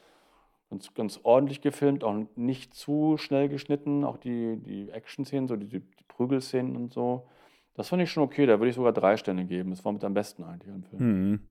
ganz, 0.70 0.92
ganz 0.94 1.20
ordentlich 1.22 1.60
gefilmt, 1.60 2.02
auch 2.04 2.16
nicht 2.34 2.74
zu 2.74 3.16
schnell 3.16 3.48
geschnitten, 3.48 4.04
auch 4.04 4.16
die, 4.16 4.56
die 4.56 4.90
Action-Szenen, 4.90 5.48
so 5.48 5.56
die, 5.56 5.68
die 5.68 6.04
Prügelszenen 6.08 6.76
und 6.76 6.92
so. 6.92 7.28
Das 7.76 7.90
fand 7.90 8.02
ich 8.02 8.10
schon 8.10 8.22
okay, 8.22 8.46
da 8.46 8.58
würde 8.58 8.70
ich 8.70 8.76
sogar 8.76 8.92
drei 8.92 9.16
Sterne 9.16 9.44
geben. 9.44 9.70
Das 9.70 9.84
war 9.84 9.92
mit 9.92 10.02
am 10.02 10.14
besten 10.14 10.42
eigentlich 10.44 10.72
am 10.72 10.82
Film. 10.82 11.30
Mhm. 11.30 11.48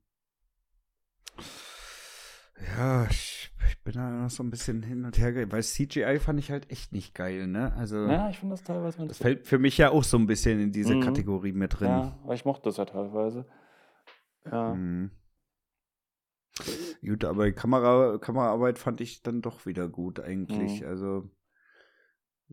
Ja, 2.78 3.06
ich, 3.10 3.52
ich, 3.68 3.84
bin 3.84 3.94
da 3.94 4.10
noch 4.10 4.30
so 4.30 4.42
ein 4.42 4.50
bisschen 4.50 4.82
hin 4.82 5.06
und 5.06 5.18
her, 5.18 5.52
weil 5.52 5.62
CGI 5.62 6.20
fand 6.20 6.40
ich 6.40 6.52
halt 6.52 6.72
echt 6.72 6.94
nicht 6.94 7.14
geil, 7.14 7.48
ne? 7.48 7.74
Also, 7.74 8.08
ja, 8.08 8.30
ich 8.30 8.40
finde 8.40 8.54
das 8.54 8.64
teilweise. 8.64 9.06
Das 9.06 9.18
fällt 9.18 9.46
für 9.46 9.60
mich 9.60 9.78
ja 9.78 9.92
auch 9.92 10.04
so 10.04 10.18
ein 10.18 10.26
bisschen 10.26 10.60
in 10.60 10.72
diese 10.72 10.96
mhm. 10.96 11.02
Kategorie 11.02 11.52
mit 11.52 11.80
drin. 11.80 11.90
Ja, 11.90 12.18
weil 12.24 12.36
ich 12.36 12.46
mochte 12.46 12.64
das 12.64 12.78
ja 12.78 12.86
teilweise. 12.86 13.46
Ja. 14.46 14.74
Mhm. 14.74 15.12
Gut, 17.06 17.26
aber 17.26 17.52
Kamera, 17.52 18.18
Kameraarbeit 18.18 18.80
fand 18.80 19.02
ich 19.02 19.22
dann 19.22 19.42
doch 19.42 19.66
wieder 19.66 19.90
gut 19.90 20.22
eigentlich. 20.22 20.82
Mhm. 20.82 20.88
Also 20.88 21.30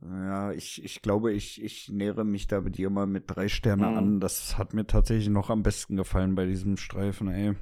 ja, 0.00 0.52
ich, 0.52 0.82
ich 0.84 1.02
glaube, 1.02 1.32
ich, 1.32 1.62
ich 1.62 1.88
nähere 1.90 2.24
mich 2.24 2.46
da 2.46 2.60
bei 2.60 2.70
dir 2.70 2.90
mal 2.90 3.06
mit 3.06 3.24
drei 3.26 3.48
Sterne 3.48 3.88
mhm. 3.88 3.98
an. 3.98 4.20
Das 4.20 4.58
hat 4.58 4.74
mir 4.74 4.86
tatsächlich 4.86 5.28
noch 5.28 5.50
am 5.50 5.62
besten 5.62 5.96
gefallen 5.96 6.34
bei 6.34 6.46
diesem 6.46 6.76
Streifen, 6.76 7.28
ey. 7.28 7.54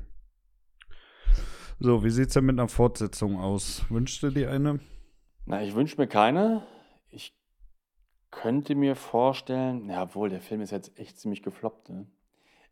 So, 1.79 2.05
wie 2.05 2.11
sieht's 2.11 2.35
denn 2.35 2.45
mit 2.45 2.59
einer 2.59 2.69
Fortsetzung 2.69 3.39
aus? 3.39 3.85
Wünschst 3.89 4.23
du 4.23 4.31
dir 4.31 4.51
eine? 4.51 4.81
Na, 5.47 5.63
ich 5.63 5.75
wünsche 5.75 5.97
mir 6.01 6.07
keine. 6.07 6.63
Ich 7.09 7.35
könnte 8.31 8.75
mir 8.75 8.95
vorstellen, 8.95 9.89
ja, 9.89 10.15
wohl, 10.15 10.29
der 10.29 10.41
Film 10.41 10.61
ist 10.61 10.71
jetzt 10.71 10.97
echt 10.99 11.19
ziemlich 11.19 11.43
gefloppt. 11.43 11.89
Ne? 11.89 12.07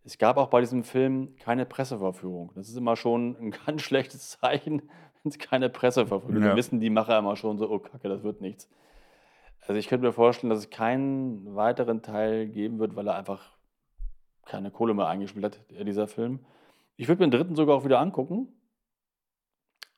Es 0.04 0.18
gab 0.18 0.36
auch 0.36 0.48
bei 0.48 0.60
diesem 0.60 0.84
Film 0.84 1.36
keine 1.36 1.66
Presseverführung. 1.66 2.52
Das 2.54 2.68
ist 2.68 2.76
immer 2.76 2.96
schon 2.96 3.36
ein 3.40 3.50
ganz 3.66 3.82
schlechtes 3.82 4.38
Zeichen, 4.38 4.82
wenn 5.22 5.30
es 5.30 5.38
keine 5.38 5.68
Presseverführung 5.68 6.42
ja. 6.42 6.48
Dann 6.48 6.56
wissen 6.56 6.80
die 6.80 6.90
Macher 6.90 7.18
immer 7.18 7.36
schon 7.36 7.58
so, 7.58 7.68
oh 7.70 7.78
Kacke, 7.78 8.08
das 8.08 8.22
wird 8.22 8.40
nichts. 8.40 8.68
Also 9.68 9.78
ich 9.78 9.86
könnte 9.86 10.06
mir 10.06 10.14
vorstellen, 10.14 10.48
dass 10.48 10.60
es 10.60 10.70
keinen 10.70 11.54
weiteren 11.54 12.00
Teil 12.00 12.48
geben 12.48 12.78
wird, 12.78 12.96
weil 12.96 13.06
er 13.06 13.16
einfach 13.16 13.58
keine 14.46 14.70
Kohle 14.70 14.94
mehr 14.94 15.08
eingespielt 15.08 15.44
hat, 15.44 15.60
dieser 15.86 16.08
Film. 16.08 16.40
Ich 16.96 17.06
würde 17.06 17.20
mir 17.20 17.28
den 17.28 17.38
dritten 17.38 17.54
sogar 17.54 17.76
auch 17.76 17.84
wieder 17.84 18.00
angucken. 18.00 18.48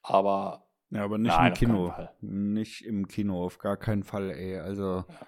Aber. 0.02 0.66
Ja, 0.90 1.04
aber 1.04 1.18
nicht 1.18 1.36
nein, 1.36 1.52
im 1.52 1.54
Kino. 1.54 1.94
Nicht 2.20 2.84
im 2.84 3.06
Kino, 3.06 3.44
auf 3.44 3.58
gar 3.58 3.76
keinen 3.76 4.02
Fall, 4.02 4.30
ey. 4.30 4.58
Also. 4.58 5.04
Ja. 5.08 5.26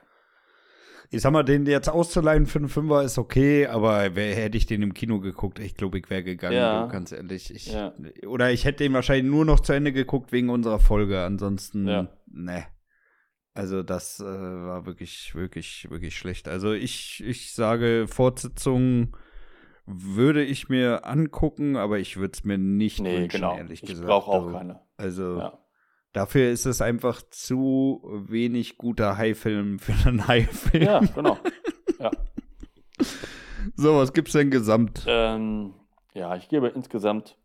Ich 1.11 1.21
sag 1.21 1.31
mal, 1.31 1.45
den 1.45 1.65
jetzt 1.67 1.89
auszuleihen 1.89 2.47
für 2.47 2.59
einen 2.59 2.69
Fünfer 2.69 3.03
ist 3.03 3.19
okay, 3.19 3.67
aber 3.69 4.17
wär, 4.17 4.35
hätte 4.35 4.57
ich 4.57 4.67
den 4.67 4.83
im 4.83 4.95
Kino 4.95 5.21
geguckt, 5.21 5.59
ich 5.59 5.77
glaube, 5.77 5.99
ich 5.99 6.09
wäre 6.09 6.25
gegangen, 6.25 6.57
ja. 6.57 6.87
ganz 6.87 7.13
ehrlich. 7.13 7.55
Ich, 7.55 7.73
ja. 7.73 7.93
Oder 8.27 8.51
ich 8.51 8.65
hätte 8.65 8.83
den 8.83 8.95
wahrscheinlich 8.95 9.31
nur 9.31 9.45
noch 9.45 9.61
zu 9.61 9.75
Ende 9.75 9.93
geguckt 9.93 10.33
wegen 10.33 10.49
unserer 10.49 10.81
Folge. 10.81 11.23
Ansonsten, 11.23 12.09
ne. 12.27 12.67
Also 13.55 13.83
das 13.83 14.19
äh, 14.21 14.25
war 14.25 14.87
wirklich, 14.87 15.35
wirklich, 15.35 15.91
wirklich 15.91 16.17
schlecht. 16.17 16.49
Also 16.49 16.73
ich, 16.73 17.23
ich 17.23 17.53
sage, 17.53 18.07
Fortsetzung 18.09 19.15
würde 19.85 20.43
ich 20.43 20.69
mir 20.69 21.05
angucken, 21.07 21.77
aber 21.77 21.99
ich 21.99 22.17
würde 22.17 22.33
es 22.35 22.45
mir 22.45 22.57
nicht 22.57 23.01
nee, 23.01 23.19
wünschen, 23.19 23.41
genau. 23.41 23.57
ehrlich 23.57 23.83
gesagt. 23.83 24.01
Ich 24.01 24.07
brauche 24.07 24.31
auch 24.31 24.45
also, 24.47 24.57
keine. 24.57 24.81
Also 24.97 25.39
ja. 25.39 25.59
dafür 26.13 26.51
ist 26.51 26.65
es 26.65 26.81
einfach 26.81 27.23
zu 27.31 28.03
wenig 28.27 28.79
guter 28.79 29.19
Haifilm 29.19 29.79
für 29.79 30.09
einen 30.09 30.27
Haifilm. 30.27 30.85
Ja, 30.85 31.01
genau. 31.01 31.37
Ja. 31.99 32.11
so, 33.77 33.97
was 33.99 34.15
gibt's 34.15 34.33
denn 34.33 34.51
gesamt? 34.51 35.05
Ähm, 35.07 35.75
ja, 36.15 36.37
ich 36.37 36.49
gebe 36.49 36.69
insgesamt, 36.69 37.37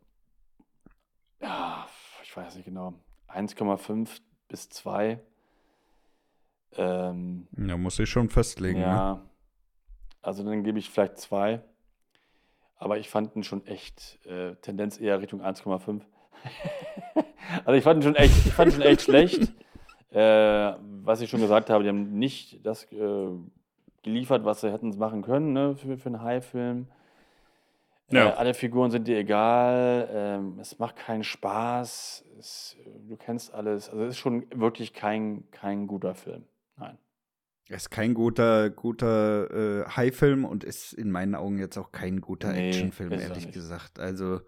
ja, 1.42 1.86
ich 2.24 2.36
weiß 2.36 2.56
nicht 2.56 2.66
genau, 2.66 2.94
1,5 3.28 4.22
bis 4.48 4.70
2 4.70 5.22
ähm, 6.78 7.48
ja, 7.58 7.78
muss 7.78 8.00
ich 8.00 8.10
schon 8.10 8.30
festlegen. 8.30 8.80
Ja. 8.80 9.14
Ne? 9.16 9.22
Also 10.22 10.44
dann 10.44 10.64
gebe 10.64 10.80
ich 10.80 10.90
vielleicht 10.90 11.18
zwei. 11.18 11.62
Aber 12.78 12.98
ich 12.98 13.10
fand 13.10 13.36
ihn 13.36 13.44
schon 13.44 13.66
echt, 13.66 14.20
äh, 14.26 14.56
Tendenz 14.56 15.00
eher 15.00 15.20
Richtung 15.20 15.42
1,5. 15.42 16.02
also 17.66 17.72
ich 17.74 17.84
fand 17.84 18.00
ihn 18.00 18.04
schon 18.04 18.16
echt, 18.16 18.46
ich 18.46 18.54
fand 18.54 18.72
ihn 18.72 18.76
schon 18.76 18.84
echt 18.84 19.02
schlecht. 19.02 19.54
Äh, 20.10 20.74
was 21.04 21.20
ich 21.20 21.30
schon 21.30 21.42
gesagt 21.42 21.70
habe, 21.70 21.84
die 21.84 21.90
haben 21.90 22.18
nicht 22.18 22.66
das 22.66 22.90
äh, 22.94 23.28
geliefert, 24.04 24.46
was 24.46 24.62
sie 24.62 24.72
hätten 24.72 24.98
machen 24.98 25.22
können 25.22 25.52
ne, 25.52 25.76
für, 25.76 25.98
für 25.98 26.08
einen 26.08 26.22
High-Film. 26.22 26.88
Ja. 28.10 28.30
Äh, 28.30 28.32
alle 28.32 28.54
Figuren 28.54 28.90
sind 28.90 29.06
dir 29.08 29.18
egal, 29.18 30.10
ähm, 30.12 30.60
es 30.60 30.80
macht 30.80 30.96
keinen 30.96 31.26
Spaß, 31.26 32.24
es, 32.40 32.78
du 33.08 33.18
kennst 33.18 33.54
alles. 33.54 33.90
Also 33.90 34.06
es 34.06 34.12
ist 34.12 34.18
schon 34.18 34.46
wirklich 34.56 34.94
kein, 34.94 35.44
kein 35.52 35.88
guter 35.88 36.16
Film. 36.16 36.46
Nein. 36.78 36.98
Es 37.70 37.84
ist 37.84 37.90
kein 37.90 38.14
guter, 38.14 38.70
guter 38.70 39.52
äh, 39.52 39.90
High-Film 39.90 40.46
und 40.46 40.64
ist 40.64 40.94
in 40.94 41.12
meinen 41.12 41.36
Augen 41.36 41.60
jetzt 41.60 41.78
auch 41.78 41.92
kein 41.92 42.22
guter 42.22 42.54
nee, 42.54 42.70
Actionfilm, 42.70 43.12
ehrlich 43.12 43.52
gesagt. 43.52 44.00
Also, 44.00 44.40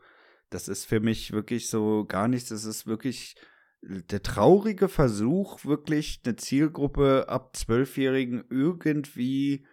das 0.50 0.70
ist 0.70 0.86
für 0.86 1.02
mich 1.02 1.34
wirklich 1.34 1.70
so 1.70 2.06
gar 2.06 2.30
nichts. 2.30 2.50
Das 2.50 2.64
ist 2.64 2.88
wirklich 2.88 3.36
der 3.82 4.24
traurige 4.24 4.88
Versuch, 4.88 5.66
wirklich 5.66 6.22
eine 6.24 6.38
Zielgruppe 6.38 7.26
ab 7.28 7.56
Zwölfjährigen 7.56 8.46
irgendwie 8.50 9.66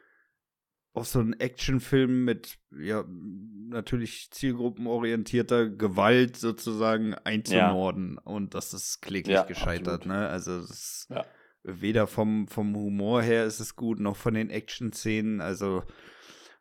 auf 0.92 1.06
so 1.06 1.20
einen 1.20 1.34
Actionfilm 1.34 2.24
mit, 2.24 2.58
ja, 2.70 3.04
natürlich 3.68 4.30
zielgruppenorientierter 4.30 5.68
Gewalt 5.68 6.36
sozusagen 6.36 7.14
einzumorden. 7.14 8.14
Ja. 8.14 8.22
Und 8.22 8.54
das 8.54 8.72
ist 8.72 9.02
kläglich 9.02 9.34
ja, 9.34 9.42
gescheitert, 9.44 10.02
absolut. 10.02 10.18
ne? 10.20 10.28
Also, 10.28 10.60
das 10.60 10.70
ist 10.70 11.06
ja. 11.10 11.24
Weder 11.66 12.06
vom, 12.06 12.48
vom 12.48 12.74
Humor 12.74 13.22
her 13.22 13.44
ist 13.44 13.60
es 13.60 13.76
gut, 13.76 14.00
noch 14.00 14.16
von 14.16 14.34
den 14.34 14.50
Action-Szenen. 14.50 15.40
Also, 15.40 15.82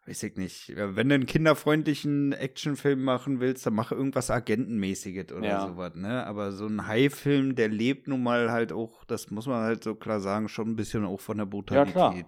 weiß 0.08 0.24
ich 0.24 0.36
nicht. 0.36 0.74
Wenn 0.76 1.10
du 1.10 1.16
einen 1.16 1.26
kinderfreundlichen 1.26 2.34
Actionfilm 2.34 3.04
machen 3.04 3.40
willst, 3.40 3.66
dann 3.66 3.76
mach 3.76 3.92
irgendwas 3.92 4.32
Agentenmäßiges 4.32 5.32
oder 5.32 5.48
ja. 5.48 5.68
sowas, 5.68 5.96
ne? 5.96 6.26
Aber 6.26 6.52
so 6.52 6.68
ein 6.68 6.88
High-Film, 6.88 7.56
der 7.56 7.70
lebt 7.70 8.08
nun 8.08 8.24
mal 8.24 8.52
halt 8.52 8.72
auch, 8.72 9.06
das 9.06 9.32
muss 9.32 9.48
man 9.48 9.64
halt 9.64 9.84
so 9.84 9.96
klar 9.96 10.20
sagen, 10.20 10.50
schon 10.50 10.70
ein 10.70 10.76
bisschen 10.76 11.06
auch 11.06 11.20
von 11.20 11.38
der 11.38 11.46
Brutalität. 11.46 11.96
Ja, 11.96 12.12
klar. 12.12 12.26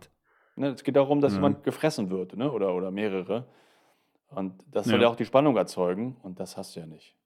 Ne, 0.56 0.70
es 0.70 0.84
geht 0.84 0.96
darum, 0.96 1.22
dass 1.22 1.34
ja. 1.34 1.38
jemand 1.38 1.64
gefressen 1.64 2.10
wird, 2.10 2.36
ne? 2.36 2.52
oder, 2.52 2.74
oder 2.74 2.92
mehrere. 2.92 3.48
Und 4.30 4.54
das 4.72 4.86
soll 4.86 4.96
ja. 4.96 5.04
ja 5.04 5.08
auch 5.10 5.16
die 5.16 5.26
Spannung 5.26 5.56
erzeugen 5.56 6.18
und 6.24 6.40
das 6.40 6.58
hast 6.58 6.76
du 6.76 6.82
ja 6.82 6.86
nicht. 6.86 7.17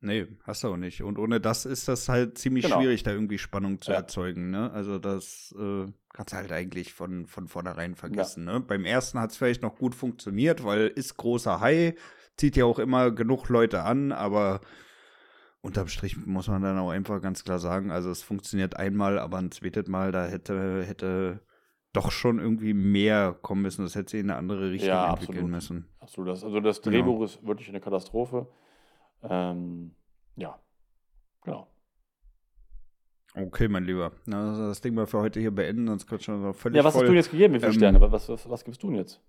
Nee, 0.00 0.28
hast 0.44 0.62
du 0.62 0.68
auch 0.68 0.76
nicht. 0.76 1.02
Und 1.02 1.18
ohne 1.18 1.40
das 1.40 1.66
ist 1.66 1.88
das 1.88 2.08
halt 2.08 2.38
ziemlich 2.38 2.64
genau. 2.64 2.80
schwierig, 2.80 3.02
da 3.02 3.10
irgendwie 3.10 3.38
Spannung 3.38 3.80
zu 3.80 3.90
ja. 3.90 3.96
erzeugen. 3.96 4.50
Ne? 4.50 4.70
Also 4.70 4.98
das 4.98 5.54
äh, 5.58 5.86
kannst 6.12 6.32
du 6.32 6.36
halt 6.36 6.52
eigentlich 6.52 6.92
von, 6.94 7.26
von 7.26 7.48
vornherein 7.48 7.96
vergessen. 7.96 8.46
Ja. 8.46 8.54
Ne? 8.54 8.60
Beim 8.60 8.84
ersten 8.84 9.18
hat 9.18 9.32
es 9.32 9.36
vielleicht 9.36 9.62
noch 9.62 9.76
gut 9.76 9.96
funktioniert, 9.96 10.62
weil 10.62 10.86
ist 10.86 11.16
großer 11.16 11.60
Hai, 11.60 11.96
zieht 12.36 12.56
ja 12.56 12.64
auch 12.64 12.78
immer 12.78 13.10
genug 13.10 13.48
Leute 13.48 13.82
an, 13.82 14.12
aber 14.12 14.60
unterm 15.62 15.88
Strich 15.88 16.16
muss 16.26 16.46
man 16.46 16.62
dann 16.62 16.78
auch 16.78 16.90
einfach 16.90 17.20
ganz 17.20 17.42
klar 17.42 17.58
sagen, 17.58 17.90
also 17.90 18.10
es 18.10 18.22
funktioniert 18.22 18.76
einmal, 18.76 19.18
aber 19.18 19.38
ein 19.38 19.50
zweites 19.50 19.88
Mal, 19.88 20.12
da 20.12 20.26
hätte, 20.26 20.84
hätte 20.84 21.40
doch 21.92 22.12
schon 22.12 22.38
irgendwie 22.38 22.74
mehr 22.74 23.36
kommen 23.42 23.62
müssen. 23.62 23.82
Das 23.82 23.94
hätte 23.94 24.12
sie 24.12 24.20
in 24.20 24.30
eine 24.30 24.38
andere 24.38 24.70
Richtung 24.70 24.90
ja, 24.90 25.10
entwickeln 25.10 25.38
absolut. 25.38 25.50
müssen. 25.50 25.88
Absolut. 25.98 26.28
Also 26.28 26.60
das 26.60 26.82
genau. 26.82 26.96
Drehbuch 26.96 27.14
genau. 27.14 27.24
ist 27.24 27.46
wirklich 27.46 27.68
eine 27.68 27.80
Katastrophe. 27.80 28.46
Ähm, 29.22 29.94
ja, 30.36 30.58
genau. 31.42 31.68
Okay, 33.34 33.68
mein 33.68 33.84
Lieber. 33.84 34.12
Na, 34.26 34.68
das 34.68 34.80
Ding 34.80 34.94
mal 34.94 35.06
für 35.06 35.18
heute 35.18 35.40
hier 35.40 35.50
beenden, 35.50 35.86
sonst 35.86 36.06
könnte 36.06 36.24
schon 36.24 36.42
noch 36.42 36.54
völlig. 36.54 36.76
Ja, 36.76 36.84
was 36.84 36.94
voll. 36.94 37.02
hast 37.02 37.10
du 37.10 37.14
jetzt 37.14 37.30
gegeben? 37.30 37.54
Wie 37.54 37.58
viele 37.58 37.72
ähm, 37.72 37.78
Sterne? 37.78 38.00
Was, 38.00 38.28
was, 38.28 38.48
was 38.48 38.64
gibst 38.64 38.82
du 38.82 38.88
denn 38.88 38.96
jetzt? 38.96 39.20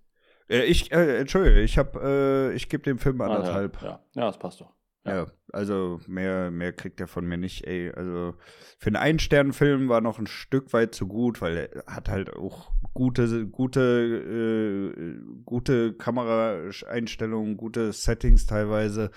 Äh, 0.49 0.63
ich, 0.63 0.91
äh, 0.91 1.19
Entschuldige, 1.19 1.61
ich 1.61 1.77
habe, 1.77 2.51
äh, 2.51 2.55
ich 2.55 2.69
gebe 2.69 2.83
dem 2.83 2.97
Film 2.97 3.21
anderthalb. 3.21 3.77
Ah, 3.81 3.85
ja. 3.85 3.91
ja. 3.91 4.03
ja, 4.15 4.25
das 4.25 4.39
passt 4.39 4.61
doch. 4.61 4.73
Ja. 5.05 5.15
ja, 5.15 5.27
also 5.53 6.01
mehr, 6.07 6.51
mehr 6.51 6.73
kriegt 6.73 6.99
er 6.99 7.07
von 7.07 7.25
mir 7.25 7.37
nicht, 7.37 7.65
ey. 7.65 7.91
Also 7.91 8.35
für 8.79 8.87
einen 8.87 8.97
Ein-Stern-Film 8.97 9.87
war 9.87 10.01
noch 10.01 10.19
ein 10.19 10.27
Stück 10.27 10.73
weit 10.73 10.93
zu 10.93 11.07
gut, 11.07 11.41
weil 11.41 11.57
er 11.57 11.93
hat 11.93 12.09
halt 12.09 12.35
auch 12.35 12.71
gute, 12.93 13.47
gute, 13.47 13.79
äh, 13.79 15.41
gute 15.45 15.93
Kameraeinstellungen, 15.93 17.55
gute 17.55 17.93
Settings 17.93 18.45
teilweise. 18.45 19.11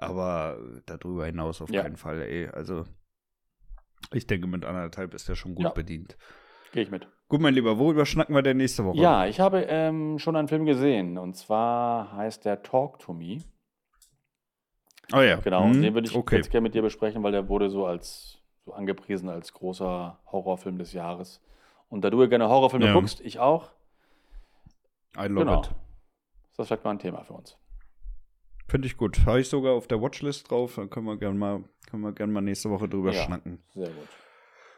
Aber 0.00 0.58
darüber 0.86 1.26
hinaus 1.26 1.60
auf 1.60 1.70
ja. 1.70 1.82
keinen 1.82 1.96
Fall, 1.96 2.22
ey. 2.22 2.46
Also, 2.48 2.84
ich 4.12 4.26
denke, 4.26 4.46
mit 4.46 4.64
anderthalb 4.64 5.12
ist 5.12 5.28
er 5.28 5.34
schon 5.34 5.56
gut 5.56 5.64
ja. 5.64 5.70
bedient. 5.70 6.16
Gehe 6.72 6.84
ich 6.84 6.90
mit. 6.90 7.08
Gut, 7.28 7.40
mein 7.40 7.52
Lieber, 7.52 7.78
worüber 7.78 8.06
schnacken 8.06 8.34
wir 8.34 8.42
denn 8.42 8.58
nächste 8.58 8.84
Woche? 8.84 8.98
Ja, 8.98 9.26
ich 9.26 9.40
habe 9.40 9.62
ähm, 9.68 10.18
schon 10.18 10.36
einen 10.36 10.48
Film 10.48 10.66
gesehen. 10.66 11.18
Und 11.18 11.36
zwar 11.36 12.12
heißt 12.12 12.44
der 12.44 12.62
Talk 12.62 13.00
to 13.00 13.12
Me. 13.12 13.38
Oh 15.12 15.20
ja. 15.20 15.36
Genau, 15.36 15.64
hm, 15.64 15.82
den 15.82 15.94
würde 15.94 16.06
ich 16.06 16.14
okay. 16.14 16.36
jetzt 16.36 16.50
gerne 16.50 16.62
mit 16.62 16.74
dir 16.74 16.82
besprechen, 16.82 17.22
weil 17.22 17.32
der 17.32 17.48
wurde 17.48 17.68
so 17.68 17.86
als 17.86 18.40
so 18.64 18.74
angepriesen 18.74 19.28
als 19.28 19.52
großer 19.52 20.18
Horrorfilm 20.30 20.78
des 20.78 20.92
Jahres. 20.92 21.42
Und 21.88 22.02
da 22.02 22.10
du 22.10 22.20
ja 22.20 22.28
gerne 22.28 22.48
Horrorfilme 22.48 22.86
ja. 22.86 22.92
guckst, 22.92 23.20
ich 23.20 23.40
auch. 23.40 23.70
I 25.16 25.26
love 25.26 25.46
genau. 25.46 25.60
it. 25.60 25.70
Das 26.56 26.64
ist 26.64 26.68
vielleicht 26.68 26.84
mal 26.84 26.90
ein 26.90 26.98
Thema 26.98 27.24
für 27.24 27.32
uns. 27.32 27.56
Finde 28.68 28.86
ich 28.86 28.98
gut. 28.98 29.24
Habe 29.24 29.40
ich 29.40 29.48
sogar 29.48 29.72
auf 29.72 29.86
der 29.86 30.02
Watchlist 30.02 30.50
drauf. 30.50 30.74
Dann 30.76 30.90
können 30.90 31.06
wir 31.06 31.16
gerne 31.16 31.38
mal, 31.38 31.64
können 31.90 32.02
wir 32.02 32.12
gern 32.12 32.30
mal 32.30 32.42
nächste 32.42 32.68
Woche 32.68 32.86
drüber 32.86 33.12
ja, 33.12 33.24
schnacken. 33.24 33.62
Sehr 33.74 33.88
gut. 33.88 34.08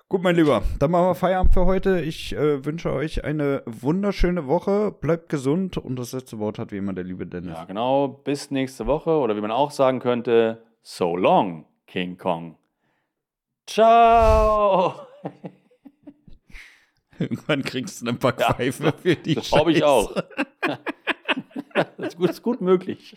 Gut, 0.08 0.22
mein 0.22 0.34
Lieber, 0.34 0.62
dann 0.78 0.90
machen 0.90 1.06
wir 1.06 1.14
Feierabend 1.14 1.54
für 1.54 1.66
heute. 1.66 2.00
Ich 2.00 2.32
äh, 2.34 2.64
wünsche 2.64 2.92
euch 2.92 3.24
eine 3.24 3.62
wunderschöne 3.66 4.46
Woche. 4.46 4.92
Bleibt 4.92 5.28
gesund 5.28 5.76
und 5.76 5.96
das 5.96 6.12
letzte 6.12 6.38
Wort 6.38 6.58
hat 6.58 6.72
wie 6.72 6.78
immer 6.78 6.92
der 6.92 7.04
liebe 7.04 7.26
Dennis. 7.26 7.56
Ja, 7.56 7.64
genau. 7.64 8.08
Bis 8.08 8.50
nächste 8.50 8.86
Woche 8.86 9.10
oder 9.10 9.36
wie 9.36 9.40
man 9.40 9.50
auch 9.50 9.70
sagen 9.70 10.00
könnte, 10.00 10.62
so 10.82 11.16
long, 11.16 11.66
King 11.86 12.16
Kong. 12.16 12.56
Ciao! 13.66 14.94
Irgendwann 17.18 17.62
kriegst 17.62 18.02
du 18.02 18.08
eine 18.08 18.18
Backpfeife 18.18 18.84
ja, 18.84 18.92
für 18.92 19.16
die 19.16 19.34
Das 19.34 19.48
glaube 19.48 19.72
ich 19.72 19.84
auch. 19.84 20.12
das 21.74 21.88
ist 21.98 22.16
gut, 22.16 22.30
ist 22.30 22.42
gut 22.42 22.60
möglich. 22.60 23.16